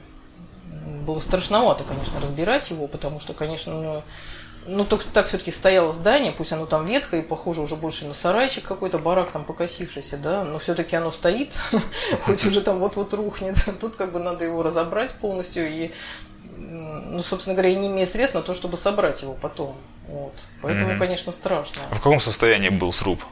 Было 1.06 1.20
страшновато, 1.20 1.84
конечно, 1.84 2.20
разбирать 2.22 2.70
его, 2.70 2.88
потому 2.88 3.20
что, 3.20 3.34
конечно, 3.34 4.04
ну, 4.72 4.86
так, 4.86 5.04
так 5.04 5.26
все-таки 5.28 5.52
стояло 5.52 5.92
здание, 5.92 6.32
пусть 6.32 6.54
оно 6.54 6.66
там 6.66 6.86
ветхое 6.86 7.22
и 7.22 7.24
похоже 7.24 7.62
уже 7.62 7.76
больше 7.76 8.06
на 8.06 8.14
сарайчик 8.14 8.64
какой-то, 8.64 9.00
барак 9.00 9.32
там 9.32 9.44
покосившийся, 9.44 10.18
да, 10.18 10.44
но 10.44 10.60
все-таки 10.60 10.96
оно 10.96 11.12
стоит, 11.12 11.58
хоть 12.22 12.46
уже 12.46 12.62
там 12.62 12.80
вот-вот 12.80 13.14
рухнет. 13.14 13.56
Тут 13.80 13.96
как 13.96 14.12
бы 14.12 14.20
надо 14.20 14.46
его 14.46 14.62
разобрать 14.62 15.14
полностью 15.14 15.68
и, 15.68 15.92
ну, 16.58 17.20
собственно 17.22 17.56
говоря, 17.56 17.74
не 17.76 17.88
имея 17.88 18.06
средств 18.06 18.36
на 18.36 18.42
то, 18.42 18.54
чтобы 18.54 18.78
собрать 18.78 19.22
его 19.22 19.34
потом. 19.34 19.76
Вот. 20.08 20.34
Поэтому, 20.62 20.98
конечно, 20.98 21.32
страшно. 21.32 21.82
А 21.90 21.96
в 21.96 22.02
каком 22.02 22.20
состоянии 22.20 22.70
был 22.70 22.94
сруб? 22.94 23.24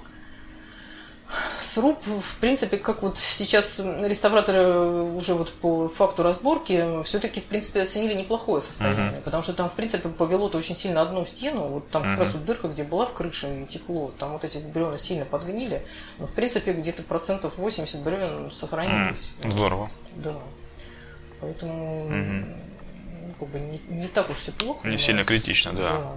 Сруб, 1.59 1.99
в 2.05 2.37
принципе, 2.37 2.77
как 2.77 3.01
вот 3.01 3.17
сейчас 3.17 3.79
реставраторы 3.79 5.01
уже 5.03 5.33
вот 5.33 5.51
по 5.51 5.89
факту 5.89 6.23
разборки 6.23 7.03
все-таки, 7.03 7.41
в 7.41 7.45
принципе, 7.45 7.81
оценили 7.81 8.13
неплохое 8.13 8.61
состояние, 8.61 9.11
uh-huh. 9.11 9.21
потому 9.23 9.43
что 9.43 9.53
там, 9.53 9.69
в 9.69 9.73
принципе, 9.73 10.07
повело-то 10.07 10.57
очень 10.57 10.75
сильно 10.75 11.01
одну 11.01 11.25
стену, 11.25 11.67
вот 11.67 11.89
там 11.89 12.03
uh-huh. 12.03 12.11
как 12.11 12.19
раз 12.19 12.33
вот 12.33 12.45
дырка, 12.45 12.67
где 12.69 12.83
была 12.83 13.05
в 13.05 13.13
крыше 13.13 13.63
и 13.63 13.65
текло, 13.65 14.13
там 14.17 14.33
вот 14.33 14.45
эти 14.45 14.59
бревна 14.59 14.97
сильно 14.97 15.25
подгнили, 15.25 15.85
но, 16.17 16.27
в 16.27 16.33
принципе, 16.33 16.71
где-то 16.71 17.03
процентов 17.03 17.57
80 17.57 17.99
бревен 18.01 18.49
сохранились. 18.51 19.31
Uh-huh. 19.41 19.51
Здорово. 19.51 19.91
Да. 20.15 20.35
Поэтому 21.41 22.07
uh-huh. 22.09 22.45
ну, 23.27 23.33
как 23.39 23.49
бы 23.49 23.59
не, 23.59 23.81
не 23.89 24.07
так 24.07 24.29
уж 24.29 24.37
все 24.37 24.53
плохо. 24.53 24.87
Не 24.87 24.97
сильно 24.97 25.25
критично, 25.25 25.73
да. 25.73 25.89
да. 25.89 26.13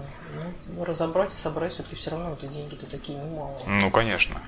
Ну, 0.68 0.84
разобрать 0.84 1.34
и 1.34 1.36
собрать 1.36 1.72
все-таки 1.72 1.96
все 1.96 2.10
равно 2.10 2.32
это 2.32 2.46
деньги-то 2.46 2.86
такие 2.86 3.18
немалые. 3.18 3.66
Ну, 3.66 3.90
конечно. 3.90 4.40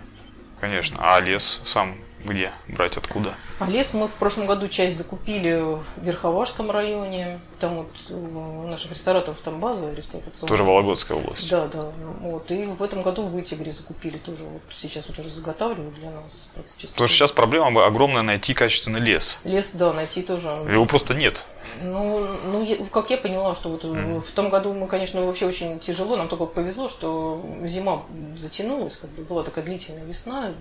Конечно. 0.62 0.96
А 1.00 1.18
лес 1.20 1.60
сам 1.64 1.96
где 2.24 2.52
брать, 2.68 2.96
откуда? 2.96 3.34
А 3.58 3.66
лес 3.66 3.94
мы 3.94 4.08
в 4.08 4.14
прошлом 4.14 4.46
году 4.46 4.68
часть 4.68 4.96
закупили 4.96 5.60
в 5.60 5.82
Верховарском 6.04 6.70
районе. 6.70 7.40
Там 7.60 7.76
вот 7.76 7.88
у 8.10 8.66
наших 8.66 8.92
рестораторов 8.92 9.40
там 9.40 9.60
база 9.60 9.92
реставрационная. 9.94 10.48
Тоже 10.48 10.64
Вологодская 10.64 11.18
область. 11.18 11.48
Да, 11.48 11.66
да. 11.66 11.92
Вот. 12.20 12.50
И 12.50 12.66
в 12.66 12.82
этом 12.82 13.02
году 13.02 13.22
в 13.22 13.32
Вытегре 13.32 13.72
закупили 13.72 14.18
тоже. 14.18 14.44
Вот 14.44 14.62
сейчас 14.70 15.08
вот 15.08 15.18
уже 15.18 15.30
заготавливают 15.30 15.94
для 15.94 16.10
нас 16.10 16.48
практически. 16.54 16.92
Потому 16.92 17.08
что 17.08 17.16
сейчас 17.16 17.32
проблема 17.32 17.86
огромная 17.86 18.22
найти 18.22 18.54
качественный 18.54 19.00
лес. 19.00 19.38
Лес, 19.44 19.72
да, 19.72 19.92
найти 19.92 20.22
тоже. 20.22 20.48
Его 20.48 20.86
просто 20.86 21.14
нет. 21.14 21.46
Ну, 21.82 22.26
ну 22.44 22.64
я, 22.64 22.76
как 22.90 23.10
я 23.10 23.16
поняла, 23.16 23.54
что 23.54 23.70
вот 23.70 23.84
mm. 23.84 24.20
в 24.20 24.30
том 24.32 24.50
году 24.50 24.72
мы, 24.72 24.86
конечно, 24.86 25.24
вообще 25.24 25.46
очень 25.46 25.78
тяжело, 25.78 26.16
нам 26.16 26.28
только 26.28 26.46
повезло, 26.46 26.88
что 26.88 27.40
зима 27.64 28.02
затянулась, 28.36 28.96
как 28.96 29.10
бы 29.10 29.22
была 29.22 29.42
такая 29.42 29.64
длительная 29.64 30.04
весна 30.04 30.52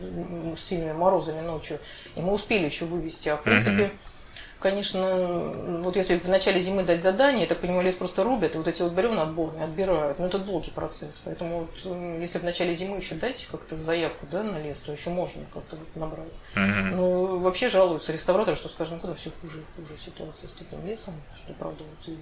с 0.55 0.61
сильными 0.61 0.93
морозами 0.93 1.41
ночью, 1.51 1.79
и 2.15 2.21
мы 2.21 2.33
успели 2.33 2.65
еще 2.65 2.85
вывести. 2.85 3.29
А 3.29 3.37
в 3.37 3.43
принципе, 3.43 3.83
mm-hmm 3.83 4.11
конечно, 4.61 5.53
вот 5.83 5.95
если 5.97 6.17
в 6.17 6.29
начале 6.29 6.61
зимы 6.61 6.83
дать 6.83 7.03
задание, 7.03 7.41
я 7.41 7.47
так 7.47 7.59
понимаю, 7.59 7.83
лес 7.83 7.95
просто 7.95 8.23
рубят, 8.23 8.55
и 8.55 8.57
вот 8.57 8.67
эти 8.67 8.81
вот 8.81 8.93
бревна 8.93 9.23
отборные 9.23 9.65
отбирают. 9.65 10.19
Но 10.19 10.27
это 10.27 10.39
долгий 10.39 10.71
процесс. 10.71 11.19
Поэтому 11.25 11.67
вот, 11.83 12.19
если 12.19 12.37
в 12.37 12.43
начале 12.43 12.73
зимы 12.73 12.97
еще 12.97 13.15
дать 13.15 13.47
как-то 13.51 13.75
заявку 13.75 14.25
да, 14.31 14.43
на 14.43 14.61
лес, 14.61 14.79
то 14.79 14.91
еще 14.91 15.09
можно 15.09 15.43
как-то 15.53 15.75
вот 15.75 15.95
набрать. 15.95 16.39
Mm-hmm. 16.55 16.95
Но 16.95 17.39
вообще 17.39 17.67
жалуются 17.67 18.13
реставраторы, 18.13 18.55
что, 18.55 18.69
скажем, 18.69 18.99
куда 18.99 19.15
все 19.15 19.31
хуже 19.41 19.59
и 19.59 19.81
хуже 19.81 19.97
ситуация 19.97 20.47
с 20.47 20.53
таким 20.53 20.85
лесом, 20.85 21.15
что, 21.35 21.53
правда, 21.53 21.83
вот 21.83 22.13
и 22.13 22.17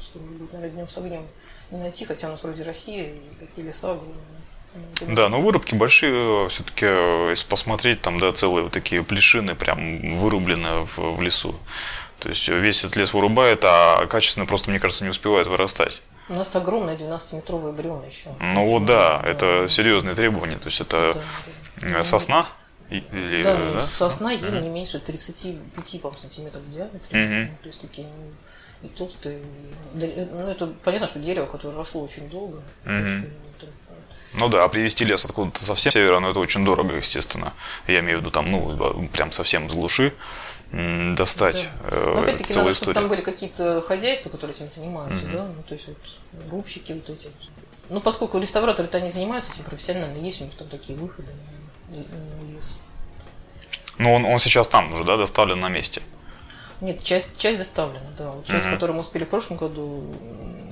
скоро 0.00 0.22
уже 0.24 0.34
будет, 0.34 0.52
наверное, 0.52 0.76
днем 0.76 0.88
с 0.88 0.96
огнем 0.96 1.26
не 1.70 1.78
найти, 1.78 2.04
хотя 2.04 2.28
у 2.28 2.30
нас 2.30 2.42
вроде 2.42 2.62
Россия 2.62 3.14
и 3.14 3.20
такие 3.38 3.66
леса 3.66 3.90
огромные. 3.90 4.41
Да, 5.06 5.28
но 5.28 5.40
вырубки 5.40 5.74
большие, 5.74 6.48
все-таки, 6.48 6.86
если 7.30 7.46
посмотреть, 7.46 8.00
там, 8.00 8.18
да, 8.18 8.32
целые 8.32 8.64
вот 8.64 8.72
такие 8.72 9.02
плешины 9.02 9.54
прям 9.54 10.16
вырублены 10.16 10.84
в, 10.84 10.98
в 11.16 11.22
лесу. 11.22 11.54
То 12.20 12.28
есть 12.28 12.48
весь 12.48 12.84
этот 12.84 12.96
лес 12.96 13.12
вырубает, 13.12 13.64
а 13.64 14.06
качественно 14.06 14.46
просто, 14.46 14.70
мне 14.70 14.78
кажется, 14.78 15.04
не 15.04 15.10
успевает 15.10 15.48
вырастать. 15.48 16.00
У 16.28 16.34
нас 16.34 16.54
огромные 16.54 16.96
12-метровые 16.96 17.72
бревна 17.72 18.06
еще. 18.06 18.30
Ну 18.38 18.66
вот 18.66 18.86
да, 18.86 19.18
да, 19.18 19.28
это 19.28 19.66
серьезные 19.68 20.14
требования. 20.14 20.56
То 20.56 20.66
есть 20.66 20.80
это 20.80 21.20
да. 21.80 22.04
сосна? 22.04 22.46
Или, 22.90 23.42
да, 23.42 23.56
да, 23.56 23.80
сосна 23.80 24.32
еле 24.32 24.48
mm-hmm. 24.48 24.62
не 24.62 24.68
меньше 24.68 24.98
35 25.00 26.00
по 26.02 26.14
сантиметров 26.16 26.62
в 26.62 26.70
диаметре. 26.70 27.10
Mm-hmm. 27.10 27.48
То 27.62 27.66
есть 27.66 27.80
такие 27.80 28.06
и 28.82 28.88
толстые. 28.88 29.40
Ну, 29.94 30.48
это 30.48 30.66
понятно, 30.84 31.08
что 31.08 31.18
дерево, 31.18 31.46
которое 31.46 31.76
росло 31.76 32.02
очень 32.02 32.28
долго. 32.28 32.62
Mm-hmm. 32.84 33.30
Ну 34.34 34.48
да, 34.48 34.64
а 34.64 34.68
привезти 34.68 35.04
лес 35.04 35.24
откуда-то 35.24 35.64
совсем 35.64 35.92
севера, 35.92 36.20
ну 36.20 36.30
это 36.30 36.40
очень 36.40 36.64
дорого, 36.64 36.94
естественно. 36.94 37.52
Я 37.86 38.00
имею 38.00 38.18
в 38.18 38.20
виду 38.22 38.30
там, 38.30 38.50
ну, 38.50 39.08
прям 39.12 39.30
совсем 39.32 39.68
с 39.68 39.72
глуши 39.72 40.12
достать. 40.72 41.68
Да. 41.82 41.96
Э, 41.96 42.14
Но 42.16 42.22
опять-таки 42.22 42.54
надо, 42.54 42.72
чтобы 42.72 42.94
там 42.94 43.08
были 43.08 43.20
какие-то 43.20 43.82
хозяйства, 43.82 44.30
которые 44.30 44.56
этим 44.56 44.70
занимаются, 44.70 45.22
mm-hmm. 45.24 45.36
да, 45.36 45.44
ну 45.44 45.62
то 45.68 45.74
есть 45.74 45.86
вот 45.86 46.50
рубщики 46.50 46.92
вот 46.92 47.10
эти. 47.10 47.28
Ну 47.90 48.00
поскольку 48.00 48.38
реставраторы-то 48.38 48.96
они 48.96 49.10
занимаются 49.10 49.52
этим 49.52 49.64
профессионально, 49.64 50.16
есть 50.18 50.40
у 50.40 50.44
них 50.44 50.54
там 50.54 50.68
такие 50.68 50.98
выходы 50.98 51.28
на 51.90 52.54
лес. 52.54 52.78
Ну 53.98 54.14
он, 54.14 54.24
он 54.24 54.38
сейчас 54.38 54.66
там 54.66 54.94
уже, 54.94 55.04
да, 55.04 55.18
доставлен 55.18 55.60
на 55.60 55.68
месте? 55.68 56.00
Нет, 56.80 57.02
часть, 57.04 57.36
часть 57.36 57.58
доставлена, 57.58 58.10
да. 58.16 58.30
Вот 58.30 58.46
часть, 58.46 58.66
mm-hmm. 58.66 58.72
которую 58.72 58.96
мы 58.96 59.02
успели 59.02 59.24
в 59.24 59.28
прошлом 59.28 59.58
году 59.58 60.02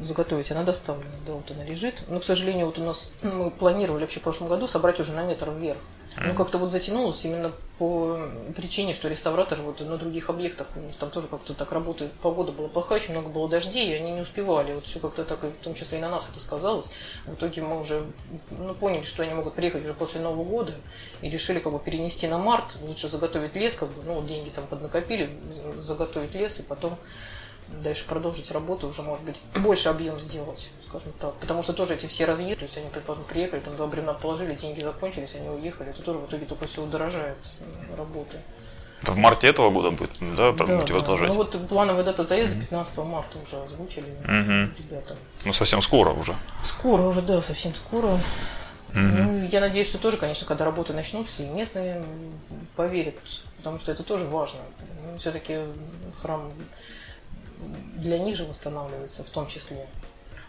заготовить, 0.01 0.51
она 0.51 0.63
доставлена, 0.63 1.11
да, 1.27 1.33
вот 1.35 1.51
она 1.51 1.65
лежит. 1.65 2.03
Но, 2.09 2.21
к 2.21 2.25
сожалению, 2.25 2.67
вот 2.67 2.79
у 2.79 2.85
нас 2.85 3.11
мы 3.23 3.51
планировали 3.51 4.03
вообще 4.03 4.21
в 4.21 4.23
прошлом 4.23 4.49
году 4.49 4.67
собрать 4.67 5.01
уже 5.01 5.13
на 5.13 5.25
метр 5.25 5.51
вверх. 5.51 5.79
Ну, 6.17 6.35
как-то 6.35 6.59
вот 6.59 6.73
затянулось 6.73 7.25
именно 7.25 7.53
по 7.79 8.19
причине, 8.57 8.95
что 8.95 9.09
реставратор 9.09 9.63
вот 9.63 9.81
на 9.81 9.97
других 9.97 10.29
объектах, 10.29 10.67
у 10.77 10.81
них 10.81 10.97
там 10.97 11.09
тоже 11.11 11.29
как-то 11.29 11.55
так 11.55 11.73
работает, 11.73 12.13
погода 12.13 12.53
была 12.53 12.69
плохая, 12.69 12.99
очень 12.99 13.13
много 13.13 13.31
было 13.31 13.49
дождей, 13.49 13.91
и 13.91 13.95
они 13.95 14.13
не 14.13 14.21
успевали. 14.21 14.75
Вот 14.75 14.85
все 14.85 14.99
как-то 14.99 15.25
так, 15.25 15.43
в 15.43 15.65
том 15.65 15.75
числе 15.75 15.99
и 15.99 16.01
на 16.01 16.11
нас 16.11 16.29
это 16.31 16.41
сказалось. 16.41 16.91
В 17.27 17.35
итоге 17.35 17.63
мы 17.63 17.81
уже 17.81 18.05
ну, 18.51 18.75
поняли, 18.75 19.03
что 19.03 19.23
они 19.23 19.35
могут 19.35 19.55
приехать 19.55 19.85
уже 19.85 19.95
после 19.95 20.21
Нового 20.21 20.45
года, 20.45 20.75
и 21.23 21.31
решили 21.31 21.61
как 21.61 21.73
бы 21.73 21.79
перенести 21.79 22.27
на 22.27 22.39
март, 22.39 22.77
лучше 22.83 23.09
заготовить 23.09 23.55
лес, 23.55 23.77
как 23.77 23.89
бы, 23.89 24.03
ну, 24.03 24.21
деньги 24.27 24.51
там 24.51 24.67
поднакопили, 24.67 25.31
заготовить 25.79 26.35
лес, 26.35 26.59
и 26.59 26.63
потом 26.63 26.99
дальше 27.83 28.07
продолжить 28.07 28.51
работу, 28.51 28.89
уже, 28.89 29.03
может 29.03 29.25
быть, 29.25 29.41
больше 29.55 29.89
объем 29.89 30.21
сделать, 30.21 30.71
скажем 30.89 31.13
так. 31.21 31.35
Потому 31.35 31.63
что 31.63 31.73
тоже 31.73 31.95
эти 31.95 32.07
все 32.07 32.25
разъезды, 32.25 32.57
то 32.57 32.63
есть 32.65 32.77
они, 32.77 32.89
предположим, 32.91 33.25
приехали, 33.25 33.61
там 33.61 33.77
два 33.77 33.87
бревна 33.87 34.13
положили, 34.13 34.55
деньги 34.55 34.83
закончились, 34.83 35.35
они 35.35 35.49
уехали, 35.49 35.91
это 35.91 36.03
тоже 36.03 36.19
в 36.19 36.27
итоге 36.27 36.47
только 36.47 36.67
все 36.67 36.83
удорожает 36.83 37.39
работы. 37.97 38.39
Это 39.03 39.13
в 39.13 39.17
марте 39.17 39.47
этого 39.47 39.71
года 39.71 39.91
будет, 39.91 40.11
да, 40.21 40.53
да, 40.53 40.67
да. 40.67 41.17
Ну 41.27 41.35
вот 41.35 41.69
плановая 41.69 42.05
дата 42.05 42.23
заезда 42.25 42.55
15 42.55 42.99
марта 42.99 43.39
уже 43.39 43.63
озвучили 43.63 44.11
угу. 44.25 44.75
ребята. 44.79 45.17
Ну 45.45 45.53
совсем 45.55 45.81
скоро 45.81 46.11
уже. 46.11 46.35
Скоро 46.63 47.03
уже, 47.03 47.23
да, 47.23 47.41
совсем 47.41 47.75
скоро. 47.75 48.09
Угу. 48.09 48.99
Ну, 48.99 49.47
я 49.47 49.61
надеюсь, 49.61 49.89
что 49.89 49.99
тоже, 49.99 50.17
конечно, 50.17 50.47
когда 50.47 50.65
работы 50.65 50.93
начнутся, 50.93 51.43
и 51.43 51.47
местные 51.47 52.03
поверят, 52.77 53.15
потому 53.57 53.79
что 53.79 53.93
это 53.93 54.03
тоже 54.03 54.27
важно. 54.27 54.59
Все-таки 55.19 55.61
храм 56.21 56.53
для 57.97 58.19
них 58.19 58.37
же 58.37 58.45
восстанавливается 58.45 59.25
в 59.25 59.31
том 59.31 59.47
числе. 59.47 59.87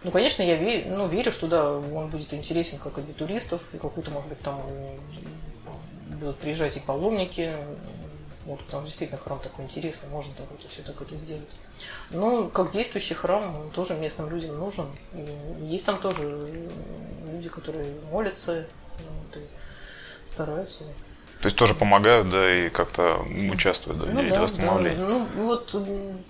Ну, 0.04 0.12
конечно, 0.12 0.42
я 0.42 0.56
верю, 0.56 0.98
ну, 0.98 1.08
верю, 1.08 1.32
что 1.32 1.48
да, 1.48 1.72
он 1.72 2.10
будет 2.10 2.34
интересен 2.34 2.80
как 2.80 2.98
и 2.98 3.02
для 3.02 3.14
туристов, 3.14 3.62
и 3.74 3.78
какой-то, 3.78 4.10
может 4.12 4.30
быть, 4.30 4.40
там 4.40 4.62
будут 6.20 6.38
приезжать 6.38 6.78
и 6.78 6.80
паломники. 6.80 7.56
Вот, 8.46 8.60
что 8.68 8.82
действительно 8.82 9.20
храм 9.20 9.40
такой 9.40 9.66
интересный, 9.66 10.10
можно 10.10 10.34
так 10.34 10.50
вот 10.50 10.60
все 10.68 10.82
так 10.82 11.00
это 11.00 11.16
сделать. 11.16 11.48
Но 12.10 12.48
как 12.48 12.72
действующий 12.72 13.14
храм, 13.14 13.56
он 13.56 13.70
тоже 13.70 13.94
местным 13.94 14.32
людям 14.32 14.58
нужен. 14.58 14.88
И 15.14 15.66
есть 15.66 15.86
там 15.86 16.00
тоже 16.00 16.68
люди, 17.32 17.50
которые 17.50 17.94
молятся 18.12 18.66
вот, 18.98 19.38
и 19.38 19.46
стараются. 20.26 20.86
То 21.42 21.48
есть 21.48 21.58
тоже 21.58 21.74
помогают, 21.74 22.30
да, 22.30 22.54
и 22.54 22.70
как-то 22.70 23.26
участвуют 23.52 24.00
да, 24.00 24.06
ну, 24.14 24.28
в 24.28 24.30
да, 24.30 24.42
восстановлении. 24.42 24.98
Да. 24.98 25.08
Ну, 25.08 25.28
вот 25.38 25.76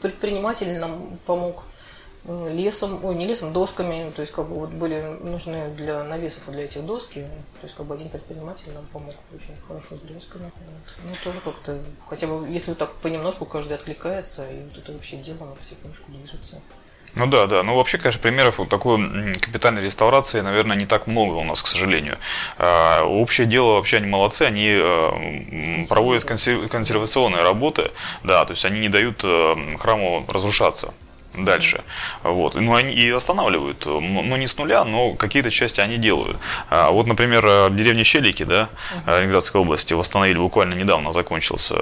предприниматель 0.01 0.79
нам 0.79 1.19
помог 1.25 1.65
э, 2.23 2.53
лесом, 2.53 3.03
ой, 3.03 3.15
не 3.15 3.27
лесом, 3.27 3.51
досками, 3.51 4.09
то 4.15 4.21
есть 4.21 4.31
как 4.33 4.47
бы 4.47 4.55
вот 4.55 4.69
были 4.69 5.01
нужны 5.21 5.69
для 5.75 6.05
навесов 6.05 6.49
для 6.49 6.63
этих 6.63 6.85
доски, 6.85 7.23
то 7.59 7.63
есть 7.63 7.75
как 7.75 7.87
бы 7.87 7.95
один 7.95 8.07
предприниматель 8.07 8.71
нам 8.71 8.85
помог 8.85 9.15
очень 9.35 9.53
хорошо 9.67 9.97
с 9.97 9.99
досками. 9.99 10.43
Вот. 10.43 10.95
Ну, 11.03 11.13
тоже 11.25 11.41
как-то, 11.41 11.77
хотя 12.07 12.27
бы 12.27 12.47
если 12.47 12.71
вот 12.71 12.77
так 12.77 12.93
понемножку 12.93 13.45
каждый 13.45 13.73
откликается, 13.73 14.49
и 14.49 14.63
вот 14.63 14.77
это 14.77 14.93
вообще 14.93 15.17
дело, 15.17 15.39
оно 15.41 15.55
потихонечку 15.55 16.09
движется. 16.09 16.61
Ну 17.15 17.27
да, 17.27 17.47
да. 17.47 17.63
Ну 17.63 17.75
вообще, 17.75 17.97
конечно, 17.97 18.21
примеров 18.21 18.57
вот 18.59 18.69
такой 18.69 19.33
капитальной 19.33 19.83
реставрации, 19.83 20.41
наверное, 20.41 20.77
не 20.77 20.85
так 20.85 21.07
много 21.07 21.35
у 21.35 21.43
нас, 21.43 21.61
к 21.61 21.67
сожалению. 21.67 22.17
А, 22.57 23.03
общее 23.03 23.47
дело 23.47 23.73
вообще 23.73 23.97
они 23.97 24.07
молодцы, 24.07 24.43
они 24.43 24.69
э, 24.73 25.85
проводят 25.89 26.23
консервационные 26.23 27.43
работы, 27.43 27.91
да, 28.23 28.45
то 28.45 28.51
есть 28.51 28.63
они 28.65 28.79
не 28.79 28.89
дают 28.89 29.21
э, 29.23 29.77
храму 29.77 30.25
разрушаться 30.27 30.93
дальше. 31.33 31.83
Вот. 32.23 32.55
Ну, 32.55 32.75
они 32.75 32.93
и 32.93 33.09
останавливают. 33.09 33.85
Ну, 33.85 34.35
не 34.35 34.47
с 34.47 34.57
нуля, 34.57 34.83
но 34.83 35.13
какие-то 35.13 35.49
части 35.49 35.81
они 35.81 35.97
делают. 35.97 36.37
А 36.69 36.91
вот, 36.91 37.07
например, 37.07 37.45
в 37.45 37.75
деревне 37.75 38.03
Щелики, 38.03 38.43
да, 38.43 38.69
Ленинградской 39.07 39.61
области, 39.61 39.93
восстановили 39.93 40.37
буквально 40.37 40.73
недавно 40.73 41.13
закончился, 41.13 41.75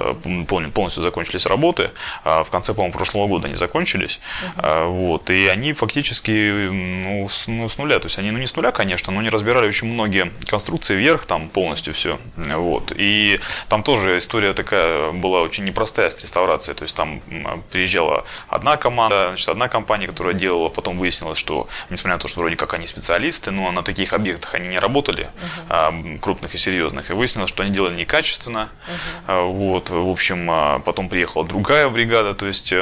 полностью 0.72 1.02
закончились 1.02 1.46
работы. 1.46 1.90
А 2.24 2.44
в 2.44 2.50
конце, 2.50 2.74
по-моему, 2.74 2.92
прошлого 2.92 3.26
года 3.26 3.46
они 3.46 3.56
закончились. 3.56 4.20
Uh-huh. 4.56 4.86
Вот. 4.86 5.30
И 5.30 5.46
они 5.46 5.72
фактически 5.72 6.68
ну, 6.70 7.28
с, 7.28 7.48
ну, 7.48 7.68
с 7.68 7.78
нуля. 7.78 7.98
То 7.98 8.06
есть 8.06 8.18
они, 8.18 8.30
ну, 8.30 8.38
не 8.38 8.46
с 8.46 8.56
нуля, 8.56 8.70
конечно, 8.70 9.12
но 9.12 9.20
они 9.20 9.30
разбирали 9.30 9.68
очень 9.68 9.88
многие 9.88 10.32
конструкции 10.46 10.96
вверх, 10.96 11.24
там 11.26 11.48
полностью 11.48 11.94
все. 11.94 12.18
Вот. 12.36 12.92
И 12.96 13.40
там 13.68 13.82
тоже 13.82 14.18
история 14.18 14.52
такая 14.52 15.12
была 15.12 15.42
очень 15.42 15.64
непростая 15.64 16.10
с 16.10 16.22
реставрацией. 16.22 16.76
То 16.76 16.84
есть 16.84 16.96
там 16.96 17.20
приезжала 17.70 18.24
одна 18.48 18.76
команда, 18.76 19.34
значит, 19.40 19.48
одна 19.50 19.68
компания, 19.68 20.06
которая 20.06 20.34
делала, 20.34 20.68
потом 20.68 20.98
выяснилось, 20.98 21.38
что, 21.38 21.68
несмотря 21.88 22.16
на 22.16 22.20
то, 22.20 22.28
что 22.28 22.40
вроде 22.40 22.56
как 22.56 22.74
они 22.74 22.86
специалисты, 22.86 23.50
но 23.50 23.72
на 23.72 23.82
таких 23.82 24.12
объектах 24.12 24.54
они 24.54 24.68
не 24.68 24.78
работали, 24.78 25.28
uh-huh. 25.68 26.18
крупных 26.18 26.54
и 26.54 26.58
серьезных, 26.58 27.10
и 27.10 27.14
выяснилось, 27.14 27.50
что 27.50 27.62
они 27.62 27.72
делали 27.72 27.94
некачественно. 27.94 28.68
Uh-huh. 29.26 29.50
Вот, 29.50 29.90
в 29.90 30.08
общем, 30.08 30.50
а, 30.50 30.78
потом 30.80 31.08
приехала 31.08 31.44
другая 31.46 31.88
бригада, 31.88 32.34
то 32.34 32.46
есть 32.46 32.72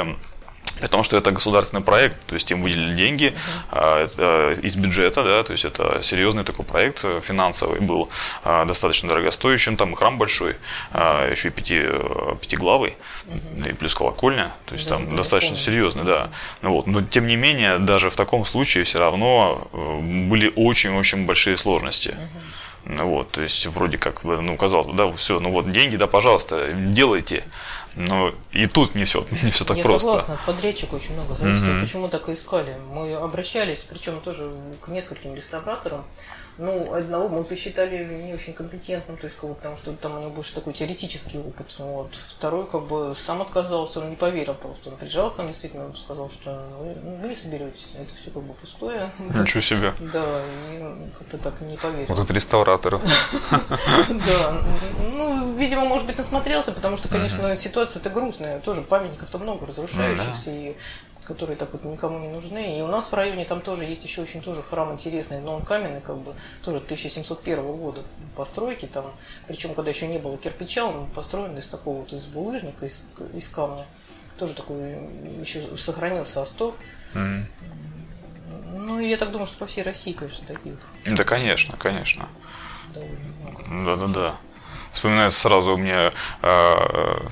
эм, 0.79 0.87
Потому 0.89 1.03
что 1.03 1.17
это 1.17 1.31
государственный 1.31 1.83
проект, 1.83 2.17
то 2.25 2.35
есть 2.35 2.51
им 2.51 2.61
выделили 2.61 2.95
деньги 2.95 3.33
uh-huh. 3.71 4.61
из 4.61 4.75
бюджета, 4.75 5.23
да, 5.23 5.43
то 5.43 5.51
есть 5.51 5.65
это 5.65 6.01
серьезный 6.01 6.43
такой 6.43 6.65
проект 6.65 7.05
финансовый 7.23 7.79
был, 7.79 8.09
а, 8.43 8.65
достаточно 8.65 9.09
дорогостоящий, 9.09 9.75
там 9.75 9.93
и 9.93 9.95
храм 9.95 10.17
большой, 10.17 10.55
uh-huh. 10.91 11.31
еще 11.31 11.49
и 11.49 11.51
пяти, 11.51 11.85
пятиглавый, 12.41 12.97
uh-huh. 13.27 13.69
и 13.69 13.73
плюс 13.73 13.95
колокольня, 13.95 14.53
то 14.65 14.75
есть 14.75 14.87
там 14.89 15.15
достаточно 15.15 15.57
серьезный, 15.57 16.03
да. 16.03 16.29
Ну, 16.61 16.71
вот. 16.71 16.87
Но 16.87 17.01
тем 17.01 17.27
не 17.27 17.35
менее, 17.35 17.79
даже 17.79 18.09
в 18.09 18.15
таком 18.15 18.45
случае 18.45 18.83
все 18.83 18.99
равно 18.99 19.67
э, 19.71 19.99
были 20.29 20.51
очень-очень 20.55 21.25
большие 21.25 21.57
сложности. 21.57 22.09
Uh-huh. 22.09 22.59
Вот, 22.85 23.31
то 23.31 23.41
есть 23.41 23.67
вроде 23.67 23.97
как, 23.97 24.23
ну, 24.23 24.57
казалось 24.57 24.87
бы, 24.87 24.93
да, 24.93 25.11
все, 25.11 25.39
ну 25.39 25.51
вот 25.51 25.71
деньги, 25.71 25.95
да, 25.95 26.07
пожалуйста, 26.07 26.71
делайте. 26.73 27.43
Но 27.99 28.33
и 28.53 28.65
тут 28.65 28.95
не 28.95 29.03
все, 29.03 29.25
не 29.43 29.51
все 29.51 29.65
так 29.65 29.75
Я 29.75 29.83
просто. 29.83 30.07
Я 30.07 30.19
согласна, 30.19 30.39
подрядчик 30.45 30.93
очень 30.93 31.13
много 31.13 31.35
зависит. 31.35 31.63
Mm-hmm. 31.63 31.81
Почему 31.81 32.07
так 32.07 32.29
и 32.29 32.33
искали? 32.33 32.77
Мы 32.93 33.13
обращались, 33.13 33.83
причем 33.83 34.21
тоже 34.21 34.49
к 34.81 34.87
нескольким 34.87 35.35
реставраторам. 35.35 36.05
Ну, 36.59 36.93
одного 36.93 37.29
мы 37.29 37.45
посчитали 37.45 38.03
не 38.03 38.33
очень 38.33 38.53
компетентным, 38.53 39.15
то 39.15 39.27
есть, 39.27 39.37
как 39.37 39.49
бы, 39.49 39.55
потому 39.55 39.77
что 39.77 39.93
там 39.93 40.17
у 40.17 40.19
него 40.19 40.31
больше 40.31 40.53
такой 40.53 40.73
теоретический 40.73 41.39
опыт. 41.39 41.73
Вот. 41.77 42.13
Второй, 42.37 42.67
как 42.67 42.85
бы, 42.85 43.15
сам 43.15 43.41
отказался, 43.41 44.01
он 44.01 44.09
не 44.09 44.17
поверил 44.17 44.55
просто. 44.55 44.89
Он 44.89 44.97
приезжал 44.97 45.31
к 45.31 45.37
нам, 45.37 45.47
действительно, 45.47 45.85
он 45.85 45.95
сказал, 45.95 46.29
что 46.29 46.67
вы, 46.79 46.95
ну, 47.01 47.15
вы 47.15 47.29
не 47.29 47.35
соберетесь, 47.35 47.87
это 47.97 48.13
все 48.13 48.29
как 48.31 48.43
бы 48.43 48.53
пустое. 48.55 49.09
Ничего 49.19 49.61
себе. 49.61 49.93
Да, 50.11 50.41
и 50.73 51.09
как-то 51.17 51.37
так 51.37 51.61
не 51.61 51.77
поверил. 51.77 52.07
Вот 52.09 52.19
это 52.19 52.33
реставраторы. 52.33 52.99
Да, 54.09 54.61
ну, 55.13 55.55
видимо, 55.55 55.85
может 55.85 56.07
быть, 56.07 56.17
насмотрелся, 56.17 56.71
потому 56.73 56.97
что, 56.97 57.07
конечно, 57.07 57.55
ситуация 57.55 58.01
это 58.01 58.09
грустная, 58.09 58.59
тоже 58.59 58.81
памятников-то 58.81 59.37
много 59.37 59.65
разрушающихся, 59.65 60.51
и 60.51 60.75
которые 61.29 61.55
так 61.55 61.71
вот 61.73 61.85
никому 61.85 62.17
не 62.19 62.27
нужны. 62.27 62.79
И 62.79 62.81
у 62.81 62.87
нас 62.87 63.11
в 63.11 63.13
районе 63.13 63.45
там 63.45 63.61
тоже 63.61 63.85
есть 63.85 64.03
еще 64.03 64.23
очень 64.23 64.41
тоже 64.41 64.63
храм 64.63 64.91
интересный, 64.91 65.39
но 65.39 65.55
он 65.55 65.63
каменный, 65.63 66.01
как 66.01 66.17
бы, 66.17 66.33
тоже 66.65 66.77
1701 66.77 67.61
года 67.77 68.01
постройки 68.35 68.87
там. 68.87 69.05
Причем, 69.47 69.75
когда 69.75 69.91
еще 69.91 70.07
не 70.07 70.17
было 70.17 70.37
кирпича, 70.37 70.85
он 70.85 71.07
построен 71.11 71.55
из 71.57 71.67
такого 71.67 71.99
вот 71.99 72.13
из 72.13 72.25
булыжника, 72.25 72.87
из, 72.87 73.05
из 73.33 73.47
камня. 73.47 73.85
Тоже 74.39 74.55
такой 74.55 74.97
еще 75.39 75.61
сохранился 75.77 76.41
остов. 76.41 76.75
Mm. 77.13 77.43
Ну 78.73 78.79
Ну, 78.87 78.99
я 78.99 79.17
так 79.17 79.31
думаю, 79.31 79.45
что 79.45 79.59
по 79.59 79.67
всей 79.67 79.83
России, 79.83 80.13
конечно, 80.13 80.47
таких. 80.47 80.73
Да, 81.05 81.23
конечно, 81.23 81.77
конечно. 81.77 82.27
Да-да-да. 82.95 84.35
Вспоминается 84.91 85.39
сразу 85.39 85.73
у 85.73 85.77
меня, 85.77 86.11
э, 86.41 87.27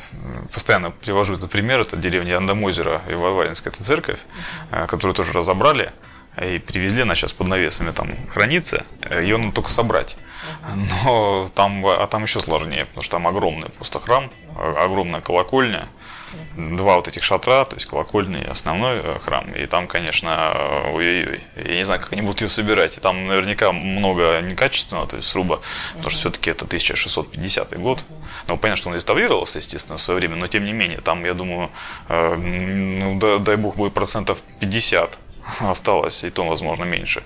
постоянно 0.53 0.91
привожу 0.91 1.35
этот 1.35 1.49
пример, 1.49 1.81
это 1.81 1.97
деревня 1.97 2.37
Андамозера 2.37 3.01
и 3.09 3.13
Ваваринская 3.13 3.73
это 3.73 3.83
церковь, 3.83 4.19
э, 4.71 4.85
которую 4.87 5.15
тоже 5.15 5.33
разобрали 5.33 5.91
и 6.41 6.59
привезли, 6.59 7.01
она 7.01 7.15
сейчас 7.15 7.33
под 7.33 7.47
навесами 7.47 7.91
там 7.91 8.09
хранится, 8.29 8.85
ее 9.09 9.37
надо 9.37 9.53
только 9.53 9.71
собрать. 9.71 10.17
Но 11.03 11.49
там, 11.55 11.85
а 11.85 12.05
там 12.07 12.23
еще 12.23 12.39
сложнее, 12.41 12.85
потому 12.85 13.03
что 13.03 13.13
там 13.13 13.27
огромный 13.27 13.69
просто 13.69 13.99
храм, 13.99 14.31
огромная 14.55 15.21
колокольня, 15.21 15.87
два 16.55 16.95
вот 16.95 17.07
этих 17.07 17.23
шатра, 17.23 17.65
то 17.65 17.75
есть 17.75 17.85
колокольный 17.85 18.43
основной 18.43 18.99
э, 19.03 19.19
храм. 19.19 19.49
И 19.53 19.65
там, 19.67 19.87
конечно, 19.87 20.51
э, 20.53 20.91
ой-ой-ой, 20.93 21.41
я 21.55 21.75
не 21.75 21.85
знаю, 21.85 22.01
как 22.01 22.13
они 22.13 22.21
будут 22.21 22.41
ее 22.41 22.49
собирать. 22.49 22.97
И 22.97 22.99
там 22.99 23.27
наверняка 23.27 23.71
много 23.71 24.41
некачественного, 24.41 25.07
то 25.07 25.17
есть 25.17 25.29
сруба, 25.29 25.61
потому 25.93 26.09
что 26.09 26.19
все-таки 26.19 26.49
это 26.49 26.65
1650 26.65 27.79
год. 27.79 28.03
Ну, 28.47 28.57
понятно, 28.57 28.77
что 28.77 28.89
он 28.89 28.95
реставрировался, 28.95 29.59
естественно, 29.59 29.97
в 29.97 30.01
свое 30.01 30.19
время, 30.19 30.35
но 30.35 30.47
тем 30.47 30.65
не 30.65 30.73
менее, 30.73 30.99
там, 31.01 31.23
я 31.25 31.33
думаю, 31.33 31.69
э, 32.09 32.35
ну, 32.35 33.39
дай 33.39 33.55
бог 33.55 33.75
будет 33.75 33.93
процентов 33.93 34.39
50 34.59 35.17
осталось, 35.59 36.23
и 36.23 36.29
то, 36.29 36.45
возможно, 36.45 36.83
меньше. 36.83 37.23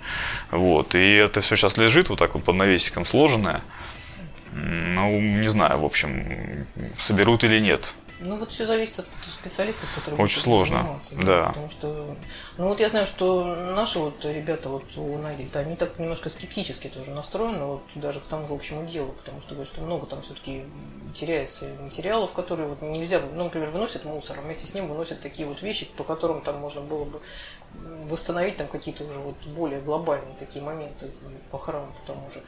Вот. 0.52 0.96
И 0.96 1.14
это 1.14 1.42
все 1.42 1.56
сейчас 1.56 1.78
лежит 1.78 2.10
вот 2.10 2.20
так 2.20 2.34
вот 2.36 2.44
под 2.44 2.56
навесиком 2.56 3.06
сложенное. 3.06 3.62
Ну, 4.54 5.22
не 5.22 5.48
знаю, 5.48 5.80
в 5.80 5.86
общем, 5.86 6.68
соберут 7.00 7.44
или 7.44 7.60
нет. 7.60 7.94
Ну 8.24 8.38
вот 8.38 8.52
все 8.52 8.66
зависит 8.68 9.00
от 9.00 9.08
специалистов, 9.24 9.90
которые 9.96 10.24
Очень 10.24 10.42
сложно, 10.42 11.00
да. 11.12 11.24
да. 11.24 11.48
Потому 11.48 11.70
что, 11.70 12.16
ну 12.58 12.68
вот 12.68 12.80
я 12.80 12.88
знаю, 12.90 13.08
что 13.08 13.44
наши 13.76 13.98
вот 13.98 14.24
ребята 14.26 14.70
вот 14.70 14.86
у 14.96 15.18
Нагельта, 15.18 15.60
они 15.60 15.76
так 15.76 15.98
немножко 15.98 16.30
скептически 16.30 16.88
тоже 16.88 17.12
настроены, 17.12 17.66
вот 17.66 17.82
даже 17.96 18.20
к 18.20 18.24
тому 18.24 18.48
же 18.48 18.54
общему 18.54 18.86
делу, 18.86 19.12
потому 19.14 19.42
что 19.42 19.56
говорят, 19.56 19.74
что 19.74 19.82
много 19.82 20.06
там 20.06 20.22
все-таки 20.22 20.64
теряется 21.14 21.66
материалов, 21.82 22.32
которые 22.34 22.70
вот 22.70 22.82
нельзя, 22.82 23.22
ну, 23.34 23.46
например, 23.46 23.70
выносят 23.70 24.06
мусор, 24.06 24.38
а 24.40 24.42
вместе 24.42 24.68
с 24.68 24.74
ним 24.74 24.88
выносят 24.88 25.22
такие 25.22 25.48
вот 25.48 25.62
вещи, 25.62 25.88
по 25.98 26.04
которым 26.04 26.42
там 26.42 26.58
можно 26.58 26.82
было 26.82 27.06
бы 27.06 27.22
восстановить 28.10 28.58
там 28.58 28.68
какие-то 28.68 29.04
уже 29.06 29.20
вот 29.20 29.36
более 29.56 29.80
глобальные 29.80 30.36
такие 30.38 30.64
моменты 30.64 31.10
по 31.50 31.58
храму 31.58 31.88
по 32.00 32.14
тому 32.14 32.30
же. 32.32 32.42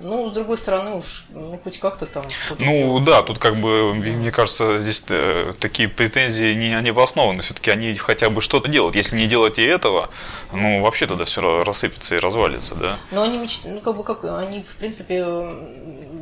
Ну, 0.00 0.28
с 0.28 0.32
другой 0.32 0.56
стороны 0.56 0.96
уж, 0.96 1.26
ну, 1.30 1.58
хоть 1.62 1.78
как-то 1.80 2.06
там 2.06 2.24
Ну, 2.58 3.00
да, 3.00 3.22
тут 3.22 3.38
как 3.38 3.56
бы, 3.56 3.94
мне 3.94 4.30
кажется, 4.30 4.78
здесь 4.78 5.02
э, 5.08 5.52
такие 5.58 5.88
претензии 5.88 6.54
не, 6.54 6.80
не 6.82 6.90
обоснованы. 6.90 7.42
Все-таки 7.42 7.70
они 7.70 7.94
хотя 7.94 8.30
бы 8.30 8.40
что-то 8.40 8.68
делают. 8.68 8.94
Если 8.94 9.16
не 9.16 9.26
делать 9.26 9.58
и 9.58 9.62
этого, 9.62 10.10
ну, 10.52 10.82
вообще 10.82 11.06
тогда 11.06 11.24
все 11.24 11.64
рассыпется 11.64 12.16
и 12.16 12.18
развалится, 12.18 12.74
да? 12.74 12.98
Но 13.10 13.22
они, 13.22 13.38
меч... 13.38 13.60
ну, 13.64 13.80
как 13.80 13.96
бы, 13.96 14.04
как, 14.04 14.24
они, 14.24 14.62
в 14.62 14.76
принципе, 14.76 15.24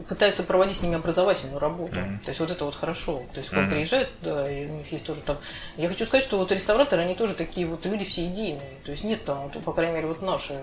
пытаются 0.09 0.43
проводить 0.43 0.77
с 0.77 0.83
ними 0.83 0.97
образовательную 0.97 1.59
работу. 1.59 1.97
Mm-hmm. 1.97 2.25
То 2.25 2.29
есть 2.29 2.41
вот 2.41 2.51
это 2.51 2.65
вот 2.65 2.75
хорошо. 2.75 3.23
То 3.33 3.39
есть, 3.39 3.53
mm-hmm. 3.53 3.71
приезжают, 3.71 4.11
да, 4.23 4.51
и 4.51 4.67
у 4.67 4.77
них 4.79 4.93
есть 4.93 5.07
тоже 5.07 5.21
там. 5.21 5.39
Я 5.77 5.89
хочу 5.89 6.07
сказать, 6.07 6.25
что 6.25 6.39
вот 6.39 6.53
реставраторы, 6.53 7.03
они 7.03 7.15
тоже 7.15 7.35
такие 7.35 7.67
вот 7.67 7.85
люди 7.87 8.05
все 8.05 8.27
идейные. 8.27 8.79
То 8.85 8.91
есть 8.91 9.05
нет 9.05 9.25
там, 9.25 9.49
вот, 9.49 9.63
по 9.65 9.73
крайней 9.73 9.95
мере, 9.95 10.07
вот 10.07 10.23
наши 10.23 10.59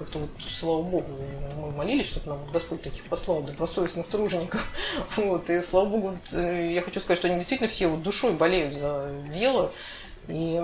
как-то 0.00 0.18
вот, 0.18 0.30
слава 0.40 0.82
богу, 0.82 1.08
мы 1.56 1.70
молились, 1.72 2.06
чтобы 2.06 2.28
нам 2.28 2.50
Господь 2.52 2.80
таких 2.80 3.04
послал 3.04 3.42
добросовестных 3.42 4.06
тружеников. 4.08 4.66
Вот, 5.16 5.50
и 5.50 5.60
слава 5.60 5.86
богу, 5.86 6.18
э, 6.32 6.72
я 6.72 6.80
хочу 6.80 7.00
сказать, 7.00 7.18
что 7.18 7.28
они 7.28 7.36
действительно 7.36 7.68
все 7.68 7.86
вот 7.86 8.02
душой 8.02 8.32
болеют 8.32 8.74
за 8.74 9.10
дело, 9.32 9.72
и 10.28 10.62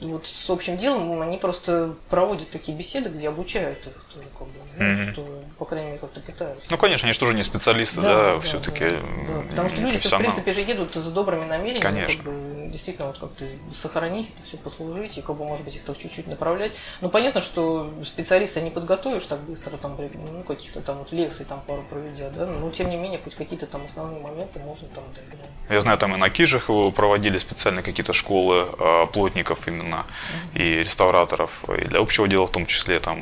вот 0.00 0.26
с 0.26 0.50
общим 0.50 0.76
делом 0.76 1.20
они 1.20 1.38
просто 1.38 1.94
проводят 2.08 2.50
такие 2.50 2.76
беседы, 2.76 3.10
где 3.10 3.28
обучают 3.28 3.86
их 3.86 4.04
тоже, 4.12 4.26
как 4.36 4.48
бы, 4.48 4.54
ну, 4.76 4.84
mm-hmm. 4.84 5.12
что, 5.12 5.42
по 5.58 5.64
крайней 5.64 5.88
мере, 5.88 5.98
как-то 6.00 6.20
пытаются. 6.20 6.68
Ну, 6.70 6.78
конечно, 6.78 7.06
они 7.06 7.12
же 7.12 7.18
тоже 7.18 7.34
не 7.34 7.42
специалисты, 7.42 8.00
да, 8.00 8.14
да, 8.14 8.34
да 8.34 8.40
все-таки. 8.40 8.88
Да, 8.88 8.96
да. 9.28 9.42
Потому 9.50 9.68
что 9.68 9.80
люди, 9.80 9.98
в 9.98 10.18
принципе, 10.18 10.52
же 10.52 10.60
едут 10.62 10.96
с 10.96 11.12
добрыми 11.12 11.44
намерениями, 11.44 11.82
конечно. 11.82 12.16
как 12.16 12.24
бы, 12.24 12.68
действительно, 12.72 13.08
вот 13.08 13.18
как-то 13.18 13.44
сохранить 13.72 14.32
это 14.34 14.46
все, 14.46 14.56
послужить, 14.56 15.18
и, 15.18 15.22
как 15.22 15.36
бы, 15.36 15.44
может 15.44 15.64
быть, 15.64 15.76
их 15.76 15.84
так 15.84 15.96
чуть-чуть 15.96 16.26
направлять. 16.26 16.72
Ну, 17.00 17.08
понятно, 17.08 17.40
что 17.40 17.92
специалиста 18.02 18.60
не 18.60 18.70
подготовишь 18.70 19.26
так 19.26 19.40
быстро, 19.40 19.76
там, 19.76 19.96
ну, 19.98 20.42
каких-то 20.42 20.80
там 20.80 20.98
вот 20.98 21.12
лекций 21.12 21.46
там 21.46 21.62
пару 21.66 21.82
проведя, 21.82 22.30
да, 22.30 22.46
но, 22.46 22.70
тем 22.70 22.90
не 22.90 22.96
менее, 22.96 23.20
хоть 23.22 23.34
какие-то 23.34 23.66
там 23.66 23.84
основные 23.84 24.20
моменты 24.20 24.58
можно 24.60 24.88
там, 24.88 25.04
да, 25.14 25.74
Я 25.74 25.80
знаю, 25.80 25.98
там 25.98 26.14
и 26.14 26.18
на 26.18 26.28
Кижах 26.28 26.66
проводили 26.94 27.38
специально 27.38 27.82
какие-то 27.82 28.12
школы 28.12 28.68
плотников 29.12 29.68
именно, 29.68 30.06
и 30.54 30.78
реставраторов, 30.80 31.64
и 31.70 31.84
для 31.86 32.00
общего 32.00 32.28
дела 32.28 32.46
в 32.46 32.52
том 32.52 32.66
числе, 32.66 32.98
там, 32.98 33.18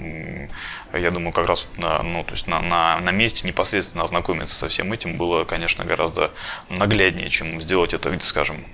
я 0.92 1.10
думаю, 1.10 1.32
как 1.32 1.46
раз 1.46 1.66
ну, 1.76 2.24
то 2.24 2.32
есть 2.32 2.46
на, 2.46 2.60
на, 2.60 3.00
на 3.00 3.10
месте 3.10 3.46
непосредственно 3.46 4.04
ознакомиться 4.04 4.54
со 4.54 4.68
всем 4.68 4.92
этим 4.92 5.16
было, 5.16 5.44
конечно, 5.44 5.84
гораздо 5.84 6.30
нагляднее, 6.68 7.28
чем 7.28 7.60
сделать 7.60 7.94
это, 7.94 8.18
скажем, 8.20 8.64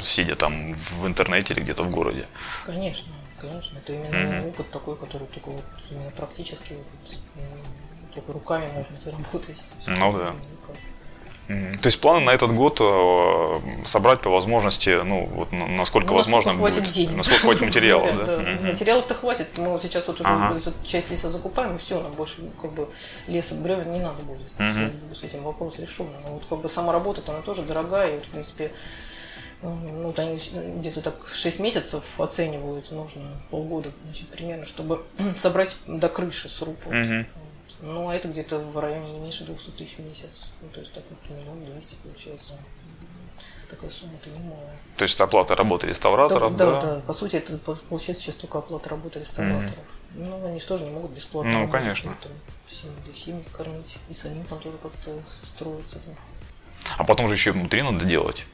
сидя 0.00 0.34
там 0.34 0.72
в 0.72 1.06
интернете 1.06 1.54
или 1.54 1.60
где-то 1.60 1.82
в 1.82 1.90
городе. 1.90 2.26
Конечно, 2.64 3.12
конечно. 3.40 3.78
Это 3.78 3.92
именно 3.92 4.14
mm-hmm. 4.14 4.48
опыт 4.48 4.70
такой, 4.70 4.96
который 4.96 5.26
только 5.28 5.50
вот 5.50 5.64
именно 5.90 6.10
практически 6.10 6.72
вот, 6.72 7.18
только 8.14 8.32
руками 8.32 8.70
можно 8.72 8.98
заработать. 9.00 9.66
Ну 9.86 10.12
да. 10.12 10.30
Никак. 10.32 10.76
То 11.46 11.86
есть 11.86 12.00
планы 12.00 12.24
на 12.24 12.30
этот 12.30 12.52
год 12.54 12.78
э, 12.80 13.60
собрать 13.84 14.20
по 14.20 14.30
возможности, 14.30 15.02
ну, 15.04 15.26
вот 15.26 15.52
насколько 15.52 16.08
ну, 16.08 16.16
возможно 16.16 16.54
будет, 16.54 16.84
денег. 16.84 17.16
насколько 17.16 17.42
хватит 17.42 17.60
материала, 17.66 18.10
да? 18.12 18.38
Материалов-то 18.62 19.14
хватит, 19.14 19.58
мы 19.58 19.78
сейчас 19.78 20.08
вот 20.08 20.20
уже 20.20 20.62
часть 20.84 21.10
леса 21.10 21.30
закупаем, 21.30 21.74
и 21.74 21.78
все, 21.78 22.00
нам 22.00 22.12
больше 22.12 22.42
как 22.60 22.72
бы 22.72 22.88
леса 23.26 23.54
бревен 23.56 23.92
не 23.92 24.00
надо 24.00 24.22
будет. 24.22 24.50
С 25.14 25.22
этим 25.22 25.42
вопрос 25.42 25.78
решен. 25.78 26.06
Но 26.24 26.34
вот 26.34 26.44
как 26.48 26.60
бы 26.60 26.68
сама 26.68 26.92
работа, 26.92 27.22
она 27.28 27.42
тоже 27.42 27.62
дорогая, 27.62 28.16
и 28.16 28.20
в 28.20 28.28
принципе 28.28 28.70
ну, 29.64 30.02
вот 30.02 30.18
они 30.18 30.38
где-то 30.78 31.00
так 31.00 31.26
6 31.26 31.60
месяцев 31.60 32.20
оценивают, 32.20 32.90
нужно 32.90 33.22
полгода, 33.50 33.90
значит, 34.04 34.28
примерно, 34.28 34.66
чтобы 34.66 35.04
собрать 35.36 35.76
до 35.86 36.08
крыши 36.08 36.48
сруб. 36.48 36.76
Вот. 36.84 36.94
Ну, 37.80 38.08
а 38.08 38.14
это 38.14 38.28
где-то 38.28 38.58
в 38.58 38.78
районе 38.78 39.12
не 39.12 39.18
меньше 39.20 39.44
200 39.44 39.70
тысяч 39.70 39.96
в 39.96 40.06
месяц. 40.06 40.50
Ну, 40.62 40.68
то 40.68 40.80
есть 40.80 40.92
так 40.92 41.04
вот 41.10 41.18
миллион 41.36 41.64
двести 41.64 41.96
получается. 42.02 42.54
Такая 43.68 43.90
сумма-то 43.90 44.30
немалая. 44.30 44.76
То 44.96 45.04
есть 45.04 45.20
оплата 45.20 45.54
работы 45.54 45.86
реставраторов, 45.86 46.56
да? 46.56 46.72
Да, 46.72 46.80
да. 46.80 47.00
По 47.00 47.12
сути, 47.12 47.36
это 47.36 47.58
получается 47.58 48.22
сейчас 48.22 48.36
только 48.36 48.58
оплата 48.58 48.90
работы 48.90 49.18
реставраторов. 49.18 49.70
Mm-hmm. 49.70 50.28
Ну, 50.28 50.46
они 50.46 50.60
же 50.60 50.66
тоже 50.66 50.84
не 50.84 50.90
могут 50.90 51.10
бесплатно. 51.10 51.60
Ну, 51.60 51.68
конечно. 51.68 52.14
Там, 52.22 52.32
семьи, 52.70 52.94
да, 53.06 53.12
семьи 53.14 53.44
кормить. 53.52 53.96
И 54.08 54.14
самим 54.14 54.44
там 54.44 54.60
тоже 54.60 54.76
как-то 54.78 55.18
строиться. 55.42 55.98
Да. 56.06 56.12
А 56.98 57.04
потом 57.04 57.26
же 57.26 57.34
еще 57.34 57.52
внутри 57.52 57.82
надо 57.82 58.04
делать. 58.04 58.46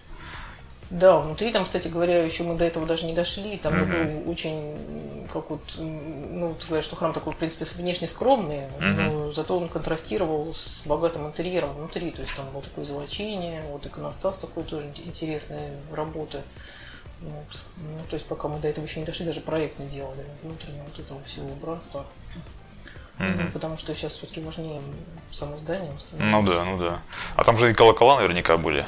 Да, 0.90 1.20
внутри 1.20 1.52
там, 1.52 1.64
кстати 1.64 1.86
говоря, 1.86 2.22
еще 2.24 2.42
мы 2.42 2.56
до 2.56 2.64
этого 2.64 2.84
даже 2.84 3.06
не 3.06 3.14
дошли. 3.14 3.56
Там 3.56 3.74
mm-hmm. 3.74 4.24
был 4.24 4.30
очень, 4.30 5.26
как 5.32 5.50
вот, 5.50 5.62
ну, 5.78 6.48
вот 6.48 6.64
говорят, 6.66 6.84
что 6.84 6.96
храм 6.96 7.12
такой, 7.12 7.32
в 7.32 7.36
принципе, 7.36 7.64
внешне 7.76 8.08
скромный, 8.08 8.64
mm-hmm. 8.80 9.10
но 9.12 9.30
зато 9.30 9.56
он 9.56 9.68
контрастировал 9.68 10.52
с 10.52 10.82
богатым 10.84 11.28
интерьером 11.28 11.72
внутри. 11.74 12.10
То 12.10 12.22
есть 12.22 12.34
там 12.34 12.50
было 12.50 12.62
такое 12.62 12.84
золочение, 12.84 13.62
вот 13.70 13.86
иконостас 13.86 14.38
такой 14.38 14.64
тоже 14.64 14.92
интересной 15.04 15.70
работы. 15.92 16.42
Вот. 17.20 17.58
Ну, 17.76 18.04
то 18.08 18.14
есть 18.14 18.26
пока 18.26 18.48
мы 18.48 18.58
до 18.58 18.66
этого 18.66 18.84
еще 18.84 18.98
не 18.98 19.06
дошли, 19.06 19.26
даже 19.26 19.40
проект 19.42 19.78
не 19.78 19.86
делали 19.86 20.26
внутреннего 20.42 20.84
вот 20.84 20.98
этого 20.98 21.22
всего 21.22 21.46
убранства. 21.52 22.04
Mm-hmm. 23.18 23.52
Потому 23.52 23.76
что 23.76 23.94
сейчас 23.94 24.14
все-таки 24.14 24.40
важнее 24.40 24.82
само 25.30 25.56
здание. 25.56 25.92
Ну 26.18 26.42
да, 26.42 26.64
ну 26.64 26.78
да. 26.78 27.00
А 27.36 27.44
там 27.44 27.58
же 27.58 27.70
и 27.70 27.74
колокола 27.74 28.16
наверняка 28.16 28.56
были. 28.56 28.86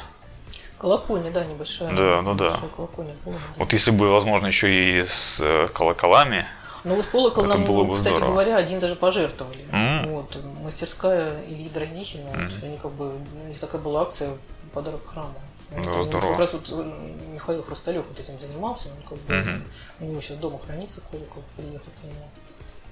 Колокольня, 0.83 1.31
да, 1.31 1.45
небольшая. 1.45 1.95
Да, 1.95 2.23
ну 2.23 2.35
да. 2.35 2.59
Колокольня 2.75 3.15
да. 3.25 3.33
Вот 3.57 3.73
если 3.73 3.93
бы, 3.93 4.11
возможно, 4.11 4.49
еще 4.49 5.01
и 5.01 5.07
с 5.07 5.41
э, 5.41 5.69
колоколами. 5.73 6.45
Ну 6.83 6.97
вот 6.97 7.07
колокол 7.07 7.45
нам, 7.45 7.65
было 7.65 7.85
бы 7.85 7.95
кстати 7.95 8.17
здорово. 8.17 8.33
говоря, 8.33 8.57
один 8.57 8.81
даже 8.81 8.97
пожертвовали. 8.97 9.65
Mm. 9.71 10.11
Вот, 10.11 10.37
мастерская 10.61 11.41
Ильи 11.47 11.69
Дроздихина, 11.69 12.31
mm. 12.31 12.45
вот, 12.49 12.65
они 12.65 12.79
как 12.79 12.91
бы, 12.91 13.13
у 13.15 13.49
них 13.49 13.61
такая 13.61 13.81
была 13.81 14.03
акция 14.03 14.37
подарок 14.75 15.07
храму. 15.07 15.35
Вот, 15.71 15.85
да, 15.85 16.03
здорово. 16.03 16.31
Как 16.31 16.41
раз 16.41 16.53
вот 16.55 16.69
э, 16.73 16.93
Михаил 17.33 17.63
Хрусталев 17.63 18.05
вот 18.09 18.19
этим 18.19 18.37
занимался, 18.37 18.89
он 18.89 19.09
как 19.09 19.19
бы, 19.19 19.35
mm-hmm. 19.35 19.63
у 20.01 20.05
него 20.07 20.21
сейчас 20.21 20.39
дома 20.39 20.59
хранится 20.59 21.01
колокол, 21.09 21.45
приехал 21.57 21.93
к 22.01 22.03
нему. 22.03 22.29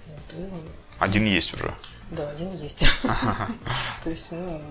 Вот, 0.06 0.38
и... 0.38 0.48
Один 1.00 1.24
есть 1.24 1.52
уже. 1.54 1.74
Да, 2.12 2.30
один 2.30 2.56
есть. 2.56 2.86
То 4.04 4.10
есть, 4.10 4.30
ну, 4.30 4.62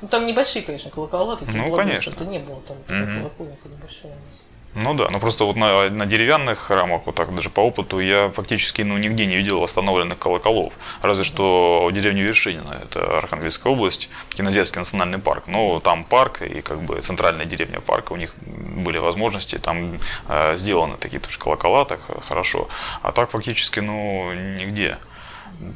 ну, 0.00 0.08
там 0.08 0.26
небольшие, 0.26 0.64
конечно, 0.64 0.90
колокола, 0.90 1.36
такие 1.36 1.62
ну, 1.62 1.74
конечно. 1.74 2.10
это 2.10 2.24
не 2.24 2.38
было, 2.38 2.60
там 2.62 2.76
угу. 2.76 3.20
колокольника 3.20 3.68
небольшая 3.68 4.12
у 4.12 4.28
нас. 4.30 4.42
Ну 4.78 4.92
да, 4.92 5.08
но 5.10 5.18
просто 5.18 5.44
вот 5.44 5.56
на, 5.56 5.88
на 5.88 6.04
деревянных 6.04 6.58
храмах, 6.58 7.06
вот 7.06 7.14
так 7.14 7.34
даже 7.34 7.48
по 7.48 7.60
опыту, 7.60 7.98
я 7.98 8.28
фактически 8.28 8.82
ну, 8.82 8.98
нигде 8.98 9.24
не 9.24 9.36
видел 9.36 9.58
восстановленных 9.60 10.18
колоколов. 10.18 10.74
Разве 11.00 11.24
что 11.24 11.86
в 11.86 11.92
деревне 11.92 12.20
Вершинина, 12.22 12.82
это 12.82 13.16
Архангельская 13.16 13.72
область, 13.72 14.10
Кинозерский 14.34 14.78
национальный 14.78 15.18
парк. 15.18 15.44
Ну, 15.46 15.80
там 15.80 16.04
парк 16.04 16.42
и 16.42 16.60
как 16.60 16.82
бы 16.82 17.00
центральная 17.00 17.46
деревня 17.46 17.80
парка, 17.80 18.12
у 18.12 18.16
них 18.16 18.34
были 18.44 18.98
возможности, 18.98 19.56
там 19.56 19.98
э, 20.28 20.56
сделаны 20.58 20.98
такие 20.98 21.20
тоже 21.20 21.38
колокола, 21.38 21.86
так 21.86 22.00
хорошо. 22.28 22.68
А 23.00 23.12
так 23.12 23.30
фактически, 23.30 23.80
ну, 23.80 24.34
нигде. 24.34 24.98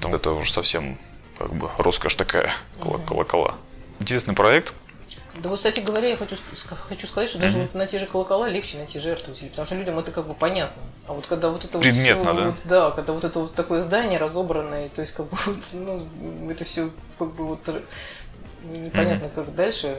Там 0.03 0.15
это 0.15 0.33
уже 0.33 0.53
совсем 0.53 0.99
как 1.39 1.55
бы 1.55 1.71
роскошь 1.79 2.17
такая, 2.17 2.53
колокола. 2.79 3.55
Интересный 4.01 4.35
проект. 4.35 4.75
Да 5.37 5.49
вот, 5.49 5.59
кстати 5.59 5.81
говоря, 5.81 6.09
я 6.09 6.17
хочу, 6.17 6.37
хочу 6.89 7.07
сказать, 7.07 7.29
что 7.29 7.39
даже 7.39 7.59
mm-hmm. 7.59 7.63
вот 7.63 7.75
на 7.75 7.87
те 7.87 7.99
же 7.99 8.07
колокола 8.07 8.49
легче 8.49 8.79
найти 8.79 8.99
жертвователей, 8.99 9.51
потому 9.51 9.67
что 9.67 9.77
людям 9.77 9.99
это 9.99 10.11
как 10.11 10.27
бы 10.27 10.35
понятно. 10.35 10.83
А 11.07 11.13
вот 11.13 11.27
когда 11.27 11.51
вот 11.51 11.65
это 11.65 11.79
Предметно, 11.79 12.33
вот 12.33 12.35
все, 12.35 12.41
да? 12.41 12.47
Вот, 12.47 12.55
да, 12.65 12.91
когда 12.91 13.13
вот 13.13 13.25
это 13.25 13.39
вот 13.39 13.55
такое 13.55 13.81
здание 13.81 14.19
разобранное, 14.19 14.89
то 14.89 15.03
есть 15.03 15.15
как 15.15 15.27
бы 15.27 15.37
вот, 15.47 15.57
ну, 15.73 16.51
это 16.51 16.65
все 16.65 16.91
как 17.19 17.33
бы 17.33 17.47
вот 17.47 17.61
непонятно, 18.65 19.27
mm-hmm. 19.27 19.35
как 19.35 19.55
дальше, 19.55 19.95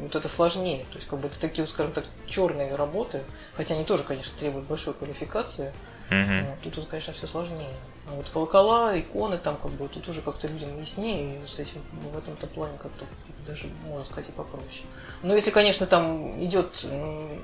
вот 0.00 0.16
это 0.16 0.28
сложнее. 0.28 0.84
То 0.90 0.96
есть 0.96 1.06
как 1.06 1.18
бы 1.18 1.28
это 1.28 1.38
такие, 1.38 1.64
вот, 1.64 1.70
скажем 1.70 1.92
так, 1.92 2.04
черные 2.26 2.74
работы, 2.74 3.20
хотя 3.54 3.74
они 3.74 3.84
тоже, 3.84 4.04
конечно, 4.04 4.32
требуют 4.38 4.66
большой 4.66 4.94
квалификации. 4.94 5.72
Mm-hmm. 6.10 6.46
Вот, 6.48 6.60
тут, 6.62 6.74
тут, 6.74 6.88
конечно, 6.88 7.12
все 7.12 7.26
сложнее. 7.26 7.74
А 8.06 8.14
вот 8.14 8.28
колокола, 8.28 8.98
иконы 8.98 9.38
там 9.38 9.56
как 9.56 9.70
бы 9.72 9.88
тут 9.88 10.08
уже 10.08 10.22
как-то 10.22 10.48
людям 10.48 10.80
яснее, 10.80 11.40
и 11.40 11.46
с 11.46 11.58
этим 11.60 11.80
в 12.12 12.18
этом-то 12.18 12.48
плане 12.48 12.76
как-то 12.82 13.04
даже, 13.46 13.68
можно 13.86 14.04
сказать, 14.04 14.28
и 14.28 14.32
попроще. 14.32 14.84
Но 15.22 15.34
если, 15.34 15.50
конечно, 15.50 15.86
там 15.86 16.44
идет 16.44 16.84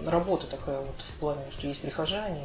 работа 0.07 0.47
такая 0.47 0.81
вот 0.81 1.01
в 1.01 1.12
плане, 1.21 1.42
что 1.51 1.66
есть 1.68 1.81
прихожане, 1.83 2.42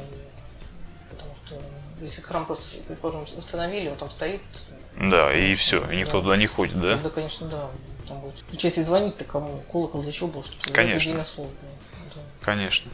потому 1.10 1.34
что 1.34 1.60
если 2.00 2.20
храм 2.20 2.46
просто, 2.46 2.78
предположим, 2.86 3.22
восстановили, 3.36 3.88
он 3.88 3.96
там 3.96 4.10
стоит. 4.10 4.42
Да, 4.96 5.34
и 5.36 5.54
все, 5.54 5.90
и 5.90 5.96
никто 5.96 6.18
да, 6.18 6.24
туда 6.24 6.36
не 6.36 6.46
ходит, 6.46 6.80
да? 6.80 6.96
Да, 6.96 7.10
конечно, 7.10 7.48
да. 7.48 7.68
Там 8.06 8.20
будет. 8.20 8.44
Причем, 8.50 8.68
если 8.68 8.82
звонить-то 8.82 9.24
кому, 9.24 9.62
колокол 9.72 10.02
для 10.02 10.12
чего 10.12 10.28
был, 10.28 10.44
чтобы 10.44 10.62
создать 10.62 10.92
людей 10.92 11.14
на 11.14 11.24
службу. 11.24 11.54
Конечно. 12.44 12.90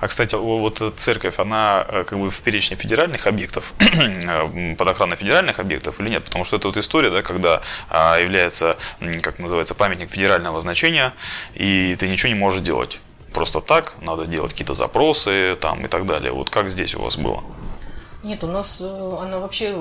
А, 0.00 0.08
кстати, 0.08 0.34
вот 0.34 0.82
церковь, 0.96 1.38
она 1.38 1.84
э, 1.86 2.04
как 2.04 2.18
бы 2.18 2.30
в 2.30 2.40
перечне 2.40 2.76
федеральных 2.76 3.26
объектов, 3.26 3.74
э, 3.78 4.74
под 4.74 4.88
охраной 4.88 5.16
федеральных 5.16 5.58
объектов 5.58 6.00
или 6.00 6.08
нет? 6.08 6.24
Потому 6.24 6.44
что 6.44 6.56
это 6.56 6.68
вот 6.68 6.78
история, 6.78 7.10
да, 7.10 7.22
когда 7.22 7.60
а, 7.90 8.18
является, 8.18 8.78
как 9.20 9.38
называется, 9.38 9.74
памятник 9.74 10.10
федерального 10.10 10.60
значения, 10.62 11.12
и 11.54 11.94
ты 11.98 12.08
ничего 12.08 12.32
не 12.32 12.38
можешь 12.38 12.62
делать. 12.62 13.00
Просто 13.34 13.60
так, 13.60 13.96
надо 14.00 14.26
делать 14.26 14.52
какие-то 14.52 14.72
запросы 14.72 15.58
там 15.60 15.84
и 15.84 15.88
так 15.88 16.06
далее. 16.06 16.32
Вот 16.32 16.48
как 16.48 16.70
здесь 16.70 16.94
у 16.94 17.02
вас 17.02 17.16
было? 17.16 17.44
Нет, 18.22 18.42
у 18.44 18.46
нас 18.46 18.78
э, 18.80 19.16
она 19.20 19.38
вообще 19.38 19.76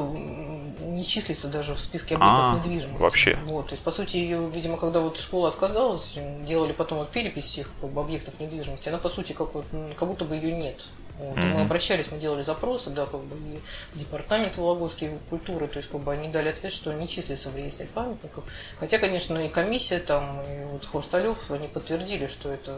не 0.96 1.06
числится 1.06 1.48
даже 1.48 1.76
в 1.76 1.80
списке 1.80 2.16
объектов 2.16 2.46
а, 2.46 2.56
недвижимости. 2.58 3.02
Вообще. 3.02 3.38
Вот, 3.44 3.68
то 3.68 3.74
есть, 3.74 3.84
по 3.84 3.92
сути, 3.92 4.18
ее, 4.18 4.50
видимо, 4.50 4.78
когда 4.78 5.02
вот 5.02 5.20
школа 5.20 5.50
отказалась, 5.50 6.18
делали 6.46 6.72
потом 6.72 7.00
вот 7.00 7.12
перепись 7.12 7.46
всех 7.46 7.70
как 7.82 7.92
бы, 7.92 8.02
объектов 8.02 8.40
недвижимости, 8.40 8.90
она, 8.90 8.98
по 8.98 9.10
сути, 9.10 9.34
как, 9.34 9.54
вот, 9.54 9.66
как 9.98 10.08
будто 10.08 10.26
бы 10.26 10.36
ее 10.36 10.52
нет. 10.52 10.88
Вот. 11.18 11.38
Mm-hmm. 11.38 11.54
Мы 11.54 11.62
обращались, 11.62 12.12
мы 12.12 12.18
делали 12.18 12.42
запросы, 12.42 12.90
да, 12.90 13.06
как 13.06 13.22
бы 13.22 13.36
и 13.38 13.60
в 13.94 13.98
департамент 14.00 14.58
Вологодской 14.58 15.12
культуры, 15.30 15.68
то 15.68 15.78
есть 15.78 15.90
как 15.90 16.02
бы 16.02 16.12
они 16.12 16.28
дали 16.28 16.50
ответ, 16.50 16.74
что 16.74 16.94
не 16.94 17.08
числится 17.08 17.50
в 17.50 17.58
реестре 17.58 17.88
памятников. 17.94 18.44
Хотя, 18.80 18.98
конечно, 18.98 19.38
и 19.38 19.48
комиссия 19.48 20.00
там, 20.00 20.42
и 20.42 20.66
вот 20.66 20.86
Хрусталев, 20.86 21.50
они 21.52 21.68
подтвердили, 21.68 22.28
что 22.28 22.52
это 22.52 22.78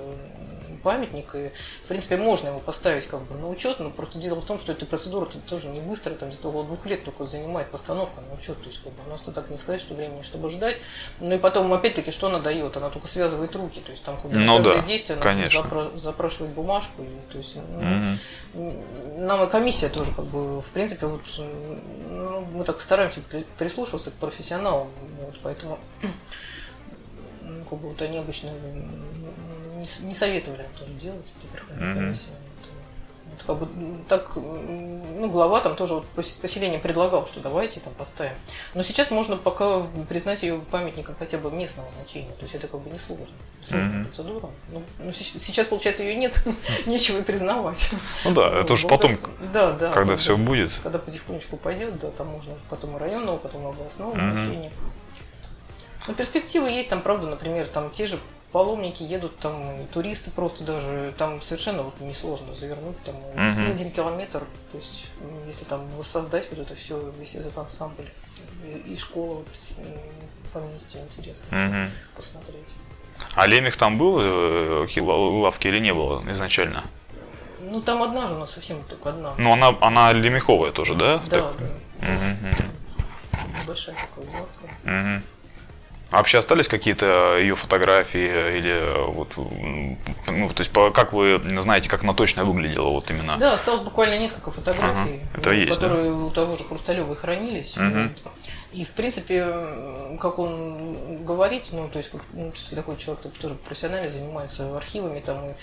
памятник, 0.83 1.35
и, 1.35 1.51
в 1.83 1.87
принципе, 1.87 2.17
можно 2.17 2.49
его 2.49 2.59
поставить 2.59 3.07
как 3.07 3.23
бы 3.23 3.35
на 3.35 3.49
учет, 3.49 3.79
но 3.79 3.89
просто 3.89 4.19
дело 4.19 4.39
в 4.39 4.45
том, 4.45 4.59
что 4.59 4.71
эта 4.71 4.85
процедура 4.85 5.25
-то 5.25 5.37
тоже 5.47 5.69
не 5.69 5.81
быстрая, 5.81 6.15
там 6.15 6.29
где-то 6.29 6.49
около 6.49 6.63
двух 6.63 6.85
лет 6.85 7.03
только 7.03 7.25
занимает 7.25 7.71
постановка 7.71 8.21
на 8.21 8.35
учет, 8.35 8.61
то 8.61 8.67
есть 8.67 8.81
как 8.83 8.93
бы 8.93 8.99
у 9.05 9.09
нас-то 9.09 9.31
так 9.31 9.49
не 9.49 9.57
сказать, 9.57 9.81
что 9.81 9.95
времени, 9.95 10.21
чтобы 10.21 10.49
ждать. 10.49 10.77
Ну 11.19 11.35
и 11.35 11.37
потом, 11.37 11.73
опять-таки, 11.73 12.11
что 12.11 12.27
она 12.27 12.39
дает? 12.39 12.77
Она 12.77 12.89
только 12.89 13.07
связывает 13.07 13.55
руки, 13.55 13.81
то 13.81 13.91
есть 13.91 14.03
там 14.03 14.15
как 14.15 14.31
бы 14.31 14.37
ну, 14.37 14.57
каждое 14.57 14.77
да, 14.77 14.81
действие 14.83 15.19
конечно. 15.19 15.59
запра- 15.59 15.97
запрашивает 15.97 16.53
бумажку, 16.53 17.01
и, 17.01 17.31
то 17.31 17.37
есть 17.37 17.55
ну, 17.55 17.79
угу. 17.79 18.17
Нам 18.53 19.45
и 19.45 19.49
комиссия 19.49 19.89
тоже 19.89 20.11
как 20.13 20.25
бы, 20.25 20.61
в 20.61 20.69
принципе, 20.71 21.05
вот 21.05 21.21
ну, 22.09 22.41
мы 22.53 22.63
так 22.63 22.81
стараемся 22.81 23.21
прислушиваться 23.57 24.11
к 24.11 24.15
профессионалам, 24.15 24.89
вот, 25.21 25.35
поэтому 25.43 25.79
ну, 27.41 27.63
как 27.69 27.79
бы 27.79 27.89
вот 27.89 28.01
они 28.01 28.17
обычно 28.17 28.51
не, 30.01 30.15
советовали 30.15 30.65
тоже 30.77 30.93
делать 30.93 31.33
при 31.41 31.57
Верховной 31.57 31.87
mm-hmm. 31.87 31.95
комиссии. 31.95 32.29
Как 33.45 33.57
бы, 33.57 33.67
так, 34.07 34.35
ну, 34.35 35.29
глава 35.29 35.61
там 35.61 35.75
тоже 35.75 35.95
вот 35.95 36.05
поселение 36.07 36.79
предлагал, 36.79 37.25
что 37.27 37.39
давайте 37.39 37.79
там 37.79 37.93
поставим. 37.93 38.35
Но 38.73 38.83
сейчас 38.83 39.11
можно 39.11 39.37
пока 39.37 39.83
признать 40.09 40.43
ее 40.43 40.59
памятником 40.71 41.15
хотя 41.17 41.37
бы 41.37 41.51
местного 41.51 41.89
значения. 41.91 42.31
То 42.33 42.43
есть 42.43 42.55
это 42.55 42.67
как 42.67 42.81
бы 42.81 42.89
не 42.89 42.99
сложно. 42.99 43.25
Сложная 43.63 44.01
mm-hmm. 44.01 44.05
процедура. 44.05 44.49
Ну, 44.69 44.83
ну, 44.99 45.11
сейчас, 45.11 45.67
получается, 45.67 46.03
ее 46.03 46.15
нет, 46.15 46.43
нечего 46.85 47.19
и 47.19 47.21
признавать. 47.21 47.89
Ну 48.25 48.33
да, 48.33 48.61
это 48.61 48.73
уже 48.73 48.87
потом, 48.87 49.11
да, 49.53 49.71
да, 49.71 49.91
когда 49.91 50.15
все 50.15 50.37
будет. 50.37 50.71
Когда 50.83 50.99
потихонечку 50.99 51.57
пойдет, 51.57 51.99
да, 51.99 52.09
там 52.11 52.27
можно 52.27 52.53
уже 52.53 52.63
потом 52.69 52.95
и 52.97 52.99
районного, 52.99 53.37
потом 53.37 53.63
и 53.63 53.69
областного 53.69 54.11
значения. 54.11 54.71
Но 56.07 56.13
перспективы 56.13 56.69
есть 56.69 56.89
там, 56.89 57.01
правда, 57.01 57.27
например, 57.27 57.67
там 57.67 57.91
те 57.91 58.07
же 58.07 58.17
паломники 58.51 59.03
едут, 59.03 59.37
там 59.39 59.87
туристы 59.93 60.31
просто 60.31 60.63
даже, 60.63 61.13
там 61.17 61.41
совершенно 61.41 61.83
вот 61.83 61.99
несложно 61.99 62.53
завернуть, 62.55 63.01
там 63.03 63.15
uh-huh. 63.35 63.71
один 63.71 63.91
километр, 63.91 64.45
то 64.71 64.77
есть 64.77 65.07
если 65.45 65.65
там 65.65 65.87
воссоздать 65.97 66.47
вот 66.49 66.59
это 66.59 66.75
все, 66.75 67.13
весь 67.19 67.35
этот 67.35 67.57
ансамбль 67.57 68.09
и, 68.65 68.93
и 68.93 68.95
школа 68.95 69.35
вот, 69.35 69.47
по 70.53 70.59
месте 70.59 70.99
интересно 70.99 71.45
uh-huh. 71.51 71.89
посмотреть. 72.15 72.73
А 73.35 73.47
Лемех 73.47 73.77
там 73.77 73.97
был, 73.97 74.19
э, 74.21 74.87
лавки 74.97 75.67
или 75.67 75.79
не 75.79 75.93
было 75.93 76.23
изначально? 76.31 76.83
Ну 77.61 77.81
там 77.81 78.03
одна 78.03 78.25
же 78.27 78.35
у 78.35 78.39
нас 78.39 78.51
совсем 78.51 78.81
только 78.83 79.09
одна. 79.09 79.33
Ну 79.37 79.51
она, 79.51 79.75
она 79.81 80.13
лемеховая 80.13 80.71
тоже, 80.71 80.95
да? 80.95 81.17
Да, 81.29 81.41
так? 81.41 81.57
да. 81.57 81.65
Угу, 82.07 82.71
Большая 83.65 83.95
такая 83.95 84.25
лавка. 84.39 84.65
Угу. 84.85 85.23
А 86.09 86.17
вообще 86.17 86.37
остались 86.37 86.67
какие-то 86.67 87.37
ее 87.37 87.55
фотографии 87.55 88.57
или 88.57 89.07
вот, 89.07 89.33
ну, 89.35 90.49
то 90.49 90.61
есть 90.61 90.71
как 90.93 91.11
вы 91.11 91.41
знаете, 91.61 91.89
как 91.89 92.03
она 92.03 92.13
точно 92.13 92.45
выглядела 92.45 92.89
вот 92.89 93.11
именно? 93.11 93.37
Да, 93.37 93.53
осталось 93.53 93.81
буквально 93.81 94.17
несколько 94.17 94.51
фотографий, 94.51 95.21
ага, 95.33 95.39
это 95.39 95.51
есть, 95.51 95.73
которые 95.73 96.05
да? 96.05 96.15
у 96.15 96.29
того 96.29 96.55
же 96.55 96.63
Хрусталева 96.63 97.13
хранились. 97.15 97.75
Угу. 97.75 98.09
И, 98.73 98.85
в 98.85 98.89
принципе, 98.91 99.47
как 100.19 100.39
он 100.39 101.23
говорит, 101.23 101.69
ну, 101.71 101.87
то 101.89 101.99
есть, 101.99 102.11
ну, 102.33 102.51
такой 102.75 102.97
человек 102.97 103.23
тоже 103.39 103.55
профессионально 103.55 104.11
занимается 104.11 104.75
архивами 104.75 105.19
там 105.19 105.37
и 105.45 105.53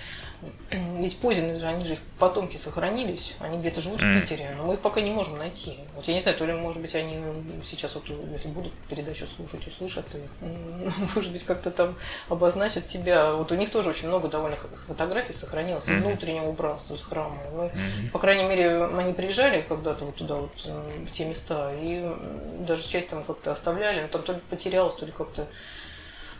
ведь 0.98 1.18
Позины 1.18 1.58
же, 1.58 1.66
они 1.66 1.84
же 1.84 1.94
их 1.94 1.98
потомки 2.18 2.56
сохранились, 2.56 3.36
они 3.38 3.58
где-то 3.58 3.80
живут 3.80 4.00
mm. 4.00 4.18
в 4.18 4.20
Питере, 4.20 4.54
но 4.56 4.64
мы 4.64 4.74
их 4.74 4.80
пока 4.80 5.00
не 5.00 5.10
можем 5.10 5.38
найти. 5.38 5.78
Вот 5.94 6.06
я 6.08 6.14
не 6.14 6.20
знаю, 6.20 6.36
то 6.36 6.46
ли, 6.46 6.52
может 6.52 6.80
быть, 6.82 6.94
они 6.94 7.16
сейчас 7.62 7.94
вот, 7.94 8.04
если 8.32 8.48
будут 8.48 8.72
передачу 8.88 9.26
слушать, 9.26 9.66
услышат, 9.66 10.06
и, 10.14 10.46
может 11.14 11.30
быть, 11.30 11.42
как-то 11.44 11.70
там 11.70 11.94
обозначат 12.28 12.86
себя. 12.86 13.32
Вот 13.34 13.52
у 13.52 13.54
них 13.54 13.70
тоже 13.70 13.90
очень 13.90 14.08
много 14.08 14.28
довольно 14.28 14.56
фотографий 14.86 15.32
сохранилось, 15.32 15.88
mm-hmm. 15.88 16.00
внутреннего 16.00 16.48
убранства 16.48 16.96
храма. 16.96 17.38
Ну, 17.52 17.64
mm-hmm. 17.64 18.10
По 18.12 18.18
крайней 18.18 18.44
мере, 18.44 18.84
они 18.84 19.12
приезжали 19.12 19.64
когда-то 19.66 20.06
вот 20.06 20.16
туда, 20.16 20.36
вот, 20.36 20.64
в 20.64 21.10
те 21.12 21.24
места, 21.24 21.72
и 21.74 22.10
даже 22.60 22.88
часть 22.88 23.10
там 23.10 23.24
как-то 23.24 23.52
оставляли, 23.52 24.00
но 24.00 24.08
там 24.08 24.22
то 24.22 24.32
ли 24.32 24.40
потерялось, 24.50 24.94
то 24.94 25.06
ли 25.06 25.12
как-то, 25.12 25.46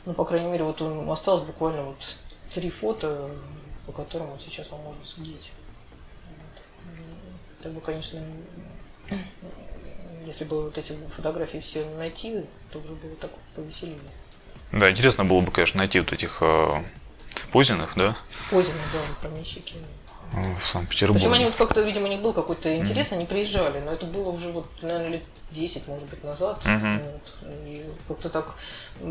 ну, 0.07 0.14
по 0.14 0.25
крайней 0.25 0.49
мере, 0.49 0.64
вот 0.64 0.83
осталось 1.11 1.43
буквально 1.43 1.83
вот 1.83 2.17
три 2.53 2.71
фото 2.71 3.31
по 3.87 3.92
которому 3.92 4.37
сейчас 4.38 4.70
мы 4.70 4.79
можем 4.79 5.05
судить. 5.05 5.53
Так 7.62 7.73
бы, 7.73 7.81
конечно, 7.81 8.23
если 10.25 10.44
бы 10.44 10.64
вот 10.64 10.79
эти 10.79 10.97
фотографии 11.09 11.59
все 11.59 11.85
найти, 11.97 12.44
то 12.70 12.79
уже 12.79 12.92
было 12.92 13.16
так 13.16 13.31
повеселее. 13.55 13.99
Да, 14.73 14.90
интересно 14.90 15.25
было 15.25 15.40
бы, 15.40 15.51
конечно, 15.51 15.79
найти 15.79 16.01
вот 16.01 16.12
этих 16.12 16.38
э, 16.42 16.83
Позиных, 17.51 17.92
да? 17.97 18.16
Позиных, 18.51 18.83
да, 18.92 19.29
помещики. 19.29 19.75
В 20.33 20.67
Санкт-Петербурге. 20.67 21.21
Причем 21.21 21.35
они 21.35 21.45
вот 21.45 21.55
как-то, 21.57 21.81
видимо, 21.83 22.07
у 22.07 22.09
них 22.09 22.21
был 22.21 22.33
какой-то 22.33 22.77
интерес, 22.77 23.13
mm-hmm. 23.13 23.15
они 23.15 23.27
приезжали, 23.27 23.81
но 23.81 23.93
это 23.93 24.07
было 24.07 24.31
уже 24.31 24.51
вот, 24.51 24.67
наверное, 24.83 25.09
лет 25.11 25.23
10, 25.53 25.87
может 25.87 26.09
быть, 26.09 26.25
назад. 26.25 26.61
Mm-hmm. 26.65 27.03
Вот. 27.05 27.35
И 27.67 27.85
как-то 28.09 28.29
так 28.31 28.55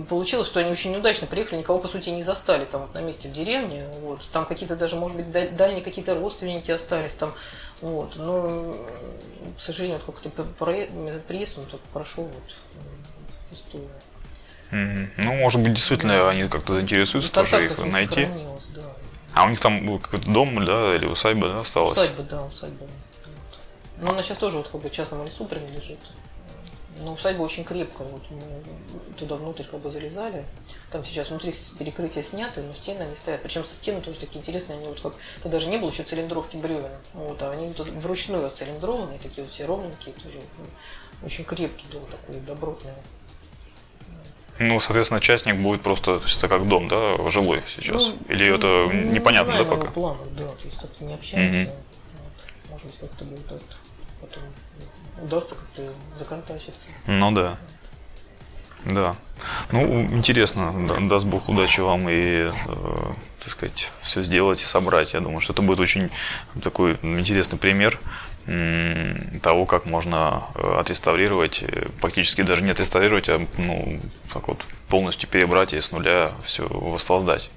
получилось, 0.09 0.47
что 0.47 0.59
они 0.59 0.71
очень 0.71 0.91
неудачно 0.91 1.27
приехали, 1.27 1.59
никого, 1.59 1.79
по 1.79 1.87
сути, 1.87 2.09
не 2.09 2.23
застали 2.23 2.65
там 2.65 2.81
вот 2.81 2.93
на 2.93 3.01
месте 3.01 3.29
в 3.29 3.31
деревне. 3.31 3.87
Вот. 4.01 4.21
Там 4.31 4.45
какие-то 4.45 4.75
даже, 4.75 4.97
может 4.97 5.17
быть, 5.17 5.31
дальние 5.31 5.81
какие-то 5.81 6.15
родственники 6.15 6.71
остались 6.71 7.13
там. 7.13 7.33
Вот. 7.81 8.17
Но, 8.17 8.75
к 9.57 9.61
сожалению, 9.61 9.99
вот 10.05 10.15
как-то 10.15 10.43
приезд 11.27 11.57
он 11.57 11.65
так 11.65 11.79
прошел 11.93 12.25
вот 12.25 12.55
впустую. 13.45 13.87
Mm-hmm. 14.71 15.07
Ну, 15.17 15.33
может 15.35 15.61
быть, 15.61 15.73
действительно, 15.73 16.13
да. 16.13 16.29
они 16.29 16.49
как-то 16.49 16.73
заинтересуются 16.73 17.31
ну, 17.33 17.43
тоже 17.43 17.65
их 17.65 17.77
найти. 17.77 18.27
Да. 18.75 18.81
А 19.35 19.45
у 19.45 19.49
них 19.49 19.59
там 19.59 19.99
какой-то 19.99 20.29
дом, 20.29 20.63
да, 20.65 20.95
или 20.95 21.05
усадьба, 21.05 21.49
да, 21.49 21.59
осталась? 21.61 21.93
Усадьба, 21.93 22.23
да, 22.23 22.43
усадьба. 22.43 22.85
Вот. 22.85 23.59
Но 23.97 24.11
она 24.11 24.21
сейчас 24.21 24.37
тоже 24.37 24.57
вот 24.57 24.67
как 24.67 24.81
бы 24.81 24.89
частному 24.89 25.25
лесу 25.25 25.45
принадлежит. 25.45 25.99
Ну, 27.01 27.13
усадьба 27.13 27.41
очень 27.41 27.63
крепкая. 27.63 28.07
Вот 28.07 28.21
мы 28.29 28.41
туда 29.17 29.35
внутрь 29.35 29.63
как 29.63 29.79
бы 29.79 29.89
залезали. 29.89 30.45
Там 30.91 31.03
сейчас 31.03 31.29
внутри 31.29 31.53
перекрытия 31.79 32.21
сняты, 32.21 32.61
но 32.61 32.73
стены 32.73 33.03
не 33.09 33.15
стоят. 33.15 33.41
Причем 33.41 33.65
со 33.65 33.75
стены 33.75 34.01
тоже 34.01 34.19
такие 34.19 34.39
интересные. 34.39 34.77
Они 34.77 34.87
вот 34.87 35.01
как... 35.01 35.15
Это 35.39 35.49
даже 35.49 35.69
не 35.69 35.77
было 35.77 35.89
еще 35.89 36.03
цилиндровки 36.03 36.55
бревен. 36.57 36.91
Вот, 37.13 37.41
а 37.41 37.51
они 37.51 37.73
тут 37.73 37.89
вручную 37.89 38.49
цилиндрованные, 38.51 39.17
такие 39.17 39.43
вот 39.43 39.51
все 39.51 39.65
ровненькие. 39.65 40.13
Тоже 40.13 40.39
очень 41.23 41.43
крепкий 41.45 41.87
дом 41.91 42.05
такой, 42.05 42.39
добротный. 42.41 42.91
Ну, 44.59 44.79
соответственно, 44.79 45.19
частник 45.19 45.55
будет 45.57 45.81
просто, 45.81 46.19
то 46.19 46.25
есть 46.25 46.37
это 46.37 46.47
как 46.47 46.67
дом, 46.67 46.87
да, 46.87 47.15
жилой 47.29 47.63
сейчас? 47.67 48.01
Ну, 48.01 48.33
Или 48.33 48.53
это 48.53 48.67
ну, 48.91 49.11
непонятно, 49.11 49.51
не 49.51 49.57
да, 49.57 49.65
пока? 49.65 49.91
планов, 49.91 50.33
да, 50.35 50.47
то 50.47 50.65
есть 50.65 50.79
так 50.79 50.89
не 50.99 51.13
общаемся. 51.13 51.59
Mm-hmm. 51.59 51.75
Вот. 52.13 52.71
Может 52.71 52.87
быть, 52.87 52.99
как-то 52.99 53.25
будет 53.25 53.45
потом 54.21 54.43
удастся 55.21 55.55
как-то 55.55 55.83
законтачиться. 56.15 56.87
Ну 57.07 57.31
да. 57.31 57.57
Да. 58.85 59.15
Ну, 59.71 60.03
интересно. 60.03 60.73
Даст 61.07 61.25
Бог 61.25 61.49
удачи 61.49 61.79
вам 61.79 62.09
и, 62.09 62.49
э, 62.49 62.51
так 63.39 63.49
сказать, 63.49 63.91
все 64.01 64.23
сделать 64.23 64.61
и 64.61 64.65
собрать. 64.65 65.13
Я 65.13 65.21
думаю, 65.21 65.39
что 65.39 65.53
это 65.53 65.61
будет 65.61 65.79
очень 65.79 66.09
такой 66.61 66.97
интересный 67.01 67.57
пример 67.57 67.99
того, 69.41 69.65
как 69.65 69.85
можно 69.85 70.43
э, 70.55 70.75
отреставрировать, 70.79 71.63
э, 71.63 71.87
практически 72.01 72.41
даже 72.41 72.61
не 72.61 72.71
отреставрировать, 72.71 73.29
а 73.29 73.45
ну, 73.57 73.99
как 74.31 74.47
вот 74.49 74.65
полностью 74.89 75.29
перебрать 75.29 75.73
и 75.73 75.79
с 75.79 75.91
нуля 75.91 76.33
все 76.43 76.67
воссоздать 76.67 77.49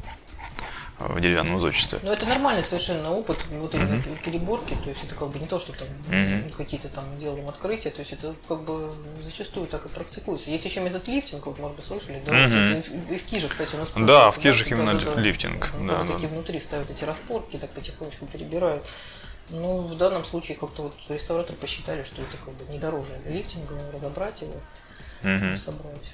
в 0.99 1.20
деревянном 1.20 1.59
зодчестве. 1.59 1.99
Ну, 2.03 2.11
это 2.11 2.24
нормальный 2.26 2.64
совершенно 2.64 3.11
опыт, 3.11 3.37
вот 3.51 3.74
эти 3.74 3.82
uh-huh. 3.82 4.24
переборки, 4.24 4.74
то 4.82 4.89
есть 4.89 5.05
это 5.05 5.14
как 5.14 5.28
бы 5.28 5.39
не 5.39 5.47
то, 5.47 5.59
что 5.61 5.72
там 5.72 5.89
uh-huh. 6.11 6.51
какие-то 6.57 6.89
там 6.89 7.05
делаем 7.18 7.47
открытия, 7.49 7.91
то 7.91 8.01
есть 8.01 8.12
это 8.12 8.34
как 8.49 8.62
бы 8.62 8.93
зачастую 9.22 9.66
так 9.66 9.84
и 9.84 9.89
практикуется. 9.91 10.51
Есть 10.51 10.64
еще 10.64 10.80
метод 10.80 11.07
лифтинга, 11.07 11.49
вот, 11.49 11.59
может 11.59 11.76
быть, 11.76 11.84
слышали, 11.84 12.22
да? 12.24 12.32
Uh-huh. 12.32 13.14
И 13.14 13.18
в 13.18 13.24
Киже, 13.24 13.49
кстати, 13.49 13.74
у 13.74 13.78
нас... 13.78 13.91
Да, 13.95 14.30
в 14.30 14.39
Киже 14.39 14.66
именно 14.70 14.95
да, 14.95 15.14
да, 15.14 15.20
лифтинг. 15.20 15.70
Да, 15.80 16.03
да, 16.03 16.14
такие 16.14 16.28
внутри 16.28 16.59
ставят 16.61 16.91
эти 16.91 17.05
распорки, 17.05 17.59
так 17.59 17.70
потихонечку 17.70 18.24
перебирают. 18.26 18.82
Ну, 19.51 19.83
в 19.83 19.97
данном 19.97 20.25
случае 20.25 20.57
как-то 20.57 20.83
вот 20.83 20.95
реставраторы 21.09 21.57
посчитали, 21.59 22.03
что 22.03 22.23
это 22.23 22.37
как 22.37 22.55
бы 22.55 22.65
не 22.73 22.79
дороже 22.79 23.17
лифтинга, 23.27 23.79
разобрать 23.93 24.43
его, 24.43 24.61
uh-huh. 25.23 25.57
собрать. 25.57 26.13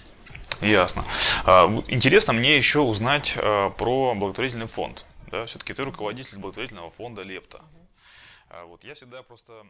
Ясно. 0.61 1.05
А, 1.45 1.67
интересно 1.89 2.33
мне 2.35 2.57
еще 2.57 2.81
узнать 2.81 3.35
а, 3.37 3.71
про 3.71 4.15
благотворительный 4.15 4.67
фонд. 4.67 5.07
Да, 5.31 5.47
все-таки 5.47 5.73
ты 5.73 5.83
руководитель 5.83 6.39
благотворительного 6.39 6.91
фонда 6.91 7.23
Лепта. 7.23 7.63
Вот 8.67 8.85
я 8.85 8.95
всегда 8.95 9.23
просто, 9.23 9.65